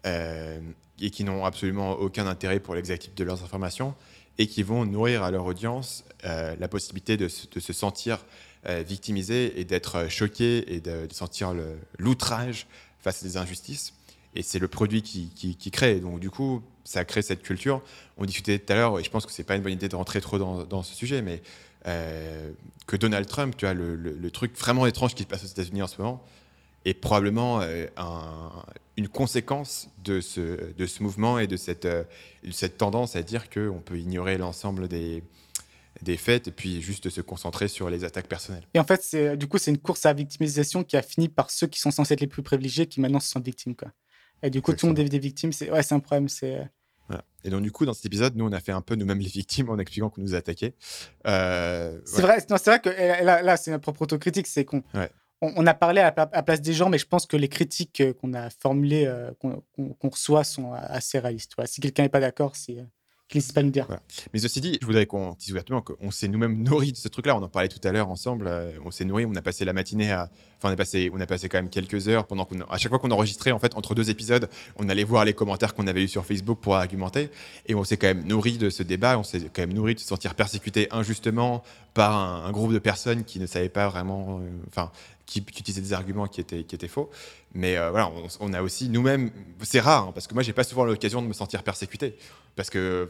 et 0.04 1.10
qui 1.10 1.24
n'ont 1.24 1.44
absolument 1.44 1.92
aucun 1.92 2.26
intérêt 2.26 2.60
pour 2.60 2.74
l'exactitude 2.74 3.16
de 3.16 3.24
leurs 3.24 3.42
informations 3.42 3.94
et 4.36 4.46
qui 4.46 4.62
vont 4.62 4.84
nourrir 4.84 5.22
à 5.22 5.30
leur 5.30 5.46
audience 5.46 6.04
la 6.24 6.68
possibilité 6.68 7.16
de, 7.16 7.26
de 7.26 7.60
se 7.60 7.72
sentir 7.72 8.26
victimisé 8.86 9.60
et 9.60 9.64
d'être 9.64 10.08
choqué 10.08 10.74
et 10.74 10.80
de, 10.80 11.06
sentir 11.12 11.54
l'outrage 11.98 12.66
face 13.00 13.22
à 13.22 13.26
des 13.26 13.36
injustices. 13.36 13.92
Et 14.34 14.42
c'est 14.42 14.58
le 14.58 14.68
produit 14.68 15.02
qui, 15.02 15.28
qui, 15.28 15.70
crée. 15.70 16.00
Donc, 16.00 16.18
du 16.18 16.30
coup, 16.30 16.62
ça 16.84 17.04
crée 17.04 17.22
cette 17.22 17.42
culture. 17.42 17.82
On 18.18 18.24
discutait 18.24 18.58
tout 18.58 18.72
à 18.72 18.76
l'heure, 18.76 18.98
et 18.98 19.04
je 19.04 19.10
pense 19.10 19.26
que 19.26 19.32
c'est 19.32 19.44
pas 19.44 19.56
une 19.56 19.62
bonne 19.62 19.72
idée 19.72 19.88
de 19.88 19.96
rentrer 19.96 20.20
trop 20.20 20.38
dans, 20.38 20.64
dans 20.64 20.82
ce 20.82 20.94
sujet, 20.94 21.22
mais 21.22 21.42
euh, 21.86 22.50
que 22.86 22.96
Donald 22.96 23.26
Trump, 23.26 23.54
tu 23.56 23.66
vois, 23.66 23.74
le, 23.74 23.94
le, 23.94 24.30
truc 24.30 24.58
vraiment 24.58 24.86
étrange 24.86 25.14
qui 25.14 25.22
se 25.22 25.28
passe 25.28 25.44
aux 25.44 25.48
États-Unis 25.48 25.82
en 25.82 25.86
ce 25.86 26.00
moment, 26.00 26.24
est 26.84 26.94
probablement 26.94 27.60
euh, 27.60 27.86
un, 27.96 28.50
une 28.96 29.08
conséquence 29.08 29.88
de 30.02 30.20
ce, 30.20 30.72
de 30.72 30.86
ce 30.86 31.02
mouvement 31.02 31.38
et 31.38 31.46
de 31.46 31.56
cette, 31.56 31.86
de 31.86 32.50
cette 32.50 32.78
tendance 32.78 33.16
à 33.16 33.22
dire 33.22 33.50
qu'on 33.50 33.80
peut 33.84 33.98
ignorer 33.98 34.38
l'ensemble 34.38 34.88
des, 34.88 35.22
des 36.02 36.16
faits 36.16 36.48
et 36.48 36.50
puis 36.50 36.82
juste 36.82 37.08
se 37.08 37.20
concentrer 37.20 37.68
sur 37.68 37.88
les 37.90 38.04
attaques 38.04 38.28
personnelles. 38.28 38.66
Et 38.74 38.78
en 38.78 38.84
fait, 38.84 39.02
c'est, 39.02 39.36
du 39.36 39.46
coup, 39.46 39.58
c'est 39.58 39.70
une 39.70 39.78
course 39.78 40.04
à 40.06 40.10
la 40.10 40.14
victimisation 40.14 40.84
qui 40.84 40.96
a 40.96 41.02
fini 41.02 41.28
par 41.28 41.50
ceux 41.50 41.66
qui 41.66 41.80
sont 41.80 41.90
censés 41.90 42.14
être 42.14 42.20
les 42.20 42.26
plus 42.26 42.42
privilégiés 42.42 42.86
qui 42.86 43.00
maintenant 43.00 43.20
se 43.20 43.28
sentent 43.28 43.44
victimes. 43.44 43.76
Quoi. 43.76 43.90
Et 44.42 44.50
du 44.50 44.60
coup, 44.60 44.72
tout 44.74 44.86
le 44.86 44.90
monde 44.90 44.98
est 44.98 45.08
des 45.08 45.18
victimes. 45.18 45.52
C'est, 45.52 45.70
ouais, 45.70 45.82
c'est 45.82 45.94
un 45.94 46.00
problème. 46.00 46.28
C'est... 46.28 46.56
Euh, 46.56 46.64
voilà. 47.08 47.24
Et 47.44 47.50
donc, 47.50 47.62
du 47.62 47.70
coup, 47.70 47.86
dans 47.86 47.94
cet 47.94 48.06
épisode, 48.06 48.36
nous, 48.36 48.46
on 48.46 48.52
a 48.52 48.60
fait 48.60 48.72
un 48.72 48.80
peu 48.80 48.94
nous-mêmes 48.94 49.20
les 49.20 49.28
victimes 49.28 49.70
en 49.70 49.78
expliquant 49.78 50.10
qu'on 50.10 50.22
nous 50.22 50.34
a 50.34 50.38
attaqués. 50.38 50.74
Euh, 51.26 51.98
c'est, 52.04 52.22
vrai, 52.22 52.40
c'est 52.40 52.66
vrai 52.66 52.80
que 52.80 52.88
là, 52.88 53.42
là 53.42 53.56
c'est 53.56 53.70
notre 53.70 53.82
propre 53.82 54.02
autocritique. 54.02 54.46
C'est 54.46 54.64
qu'on 54.64 54.82
on, 55.40 55.66
a 55.66 55.74
parlé 55.74 56.00
à 56.00 56.14
la 56.16 56.42
place 56.42 56.60
des 56.60 56.72
gens, 56.72 56.88
mais 56.88 56.98
je 56.98 57.06
pense 57.06 57.26
que 57.26 57.36
les 57.36 57.48
critiques 57.48 58.00
euh, 58.00 58.12
qu'on 58.14 58.32
a 58.34 58.50
formulées, 58.50 59.10
qu'on, 59.38 59.62
reçoit, 60.02 60.44
sont 60.44 60.72
assez 60.72 61.18
réalistes. 61.18 61.54
Si 61.66 61.80
quelqu'un 61.80 62.04
n'est 62.04 62.08
pas 62.08 62.20
d'accord, 62.20 62.56
c'est 62.56 62.84
dire. 63.70 63.88
Mais 64.32 64.38
ceci 64.38 64.60
dit, 64.60 64.78
je 64.80 64.86
voudrais 64.86 65.06
qu'on 65.06 65.34
dise 65.38 65.50
ouvertement 65.50 65.82
qu'on 65.82 66.10
s'est 66.10 66.28
nous-mêmes 66.28 66.62
nourris 66.62 66.92
de 66.92 66.96
ce 66.96 67.08
truc-là. 67.08 67.36
On 67.36 67.42
en 67.42 67.48
parlait 67.48 67.68
tout 67.68 67.80
à 67.86 67.92
l'heure 67.92 68.08
ensemble. 68.08 68.46
Euh, 68.46 68.72
on 68.84 68.90
s'est 68.90 69.04
nourris, 69.04 69.26
on 69.26 69.34
a 69.34 69.42
passé 69.42 69.64
la 69.64 69.72
matinée 69.72 70.12
à. 70.12 70.30
Enfin, 70.58 70.70
on 70.70 70.72
a 70.72 70.76
passé, 70.76 71.10
on 71.12 71.20
a 71.20 71.26
passé 71.26 71.48
quand 71.48 71.58
même 71.58 71.70
quelques 71.70 72.08
heures 72.08 72.26
pendant 72.26 72.44
qu'on. 72.44 72.60
À 72.70 72.78
chaque 72.78 72.90
fois 72.90 72.98
qu'on 72.98 73.10
enregistrait, 73.10 73.50
en 73.50 73.58
fait, 73.58 73.74
entre 73.76 73.94
deux 73.94 74.10
épisodes, 74.10 74.48
on 74.76 74.88
allait 74.88 75.04
voir 75.04 75.24
les 75.24 75.32
commentaires 75.32 75.74
qu'on 75.74 75.86
avait 75.86 76.04
eu 76.04 76.08
sur 76.08 76.24
Facebook 76.24 76.60
pour 76.60 76.76
argumenter. 76.76 77.30
Et 77.66 77.74
on 77.74 77.84
s'est 77.84 77.96
quand 77.96 78.08
même 78.08 78.26
nourri 78.26 78.58
de 78.58 78.70
ce 78.70 78.82
débat. 78.82 79.18
On 79.18 79.24
s'est 79.24 79.40
quand 79.52 79.62
même 79.62 79.72
nourri 79.72 79.94
de 79.94 80.00
se 80.00 80.06
sentir 80.06 80.34
persécuté 80.34 80.88
injustement 80.90 81.62
par 81.92 82.16
un, 82.16 82.50
groupe 82.52 82.72
de 82.72 82.78
personnes 82.78 83.24
qui 83.24 83.38
ne 83.38 83.46
savaient 83.46 83.68
pas 83.68 83.88
vraiment. 83.88 84.40
Euh, 84.40 84.86
enfin, 85.26 85.42
qui, 85.42 85.60
utilisaient 85.60 85.80
des 85.80 85.92
arguments 85.92 86.26
qui 86.26 86.40
étaient, 86.40 86.64
qui 86.64 86.74
étaient 86.74 86.88
faux. 86.88 87.10
Mais 87.52 87.76
euh, 87.76 87.90
voilà, 87.90 88.10
on, 88.40 88.52
a 88.52 88.62
aussi 88.62 88.88
nous-mêmes, 88.88 89.30
c'est 89.62 89.80
rare, 89.80 90.08
hein, 90.08 90.12
parce 90.12 90.26
que 90.26 90.34
moi, 90.34 90.42
j'ai 90.42 90.52
pas 90.52 90.64
souvent 90.64 90.84
l'occasion 90.84 91.22
de 91.22 91.26
me 91.26 91.32
sentir 91.32 91.62
persécuté, 91.62 92.16
parce 92.56 92.68
que 92.70 93.08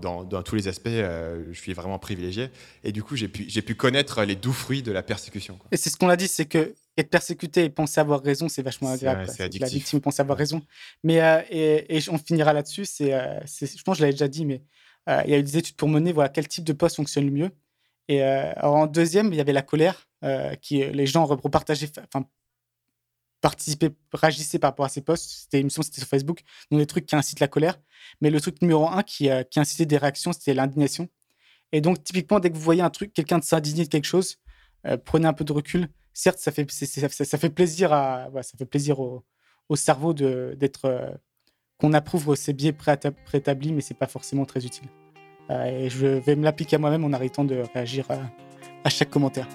dans, 0.00 0.24
dans 0.24 0.42
tous 0.42 0.54
les 0.54 0.68
aspects, 0.68 0.88
euh, 0.88 1.44
je 1.50 1.58
suis 1.58 1.72
vraiment 1.72 1.98
privilégié. 1.98 2.50
Et 2.84 2.92
du 2.92 3.02
coup, 3.02 3.16
j'ai 3.16 3.28
pu, 3.28 3.46
j'ai 3.48 3.62
pu 3.62 3.74
connaître 3.74 4.22
les 4.24 4.36
doux 4.36 4.52
fruits 4.52 4.82
de 4.82 4.92
la 4.92 5.02
persécution. 5.02 5.58
Et 5.72 5.76
c'est 5.76 5.90
ce 5.90 5.96
qu'on 5.96 6.08
a 6.08 6.16
dit, 6.16 6.28
c'est 6.28 6.46
que 6.46 6.74
être 6.98 7.10
persécuté 7.10 7.64
et 7.64 7.70
penser 7.70 8.00
avoir 8.00 8.22
raison, 8.22 8.48
c'est 8.48 8.62
vachement 8.62 8.90
agréable. 8.90 9.26
C'est 9.28 9.58
la 9.58 9.68
victime 9.68 10.00
pense 10.00 10.20
avoir 10.20 10.38
raison. 10.38 10.62
Mais, 11.02 11.20
euh, 11.22 11.40
et, 11.50 12.00
on 12.10 12.18
finira 12.18 12.52
là-dessus, 12.52 12.84
c'est, 12.84 13.10
je 13.10 13.82
pense 13.82 13.94
que 13.94 13.98
je 13.98 14.02
l'avais 14.02 14.12
déjà 14.12 14.28
dit, 14.28 14.44
mais 14.44 14.62
il 15.24 15.30
y 15.30 15.34
a 15.34 15.38
eu 15.38 15.42
des 15.42 15.56
études 15.56 15.76
pour 15.76 15.88
mener 15.88 16.12
voilà, 16.12 16.28
quel 16.28 16.48
type 16.48 16.64
de 16.64 16.72
poste 16.72 16.96
fonctionne 16.96 17.26
le 17.26 17.30
mieux. 17.30 17.50
Et 18.08 18.22
en 18.62 18.86
deuxième, 18.86 19.32
il 19.32 19.36
y 19.36 19.40
avait 19.40 19.52
la 19.52 19.62
colère. 19.62 20.06
Euh, 20.24 20.54
qui 20.54 20.78
les 20.78 21.06
gens 21.06 21.26
repartageaient, 21.26 21.92
enfin, 21.98 22.26
participaient, 23.42 23.90
réagissaient 24.12 24.58
par 24.58 24.70
rapport 24.70 24.86
à 24.86 24.88
ces 24.88 25.02
posts. 25.02 25.42
C'était, 25.42 25.60
une 25.60 25.68
c'était 25.68 26.00
sur 26.00 26.08
Facebook, 26.08 26.40
donc 26.70 26.80
des 26.80 26.86
trucs 26.86 27.06
qui 27.06 27.14
incitent 27.14 27.40
la 27.40 27.48
colère. 27.48 27.78
Mais 28.20 28.30
le 28.30 28.40
truc 28.40 28.62
numéro 28.62 28.88
un 28.88 29.02
qui, 29.02 29.28
euh, 29.30 29.42
qui 29.44 29.60
incitait 29.60 29.84
des 29.86 29.98
réactions, 29.98 30.32
c'était 30.32 30.54
l'indignation. 30.54 31.08
Et 31.70 31.80
donc, 31.80 32.02
typiquement, 32.02 32.40
dès 32.40 32.50
que 32.50 32.56
vous 32.56 32.62
voyez 32.62 32.82
un 32.82 32.90
truc, 32.90 33.12
quelqu'un 33.12 33.38
de 33.38 33.44
s'indigner 33.44 33.84
de 33.84 33.88
quelque 33.90 34.06
chose, 34.06 34.38
euh, 34.86 34.96
prenez 34.96 35.26
un 35.28 35.34
peu 35.34 35.44
de 35.44 35.52
recul. 35.52 35.88
Certes, 36.14 36.38
ça 36.38 36.50
fait, 36.50 36.70
ça, 36.70 37.38
fait 37.38 37.50
plaisir 37.50 37.92
à, 37.92 38.30
ça 38.42 38.56
fait 38.56 38.64
plaisir 38.66 39.00
au, 39.00 39.22
au 39.68 39.76
cerveau 39.76 40.14
d'être 40.14 41.18
qu'on 41.78 41.92
approuve 41.92 42.34
ces 42.36 42.54
biais 42.54 42.72
préétablis, 42.72 43.72
mais 43.74 43.82
c'est 43.82 43.92
pas 43.92 44.06
forcément 44.06 44.46
très 44.46 44.64
utile. 44.64 44.88
Et 45.50 45.88
je 45.88 46.06
vais 46.06 46.36
me 46.36 46.44
l'appliquer 46.44 46.76
à 46.76 46.78
moi-même 46.78 47.04
en 47.04 47.12
arrêtant 47.12 47.44
de 47.44 47.62
réagir 47.74 48.06
à 48.84 48.88
chaque 48.88 49.10
commentaire. 49.10 49.48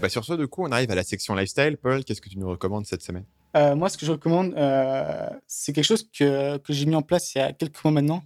Bah, 0.00 0.10
sur 0.10 0.24
ce, 0.24 0.34
du 0.34 0.46
coup, 0.46 0.62
on 0.62 0.70
arrive 0.70 0.90
à 0.92 0.94
la 0.94 1.02
section 1.02 1.34
lifestyle. 1.34 1.76
Paul, 1.78 2.04
qu'est-ce 2.04 2.20
que 2.20 2.28
tu 2.28 2.38
nous 2.38 2.48
recommandes 2.48 2.86
cette 2.86 3.02
semaine? 3.02 3.24
Euh, 3.56 3.74
Moi, 3.74 3.88
ce 3.88 3.96
que 3.96 4.06
je 4.06 4.12
recommande, 4.12 4.54
euh, 4.56 5.28
c'est 5.48 5.72
quelque 5.72 5.84
chose 5.84 6.08
que, 6.16 6.58
que 6.58 6.72
j'ai 6.72 6.86
mis 6.86 6.94
en 6.94 7.02
place 7.02 7.34
il 7.34 7.38
y 7.38 7.40
a 7.40 7.52
quelques 7.52 7.82
mois 7.82 7.92
maintenant, 7.92 8.22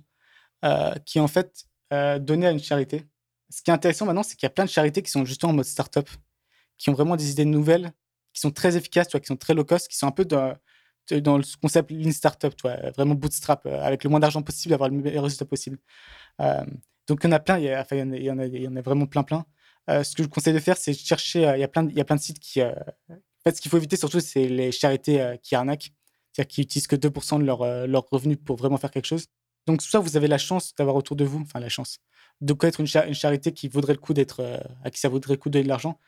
euh, 0.64 0.92
qui 1.06 1.16
est 1.16 1.20
en 1.22 1.28
fait 1.28 1.64
donné 2.20 2.46
à 2.46 2.50
une 2.50 2.60
charité. 2.60 3.04
Ce 3.48 3.62
qui 3.62 3.70
est 3.70 3.74
intéressant 3.74 4.04
maintenant, 4.04 4.22
c'est 4.22 4.36
qu'il 4.36 4.44
y 4.44 4.46
a 4.46 4.50
plein 4.50 4.64
de 4.64 4.70
charités 4.70 5.00
qui 5.02 5.10
sont 5.10 5.24
justement 5.24 5.52
en 5.52 5.56
mode 5.56 5.64
startup, 5.64 6.08
qui 6.76 6.90
ont 6.90 6.92
vraiment 6.92 7.16
des 7.16 7.30
idées 7.30 7.44
nouvelles, 7.44 7.92
qui 8.32 8.40
sont 8.40 8.50
très 8.50 8.76
efficaces, 8.76 9.08
tu 9.08 9.18
qui 9.20 9.26
sont 9.26 9.36
très 9.36 9.54
low 9.54 9.64
cost, 9.64 9.88
qui 9.88 9.96
sont 9.96 10.06
un 10.06 10.12
peu 10.12 10.24
dans, 10.24 10.54
dans 11.10 11.38
le 11.38 11.44
concept 11.60 11.90
lean 11.90 12.12
startup, 12.12 12.54
tu 12.56 12.68
vraiment 12.96 13.14
bootstrap, 13.14 13.66
avec 13.66 14.04
le 14.04 14.10
moins 14.10 14.20
d'argent 14.20 14.42
possible, 14.42 14.74
avoir 14.74 14.88
le 14.88 14.96
meilleur 14.96 15.24
résultat 15.24 15.44
possible. 15.44 15.78
donc, 16.38 17.20
il 17.22 17.24
y 17.24 17.28
en 17.28 17.32
a 17.32 17.40
plein, 17.40 17.58
il 17.58 17.64
y, 17.64 18.30
en 18.30 18.76
a, 18.76 18.80
vraiment 18.82 19.06
plein, 19.06 19.22
plein. 19.22 19.44
ce 19.88 20.14
que 20.14 20.22
je 20.22 20.28
conseille 20.28 20.54
de 20.54 20.60
faire, 20.60 20.76
c'est 20.76 20.94
chercher. 20.94 21.52
Il 21.56 21.60
y, 21.60 21.64
a 21.64 21.68
plein 21.68 21.82
de, 21.82 21.92
de 21.92 22.20
sites 22.20 22.38
qui. 22.38 22.62
en 22.62 22.74
fait, 23.44 23.56
ce 23.56 23.60
qu'il 23.60 23.70
faut 23.70 23.78
éviter 23.78 23.96
surtout, 23.96 24.20
c'est 24.20 24.46
les 24.46 24.72
charités 24.72 25.36
qui 25.42 25.54
arnaquent, 25.54 25.92
c'est-à-dire 26.32 26.48
qui 26.48 26.62
utilisent 26.62 26.86
que 26.86 26.96
2% 26.96 27.40
de 27.40 27.44
leur, 27.44 27.86
leur 27.86 28.08
revenus 28.10 28.38
pour 28.44 28.56
vraiment 28.56 28.76
faire 28.76 28.90
quelque 28.90 29.06
chose. 29.06 29.26
Donc, 29.66 29.82
soit 29.82 30.00
vous 30.00 30.16
avez 30.16 30.28
la 30.28 30.38
chance 30.38 30.74
d'avoir 30.74 30.96
autour 30.96 31.16
de 31.16 31.24
vous, 31.24 31.40
enfin 31.40 31.60
la 31.60 31.68
chance, 31.68 31.98
de 32.40 32.52
connaître 32.52 32.80
une, 32.80 32.86
une 33.06 33.14
charité 33.14 33.52
qui 33.52 33.68
vaudrait 33.68 33.92
le 33.92 33.98
coup 33.98 34.14
d'être, 34.14 34.42
à 34.84 34.90
qui 34.90 35.00
ça 35.00 35.08
vaudrait 35.08 35.34
le 35.34 35.38
coup 35.38 35.48
de 35.48 35.54
donner 35.54 35.64
de 35.64 35.68
l'argent, 35.68 35.98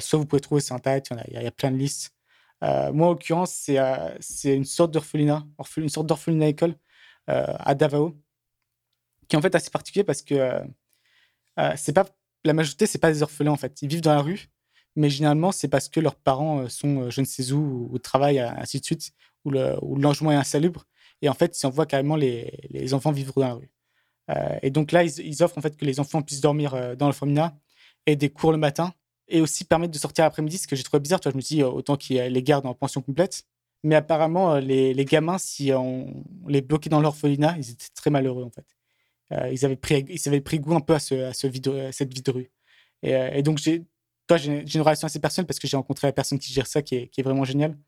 soit 0.00 0.18
vous 0.18 0.26
pouvez 0.26 0.40
trouver 0.40 0.60
sur 0.60 0.74
Internet, 0.74 1.08
il 1.28 1.34
y, 1.34 1.46
a, 1.46 1.50
plein 1.50 1.70
de 1.70 1.76
listes. 1.76 2.14
moi, 2.62 3.08
en 3.08 3.10
l'occurrence, 3.10 3.52
c'est, 3.52 3.78
c'est 4.20 4.54
une 4.54 4.64
sorte 4.64 4.90
d'orphelinat, 4.90 5.46
une 5.76 5.88
sorte 5.88 6.06
d'orphelinat 6.06 6.48
école 6.48 6.74
à 7.26 7.74
Davao, 7.74 8.16
qui 9.28 9.36
est 9.36 9.38
en 9.38 9.42
fait 9.42 9.54
assez 9.54 9.70
particulier 9.70 10.04
parce 10.04 10.22
que 10.22 10.60
c'est 11.76 11.92
pas 11.94 12.06
la 12.44 12.52
majorité, 12.52 12.86
c'est 12.86 12.98
pas 12.98 13.12
des 13.12 13.22
orphelins 13.22 13.52
en 13.52 13.56
fait. 13.56 13.80
Ils 13.82 13.88
vivent 13.88 14.00
dans 14.00 14.14
la 14.14 14.22
rue, 14.22 14.50
mais 14.96 15.10
généralement, 15.10 15.52
c'est 15.52 15.68
parce 15.68 15.88
que 15.88 16.00
leurs 16.00 16.16
parents 16.16 16.68
sont 16.68 17.10
je 17.10 17.20
ne 17.20 17.26
sais 17.26 17.52
où, 17.52 17.88
ou 17.90 17.98
travaillent, 17.98 18.40
ainsi 18.40 18.80
de 18.80 18.84
suite, 18.84 19.12
ou 19.44 19.50
le, 19.50 19.76
le 19.80 20.00
logement 20.00 20.32
est 20.32 20.36
insalubre. 20.36 20.84
Et 21.22 21.28
en 21.28 21.34
fait, 21.34 21.58
ils 21.60 21.66
envoient 21.66 21.86
carrément 21.86 22.16
les, 22.16 22.52
les 22.70 22.94
enfants 22.94 23.12
vivre 23.12 23.32
dans 23.36 23.48
la 23.48 23.54
rue. 23.54 23.70
Euh, 24.30 24.58
et 24.62 24.70
donc 24.70 24.92
là, 24.92 25.04
ils, 25.04 25.42
offrent 25.42 25.58
en 25.58 25.60
fait 25.60 25.76
que 25.76 25.84
les 25.84 26.00
enfants 26.00 26.22
puissent 26.22 26.40
dormir 26.40 26.74
euh, 26.74 26.94
dans 26.94 27.06
l'orphelinat 27.06 27.56
et 28.06 28.16
des 28.16 28.28
cours 28.28 28.52
le 28.52 28.58
matin 28.58 28.92
et 29.28 29.40
aussi 29.40 29.64
permettre 29.64 29.92
de 29.92 29.98
sortir 29.98 30.24
l'après-midi, 30.24 30.58
ce 30.58 30.66
que 30.66 30.76
j'ai 30.76 30.82
trouvé 30.82 31.00
bizarre. 31.00 31.20
Toi, 31.20 31.32
je 31.32 31.36
me 31.36 31.42
dis, 31.42 31.62
euh, 31.62 31.68
autant 31.68 31.96
qu'ils 31.96 32.20
les 32.20 32.42
gardent 32.42 32.66
en 32.66 32.74
pension 32.74 33.02
complète. 33.02 33.44
Mais 33.84 33.94
apparemment, 33.94 34.56
les, 34.56 34.92
les 34.92 35.04
gamins, 35.04 35.38
si 35.38 35.72
on 35.72 36.24
les 36.48 36.62
bloquait 36.62 36.90
dans 36.90 37.00
l'orphelinat, 37.00 37.56
ils 37.58 37.70
étaient 37.70 37.86
très 37.94 38.10
malheureux 38.10 38.42
en 38.42 38.50
fait. 38.50 38.66
ils, 39.52 39.64
avaient 39.64 39.76
pris, 39.76 40.04
ils 40.08 40.28
avaient 40.28 40.40
pris 40.40 40.58
goût 40.58 40.74
un 40.74 40.80
peu 40.80 40.94
à, 40.94 40.98
ce, 40.98 41.14
à, 41.14 41.32
ce 41.32 41.48
cette 41.92 42.12
vie 42.12 42.22
de 42.22 42.30
rue. 42.30 42.50
Et, 43.04 43.12
et 43.12 43.42
donc, 43.42 43.58
j'ai, 43.58 43.84
une 44.30 44.80
relation 44.82 45.06
assez 45.06 45.20
personnelle 45.20 45.46
parce 45.46 45.60
que 45.60 45.68
j'ai 45.68 45.76
rencontré 45.76 46.08
la 46.08 46.12
personne 46.12 46.40
qui 46.40 46.52
gère 46.52 46.66
ça 46.66 46.82
qui 46.82 46.96
est, 46.96 47.06
qui 47.08 47.20
est 47.20 47.22
vraiment 47.22 47.44
géniale. 47.44 47.78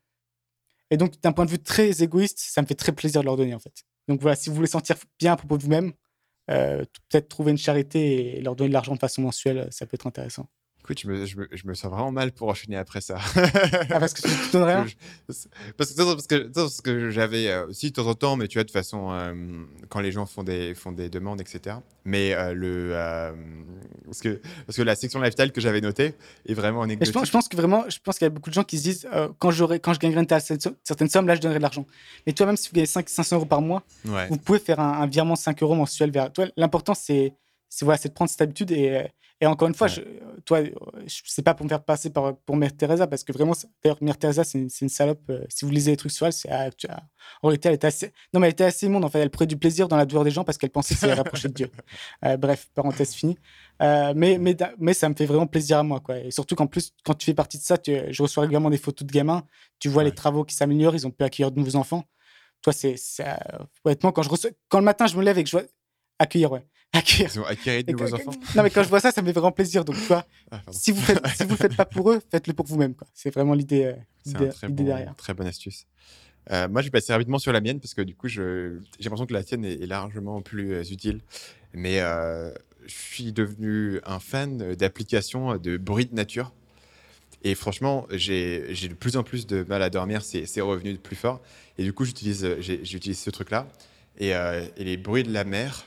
Et 0.91 0.97
donc, 0.97 1.19
d'un 1.21 1.33
point 1.33 1.45
de 1.45 1.51
vue 1.51 1.59
très 1.59 2.01
égoïste, 2.03 2.39
ça 2.39 2.61
me 2.61 2.67
fait 2.67 2.75
très 2.75 2.93
plaisir 2.93 3.19
de 3.19 3.25
leur 3.25 3.35
donner, 3.35 3.53
en 3.53 3.59
fait. 3.59 3.83
Donc 4.07 4.21
voilà, 4.21 4.35
si 4.35 4.49
vous 4.49 4.55
voulez 4.55 4.67
sentir 4.67 4.95
bien 5.19 5.33
à 5.33 5.35
propos 5.35 5.57
de 5.57 5.63
vous-même, 5.63 5.87
euh, 5.87 5.93
peut-être 6.47 7.29
trouver 7.29 7.51
une 7.51 7.57
charité 7.57 8.37
et 8.37 8.41
leur 8.41 8.55
donner 8.55 8.69
de 8.69 8.73
l'argent 8.73 8.93
de 8.95 8.99
façon 8.99 9.21
mensuelle, 9.21 9.67
ça 9.71 9.85
peut 9.85 9.95
être 9.95 10.07
intéressant. 10.07 10.49
Écoute, 10.91 11.03
je 11.03 11.07
me, 11.07 11.25
je, 11.25 11.37
me, 11.37 11.47
je 11.53 11.67
me, 11.67 11.73
sens 11.73 11.89
vraiment 11.89 12.11
mal 12.11 12.33
pour 12.33 12.49
enchaîner 12.49 12.75
après 12.75 12.99
ça. 12.99 13.17
ah, 13.37 13.97
parce 13.97 14.13
que 14.13 14.23
tu 14.23 14.27
ne 14.27 14.51
donnes 14.51 14.63
rien 14.63 14.85
Parce 15.77 15.93
que, 15.93 16.03
parce 16.03 16.27
que, 16.27 16.35
parce 16.49 16.81
que 16.81 17.09
j'avais 17.11 17.47
euh, 17.47 17.67
aussi 17.67 17.91
de 17.91 17.93
temps 17.93 18.07
en 18.07 18.13
temps, 18.13 18.35
mais 18.35 18.49
tu 18.49 18.57
vois, 18.57 18.65
de 18.65 18.71
façon, 18.71 19.09
euh, 19.09 19.33
quand 19.87 20.01
les 20.01 20.11
gens 20.11 20.25
font 20.25 20.43
des, 20.43 20.75
font 20.75 20.91
des 20.91 21.07
demandes, 21.09 21.39
etc. 21.39 21.77
Mais 22.03 22.33
euh, 22.33 22.53
le. 22.53 23.33
parce, 24.03 24.19
que, 24.19 24.41
parce 24.65 24.75
que 24.75 24.81
la 24.81 24.95
section 24.95 25.21
lifestyle 25.21 25.53
que 25.53 25.61
j'avais 25.61 25.79
notée 25.79 26.13
est 26.45 26.53
vraiment 26.53 26.81
anecdotique. 26.81 27.13
Je 27.13 27.17
pense, 27.17 27.27
je 27.27 27.31
pense, 27.31 27.47
que 27.47 27.55
vraiment, 27.55 27.85
je 27.87 27.99
pense 28.03 28.17
qu'il 28.17 28.25
y 28.25 28.27
a 28.27 28.29
beaucoup 28.29 28.49
de 28.49 28.55
gens 28.55 28.65
qui 28.65 28.77
se 28.77 28.83
disent 28.83 29.07
quand, 29.39 29.51
quand 29.81 29.93
je 29.93 29.99
gagnerai 29.99 30.23
une 30.23 30.69
certaine 30.83 31.09
somme, 31.09 31.25
là, 31.25 31.35
je 31.35 31.39
donnerai 31.39 31.59
de 31.59 31.63
l'argent. 31.63 31.87
Mais 32.27 32.33
toi, 32.33 32.47
même 32.47 32.57
si 32.57 32.67
vous 32.67 32.75
gagnez 32.75 32.85
5, 32.85 33.07
500 33.07 33.37
euros 33.37 33.45
par 33.45 33.61
mois, 33.61 33.83
vous 34.03 34.37
pouvez 34.37 34.59
faire 34.59 34.81
un, 34.81 35.07
virement 35.07 35.35
de 35.35 35.39
5 35.39 35.63
euros 35.63 35.75
mensuel 35.75 36.11
vers. 36.11 36.33
Toi, 36.33 36.47
l'important, 36.57 36.95
c'est 36.95 37.33
voilà, 37.81 37.97
de 37.97 38.09
prendre 38.09 38.29
cette 38.29 38.41
habitude 38.41 38.71
et 38.71 39.07
et 39.41 39.47
encore 39.47 39.67
une 39.67 39.73
fois, 39.73 39.87
je, 39.87 40.01
toi, 40.45 40.59
sais 41.07 41.41
pas 41.41 41.55
pour 41.55 41.63
me 41.63 41.69
faire 41.69 41.83
passer 41.83 42.11
par, 42.11 42.37
pour 42.37 42.55
Mère 42.55 42.77
Teresa, 42.77 43.07
parce 43.07 43.23
que 43.23 43.31
vraiment, 43.31 43.53
d'ailleurs, 43.83 43.97
Mère 43.99 44.19
Teresa, 44.19 44.43
c'est 44.43 44.59
une, 44.59 44.89
salope. 44.89 45.19
Euh, 45.31 45.43
si 45.49 45.65
vous 45.65 45.71
lisez 45.71 45.89
les 45.89 45.97
trucs 45.97 46.11
sur 46.11 46.27
elle, 46.27 46.33
c'est, 46.33 46.47
ah, 46.51 46.69
en 47.41 47.47
réalité, 47.47 47.69
elle 47.69 47.75
était 47.75 47.87
assez, 47.87 48.13
non, 48.33 48.39
mais 48.39 48.47
elle 48.47 48.53
était 48.53 48.65
assez 48.65 48.85
immonde. 48.85 49.03
En 49.03 49.09
fait, 49.09 49.17
elle 49.17 49.31
prenait 49.31 49.47
du 49.47 49.57
plaisir 49.57 49.87
dans 49.87 49.97
la 49.97 50.05
douleur 50.05 50.23
des 50.23 50.29
gens 50.29 50.43
parce 50.43 50.59
qu'elle 50.59 50.69
pensait 50.69 50.93
que 50.93 50.99
ça 50.99 51.15
rapprocher 51.15 51.47
de 51.47 51.53
Dieu. 51.53 51.71
Euh, 52.23 52.37
bref, 52.37 52.69
parenthèse 52.75 53.13
finie. 53.13 53.37
Euh, 53.81 54.13
mais, 54.15 54.37
mais, 54.37 54.55
mais 54.77 54.93
ça 54.93 55.09
me 55.09 55.15
fait 55.15 55.25
vraiment 55.25 55.47
plaisir 55.47 55.79
à 55.79 55.83
moi, 55.83 55.99
quoi. 55.99 56.19
Et 56.19 56.29
surtout 56.29 56.55
qu'en 56.55 56.67
plus, 56.67 56.93
quand 57.03 57.15
tu 57.15 57.25
fais 57.25 57.33
partie 57.33 57.57
de 57.57 57.63
ça, 57.63 57.77
tu, 57.77 57.97
je 58.09 58.21
reçois 58.21 58.41
régulièrement 58.41 58.69
des 58.69 58.77
photos 58.77 59.07
de 59.07 59.11
gamins. 59.11 59.43
Tu 59.79 59.89
vois 59.89 60.03
les 60.03 60.11
travaux 60.11 60.43
qui 60.43 60.53
s'améliorent, 60.53 60.93
ils 60.93 61.07
ont 61.07 61.11
pu 61.11 61.23
accueillir 61.23 61.51
de 61.51 61.59
nouveaux 61.59 61.77
enfants. 61.77 62.03
Toi, 62.61 62.73
c'est, 62.73 62.95
honnêtement, 63.83 64.11
quand 64.11 64.21
je 64.21 64.29
reçois, 64.29 64.51
quand 64.69 64.77
le 64.77 64.85
matin, 64.85 65.07
je 65.07 65.17
me 65.17 65.23
lève 65.23 65.37
et 65.39 65.43
que 65.43 65.49
je 65.49 65.57
vois 65.57 65.65
accueillir, 66.21 66.51
ouais 66.51 66.63
Acquérir. 66.93 67.31
Ils 67.33 67.39
ont 67.39 67.45
acquérir 67.45 67.83
de 67.85 67.91
nouveaux 67.93 68.13
enfants. 68.13 68.31
Non, 68.55 68.63
mais 68.63 68.69
quand 68.69 68.83
je 68.83 68.89
vois 68.89 68.99
ça, 68.99 69.11
ça 69.11 69.21
me 69.21 69.27
fait 69.27 69.33
vraiment 69.33 69.51
plaisir. 69.51 69.85
Donc, 69.85 69.95
tu 69.95 70.01
vois, 70.03 70.25
ah, 70.51 70.61
si 70.71 70.91
vous 70.91 71.01
faites, 71.01 71.25
si 71.37 71.43
vous 71.43 71.51
le 71.51 71.55
faites 71.55 71.75
pas 71.75 71.85
pour 71.85 72.11
eux, 72.11 72.21
faites-le 72.29 72.53
pour 72.53 72.65
vous-même. 72.65 72.95
C'est 73.13 73.33
vraiment 73.33 73.53
l'idée 73.53 73.95
euh, 74.27 74.49
très 74.51 74.67
bon, 74.67 74.83
derrière. 74.83 75.15
Très 75.15 75.33
bonne 75.33 75.47
astuce. 75.47 75.85
Euh, 76.51 76.67
moi, 76.67 76.81
je 76.81 76.87
vais 76.87 76.91
passer 76.91 77.13
rapidement 77.13 77.39
sur 77.39 77.53
la 77.53 77.61
mienne 77.61 77.79
parce 77.79 77.93
que 77.93 78.01
du 78.01 78.13
coup, 78.13 78.27
j'ai 78.27 78.41
l'impression 78.99 79.25
que 79.25 79.33
la 79.33 79.43
tienne 79.43 79.63
est, 79.63 79.85
largement 79.85 80.41
plus 80.41 80.73
euh, 80.73 80.83
utile. 80.83 81.21
Mais 81.73 81.99
je 81.99 82.51
suis 82.93 83.31
devenu 83.31 84.01
un 84.05 84.19
fan 84.19 84.75
d'applications 84.75 85.55
de 85.55 85.77
bruit 85.77 86.07
de 86.07 86.15
nature. 86.15 86.51
Et 87.43 87.55
franchement, 87.55 88.05
j'ai 88.11 88.67
de 88.67 88.93
plus 88.93 89.15
en 89.15 89.23
plus 89.23 89.47
de 89.47 89.63
mal 89.63 89.81
à 89.81 89.89
dormir. 89.89 90.23
C'est 90.23 90.61
revenu 90.61 90.91
de 90.91 90.97
plus 90.97 91.15
fort. 91.15 91.41
Et 91.77 91.83
du 91.83 91.93
coup, 91.93 92.03
j'utilise 92.03 92.43
ce 92.43 93.29
truc-là. 93.29 93.69
Et, 94.19 94.31
et, 94.31 94.83
les 94.83 94.97
bruits 94.97 95.23
de 95.23 95.31
la 95.31 95.45
mer, 95.45 95.85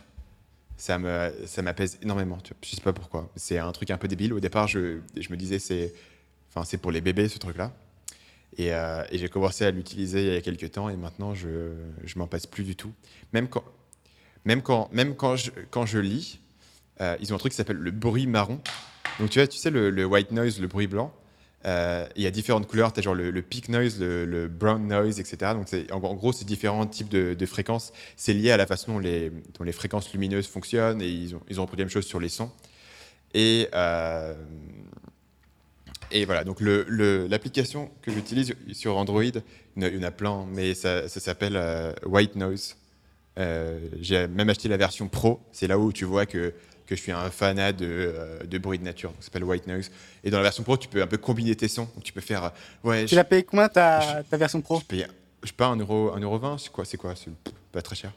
ça 0.77 0.99
me 0.99 1.33
ça 1.47 1.63
m'apaise 1.63 1.99
énormément. 2.03 2.39
Tu 2.39 2.53
je 2.63 2.77
sais 2.77 2.83
pas 2.83 2.93
pourquoi. 2.93 3.31
C'est 3.37 3.59
un 3.59 3.73
truc 3.73 3.91
un 3.91 3.99
peu 3.99 4.09
débile. 4.09 4.33
Au 4.33 4.41
départ, 4.41 4.69
je, 4.69 5.01
je 5.17 5.31
me 5.31 5.37
disais 5.37 5.59
c'est 5.59 5.93
enfin 6.51 6.65
c'est 6.65 6.79
pour 6.79 6.93
les 6.93 7.01
bébés 7.01 7.29
ce 7.29 7.39
truc-là. 7.39 7.73
Et, 8.57 8.73
euh, 8.73 9.03
j'ai 9.11 9.29
commencé 9.29 9.65
à 9.65 9.73
l'utiliser 9.73 10.27
il 10.27 10.33
y 10.33 10.37
a 10.37 10.41
quelques 10.41 10.71
temps 10.71 10.89
et 10.89 10.97
maintenant 10.97 11.35
je 11.35 11.73
je 12.05 12.19
m'en 12.19 12.27
passe 12.27 12.47
plus 12.47 12.65
du 12.65 12.77
tout. 12.77 12.93
Même 13.33 13.49
quand 13.49 13.65
même 14.45 14.63
quand 14.63 14.89
même 14.93 15.17
quand 15.17 15.37
je 15.37 15.51
quand 15.71 15.87
je 15.87 15.99
lis, 15.99 16.41
euh, 17.01 17.17
ils 17.21 17.33
ont 17.33 17.37
un 17.37 17.39
truc 17.39 17.53
qui 17.53 17.57
s'appelle 17.57 17.79
le 17.79 17.91
bruit 17.91 18.27
marron. 18.27 18.61
Donc 19.21 19.31
tu 19.31 19.39
vois, 19.39 19.47
tu 19.47 19.59
sais 19.59 19.71
le 19.71 20.05
white 20.05 20.33
noise, 20.33 20.61
le 20.61 20.67
bruit 20.67 20.87
blanc. 20.87 21.15
Euh, 21.67 22.07
il 22.15 22.23
y 22.23 22.27
a 22.27 22.31
différentes 22.31 22.67
couleurs, 22.67 22.93
tu 22.93 23.01
as 23.01 23.03
genre 23.03 23.15
le, 23.15 23.31
le 23.31 23.43
peak 23.43 23.69
noise, 23.69 23.99
le, 23.99 24.49
brown 24.49 24.87
noise, 24.87 25.19
etc. 25.19 25.53
Donc 25.55 25.69
en, 25.91 25.97
en, 25.97 26.15
gros, 26.15 26.33
c'est 26.33 26.45
différents 26.45 26.87
types 26.87 27.09
de, 27.09 27.47
fréquences. 27.47 27.93
C'est 28.17 28.35
lié 28.35 28.51
à 28.51 28.57
la 28.57 28.67
façon 28.67 28.95
dont 28.95 28.99
les, 28.99 29.73
fréquences 29.73 30.13
lumineuses 30.13 30.47
fonctionnent 30.47 31.01
et 31.01 31.09
ils 31.09 31.35
ont, 31.35 31.41
ils 31.49 31.61
ont 31.61 31.67
la 31.71 31.77
même 31.79 31.89
chose 31.89 32.07
sur 32.07 32.21
les 32.21 32.29
sons. 32.29 32.51
Et, 33.33 33.69
euh, 33.75 34.35
voilà, 36.27 36.45
donc 36.45 36.59
l'application 36.61 37.91
que 38.03 38.13
j'utilise 38.13 38.55
sur 38.73 38.97
Android, 38.97 39.23
il 39.23 39.83
y 39.83 39.99
en 39.99 40.03
a 40.03 40.11
plein, 40.11 40.47
mais 40.53 40.75
ça, 40.75 41.09
ça 41.09 41.19
s'appelle 41.19 41.57
euh, 41.57 41.93
White 42.07 42.37
Noise. 42.37 42.77
J'ai 44.01 44.29
même 44.29 44.51
acheté 44.51 44.69
la 44.69 44.77
version 44.77 45.09
pro, 45.09 45.41
c'est 45.51 45.67
là 45.67 45.79
où 45.79 45.93
tu 45.93 46.05
vois 46.05 46.27
que 46.27 46.53
que 46.87 46.97
je 46.97 47.01
suis 47.01 47.13
un 47.13 47.31
fanat 47.31 47.73
de, 47.73 47.87
euh, 47.87 48.39
de 48.45 48.59
bruit 48.59 48.79
de 48.79 48.85
nature. 48.85 49.13
Ça 49.21 49.27
s'appelle 49.27 49.45
White 49.45 49.67
Noise. 49.67 49.91
Et 50.23 50.31
dans 50.31 50.39
la 50.39 50.43
version 50.43 50.63
pro, 50.63 50.77
tu 50.77 50.89
peux 50.89 51.03
un 51.03 51.07
peu 51.07 51.17
combiner 51.17 51.55
tes 51.55 51.69
sons. 51.69 51.89
tu 52.03 52.13
peux 52.13 52.21
faire. 52.21 52.45
Euh, 52.45 52.49
ouais, 52.85 53.05
tu 53.07 53.15
l'as 53.15 53.25
payé 53.25 53.43
combien 53.43 53.69
ta, 53.69 54.23
ta 54.29 54.37
version 54.37 54.61
pro 54.61 54.81
Je 54.81 54.85
paye, 54.85 55.07
je 55.43 55.49
sais 55.49 55.55
pas, 55.55 55.75
1,20€. 55.75 55.81
Euro, 55.81 56.17
euro 56.21 56.39
20, 56.39 56.59
c'est 56.59 56.71
quoi 56.71 56.85
C'est 56.85 56.97
quoi 56.97 57.15
C'est 57.17 57.31
pas 57.73 57.83
très 57.83 57.97
cher. 57.97 58.13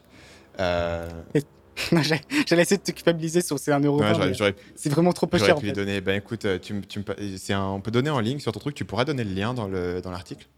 Euh... 0.60 1.08
J'allais 1.92 2.62
essayer 2.62 2.78
de 2.78 2.82
te 2.82 2.90
culpabiliser 2.90 3.40
sur 3.40 3.58
ces 3.58 3.70
1,20€. 3.70 4.54
c'est 4.74 4.88
vraiment 4.88 5.12
trop 5.12 5.26
peu 5.26 5.38
cher. 5.38 5.56
Pu 5.56 5.66
en 5.66 5.68
fait. 5.68 5.72
donner. 5.72 6.00
Ben 6.00 6.16
écoute, 6.16 6.44
euh, 6.44 6.58
tu, 6.58 6.80
tu 6.82 7.04
un, 7.52 7.66
on 7.66 7.80
peut 7.80 7.92
donner 7.92 8.10
en 8.10 8.20
ligne 8.20 8.40
sur 8.40 8.50
ton 8.52 8.58
truc. 8.60 8.74
Tu 8.74 8.84
pourras 8.84 9.04
donner 9.04 9.22
le 9.22 9.32
lien 9.32 9.54
dans 9.54 9.68
l'article 9.68 10.48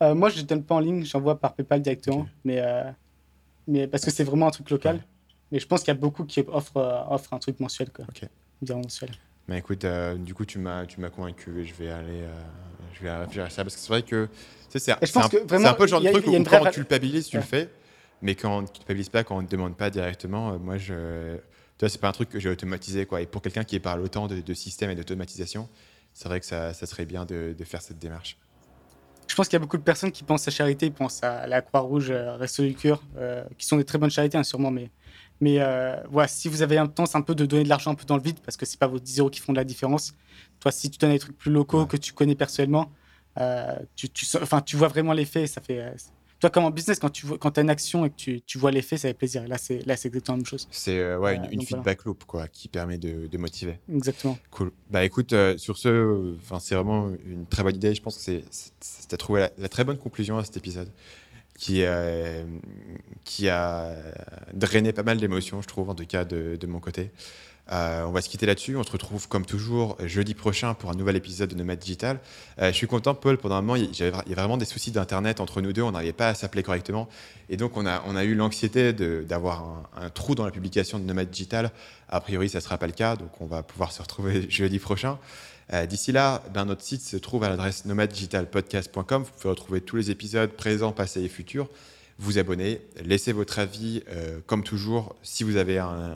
dans 0.00 0.14
Moi, 0.16 0.28
je 0.30 0.40
ne 0.40 0.46
donne 0.46 0.64
pas 0.64 0.74
en 0.74 0.80
ligne. 0.80 1.04
J'envoie 1.04 1.38
par 1.38 1.54
PayPal 1.54 1.80
directement. 1.82 2.26
Mais, 2.44 2.60
mais 3.68 3.86
parce 3.86 4.04
que 4.04 4.10
c'est 4.10 4.24
vraiment 4.24 4.48
un 4.48 4.50
truc 4.50 4.68
local. 4.70 5.00
Mais 5.50 5.58
je 5.58 5.66
pense 5.66 5.80
qu'il 5.80 5.88
y 5.88 5.96
a 5.96 6.00
beaucoup 6.00 6.24
qui 6.24 6.40
offrent, 6.40 6.76
euh, 6.76 7.00
offrent 7.14 7.32
un 7.32 7.38
truc 7.38 7.58
mensuel, 7.60 7.90
quoi. 7.90 8.04
Ok. 8.08 8.28
mensuel. 8.68 9.10
Mais 9.46 9.54
bah, 9.54 9.58
écoute, 9.58 9.84
euh, 9.84 10.14
du 10.16 10.34
coup, 10.34 10.44
tu 10.44 10.58
m'as, 10.58 10.84
tu 10.84 11.00
m'as 11.00 11.08
convaincu 11.08 11.60
et 11.60 11.64
je 11.64 11.74
vais 11.74 11.90
aller, 11.90 12.22
euh, 12.22 12.40
je 12.92 13.02
vais 13.02 13.10
réfléchir 13.10 13.44
à 13.44 13.50
ça 13.50 13.64
parce 13.64 13.74
que 13.74 13.80
c'est 13.80 13.88
vrai 13.88 14.02
que 14.02 14.28
c'est, 14.68 14.90
un, 14.90 14.96
un, 14.96 15.74
peu 15.74 15.84
le 15.84 15.88
genre 15.88 16.02
de 16.02 16.10
truc 16.10 16.26
où, 16.26 16.44
quand 16.44 16.66
on 16.66 16.70
culpabilise, 16.70 17.28
tu 17.28 17.36
le 17.36 17.42
fais, 17.42 17.70
mais 18.20 18.34
quand 18.34 18.58
on 18.58 18.62
ne 18.62 18.66
culpabilise 18.66 19.08
pas, 19.08 19.24
quand 19.24 19.38
on 19.38 19.42
ne 19.42 19.46
demande 19.48 19.74
pas 19.76 19.88
directement, 19.88 20.58
moi, 20.58 20.76
je, 20.76 21.36
tu 21.36 21.40
vois, 21.80 21.88
c'est 21.88 22.00
pas 22.00 22.08
un 22.08 22.12
truc 22.12 22.28
que 22.28 22.38
j'ai 22.38 22.50
automatisé, 22.50 23.06
quoi. 23.06 23.22
Et 23.22 23.26
pour 23.26 23.40
quelqu'un 23.40 23.64
qui 23.64 23.80
parle 23.80 24.02
autant 24.02 24.26
de, 24.26 24.42
de 24.42 24.54
systèmes 24.54 24.90
et 24.90 24.94
d'automatisation, 24.94 25.70
c'est 26.12 26.28
vrai 26.28 26.40
que 26.40 26.46
ça, 26.46 26.74
ça 26.74 26.84
serait 26.84 27.06
bien 27.06 27.24
de, 27.24 27.54
de, 27.56 27.64
faire 27.64 27.80
cette 27.80 27.98
démarche. 27.98 28.36
Je 29.28 29.34
pense 29.34 29.48
qu'il 29.48 29.54
y 29.54 29.56
a 29.56 29.60
beaucoup 29.60 29.78
de 29.78 29.82
personnes 29.82 30.12
qui 30.12 30.24
pensent 30.24 30.46
à 30.46 30.50
charité, 30.50 30.86
ils 30.86 30.92
pensent 30.92 31.22
à 31.22 31.46
la 31.46 31.62
Croix-Rouge, 31.62 32.10
Resto 32.10 32.62
du 32.62 32.74
Cœur, 32.74 33.02
qui 33.56 33.66
sont 33.66 33.78
des 33.78 33.84
très 33.84 33.96
bonnes 33.96 34.10
charités, 34.10 34.36
hein, 34.36 34.42
sûrement, 34.42 34.70
mais 34.70 34.90
mais 35.40 35.60
euh, 35.60 35.96
voilà, 36.10 36.28
si 36.28 36.48
vous 36.48 36.62
avez 36.62 36.78
un 36.78 36.86
temps, 36.86 37.06
c'est 37.06 37.16
un 37.16 37.22
peu 37.22 37.34
de 37.34 37.46
donner 37.46 37.64
de 37.64 37.68
l'argent 37.68 37.92
un 37.92 37.94
peu 37.94 38.04
dans 38.04 38.16
le 38.16 38.22
vide 38.22 38.40
parce 38.44 38.56
que 38.56 38.66
c'est 38.66 38.78
pas 38.78 38.86
vos 38.86 38.98
10 38.98 39.20
euros 39.20 39.30
qui 39.30 39.40
font 39.40 39.52
de 39.52 39.58
la 39.58 39.64
différence. 39.64 40.14
Toi, 40.60 40.72
si 40.72 40.90
tu 40.90 40.98
donnes 40.98 41.12
des 41.12 41.18
trucs 41.18 41.38
plus 41.38 41.52
locaux 41.52 41.86
que 41.86 41.96
tu 41.96 42.12
connais 42.12 42.34
personnellement, 42.34 42.90
euh, 43.40 43.76
tu, 43.94 44.08
tu, 44.08 44.26
enfin, 44.42 44.60
tu 44.60 44.76
vois 44.76 44.88
vraiment 44.88 45.12
l'effet. 45.12 45.46
Ça 45.46 45.60
fait. 45.60 45.80
Euh, 45.80 45.90
toi, 46.40 46.50
comme 46.50 46.64
en 46.64 46.70
business, 46.70 46.98
quand 46.98 47.10
tu 47.10 47.26
vois, 47.26 47.38
quand 47.38 47.56
as 47.58 47.62
une 47.62 47.70
action 47.70 48.04
et 48.04 48.10
que 48.10 48.16
tu, 48.16 48.40
tu 48.42 48.58
vois 48.58 48.70
l'effet, 48.70 48.96
ça 48.96 49.08
fait 49.08 49.14
plaisir. 49.14 49.46
Là, 49.46 49.58
c'est 49.58 49.84
là, 49.86 49.96
c'est 49.96 50.08
exactement 50.08 50.36
la 50.36 50.38
même 50.38 50.46
chose. 50.46 50.68
C'est 50.72 51.16
ouais, 51.16 51.40
une, 51.50 51.62
feedback 51.62 52.04
loop 52.04 52.24
quoi, 52.24 52.48
qui 52.48 52.68
permet 52.68 52.98
de, 52.98 53.26
de, 53.26 53.38
motiver. 53.38 53.78
Exactement. 53.92 54.38
Cool. 54.50 54.72
Bah 54.90 55.04
écoute, 55.04 55.34
sur 55.56 55.76
ce, 55.76 56.36
enfin, 56.36 56.58
c'est 56.60 56.74
vraiment 56.76 57.10
une 57.26 57.46
très 57.46 57.62
bonne 57.62 57.76
idée. 57.76 57.94
Je 57.94 58.02
pense 58.02 58.16
que 58.16 58.40
c'est, 58.50 59.14
as 59.14 59.16
trouvé 59.16 59.40
la, 59.40 59.50
la, 59.58 59.68
très 59.68 59.82
bonne 59.84 59.98
conclusion 59.98 60.38
à 60.38 60.44
cet 60.44 60.56
épisode 60.56 60.90
qui, 61.58 61.82
euh, 61.82 62.44
qui 63.24 63.48
a 63.48 63.94
drainé 64.54 64.92
pas 64.92 65.02
mal 65.02 65.18
d'émotions, 65.18 65.60
je 65.60 65.66
trouve, 65.66 65.90
en 65.90 65.94
tout 65.94 66.06
cas 66.06 66.24
de, 66.24 66.66
mon 66.66 66.78
côté. 66.78 67.10
Euh, 67.70 68.04
on 68.04 68.12
va 68.12 68.22
se 68.22 68.30
quitter 68.30 68.46
là-dessus. 68.46 68.76
On 68.76 68.84
se 68.84 68.92
retrouve 68.92 69.28
comme 69.28 69.44
toujours 69.44 69.98
jeudi 70.02 70.32
prochain 70.32 70.72
pour 70.72 70.90
un 70.90 70.94
nouvel 70.94 71.16
épisode 71.16 71.50
de 71.50 71.54
Nomad 71.56 71.78
Digital. 71.78 72.20
Euh, 72.60 72.68
je 72.68 72.76
suis 72.76 72.86
content, 72.86 73.14
Paul. 73.14 73.36
Pendant 73.36 73.56
un 73.56 73.60
moment, 73.60 73.76
il 73.76 73.94
y, 73.94 74.02
a 74.04 74.34
vraiment 74.34 74.56
des 74.56 74.64
soucis 74.64 74.92
d'internet 74.92 75.40
entre 75.40 75.60
nous 75.60 75.74
deux. 75.74 75.82
On 75.82 75.90
n'arrivait 75.90 76.12
pas 76.14 76.28
à 76.28 76.34
s'appeler 76.34 76.62
correctement, 76.62 77.08
et 77.50 77.58
donc 77.58 77.76
on 77.76 77.84
a, 77.84 78.24
eu 78.24 78.34
l'anxiété 78.34 78.92
d'avoir 78.92 79.64
un, 79.64 80.04
un, 80.04 80.10
trou 80.10 80.34
dans 80.34 80.46
la 80.46 80.52
publication 80.52 80.98
de 80.98 81.04
Nomad 81.04 81.28
Digital. 81.28 81.72
A 82.08 82.20
priori, 82.20 82.48
ça 82.48 82.58
ne 82.58 82.62
sera 82.62 82.78
pas 82.78 82.86
le 82.86 82.92
cas, 82.92 83.16
donc 83.16 83.40
on 83.40 83.46
va 83.46 83.62
pouvoir 83.62 83.92
se 83.92 84.00
retrouver 84.00 84.46
jeudi 84.48 84.78
prochain. 84.78 85.18
Euh, 85.72 85.86
d'ici 85.86 86.12
là, 86.12 86.42
ben, 86.54 86.64
notre 86.64 86.82
site 86.82 87.02
se 87.02 87.16
trouve 87.16 87.44
à 87.44 87.48
l'adresse 87.48 87.84
nomaddigitalpodcast.com. 87.84 89.22
Vous 89.22 89.30
pouvez 89.38 89.50
retrouver 89.50 89.80
tous 89.80 89.96
les 89.96 90.10
épisodes 90.10 90.50
présents, 90.50 90.92
passés 90.92 91.22
et 91.22 91.28
futurs. 91.28 91.68
Vous 92.18 92.38
abonner, 92.38 92.80
laissez 93.04 93.32
votre 93.32 93.58
avis, 93.58 94.02
euh, 94.08 94.40
comme 94.46 94.64
toujours. 94.64 95.14
Si 95.22 95.44
vous 95.44 95.56
avez 95.56 95.78
un, 95.78 96.08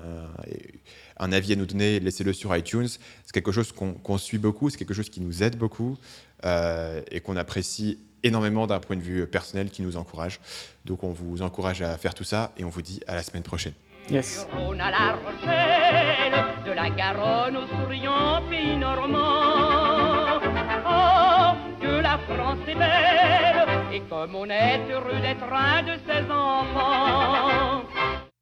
avis 1.19 1.53
à 1.53 1.57
nous 1.57 1.67
donner, 1.67 2.01
laissez-le 2.01 2.33
sur 2.33 2.57
iTunes. 2.57 2.89
C'est 2.89 3.33
quelque 3.33 3.53
chose 3.53 3.73
qu'on 3.73 4.19
suit 4.19 4.39
beaucoup, 4.39 4.69
c'est 4.69 4.79
quelque 4.79 4.95
chose 4.95 5.11
qui 5.11 5.21
nous 5.21 5.45
aide 5.45 5.57
beaucoup 5.57 5.97
euh, 6.45 7.03
et 7.13 7.21
qu'on 7.21 7.37
apprécie 7.37 7.99
énormément 8.25 8.67
d'un 8.67 8.81
point 8.81 8.97
de 8.97 9.03
vue 9.03 9.27
personnel, 9.27 9.71
qui 9.71 9.83
nous 9.83 9.97
encourage. 9.97 10.41
Donc 10.85 11.05
on 11.05 11.13
vous 11.13 11.43
encourage 11.43 11.83
à 11.83 11.97
faire 11.99 12.15
tout 12.15 12.25
ça 12.25 12.53
et 12.57 12.65
on 12.65 12.69
vous 12.69 12.83
dit 12.83 13.01
à 13.07 13.15
la 13.15 13.23
semaine 13.23 13.43
prochaine. 13.45 13.75
Yes. 14.11 14.47
On 14.59 14.79
a 14.79 14.91
la 14.91 15.17
Rochelle, 15.25 16.35
de 16.67 16.73
la 16.73 16.91
Garonne 16.91 17.57
au 17.57 17.67
souriant 17.67 18.43
pays 18.51 18.77
normand. 18.77 20.41
Oh, 20.85 21.55
que 21.81 22.03
la 22.03 22.19
France 22.19 22.59
est 22.69 22.75
belle, 22.75 23.69
et 23.93 24.01
comme 24.11 24.35
on 24.35 24.51
est 24.51 24.81
heureux 24.91 25.21
d'être 25.21 25.51
un 25.51 25.83
de 25.83 25.99
ses 26.07 26.31
enfants. 26.31 27.83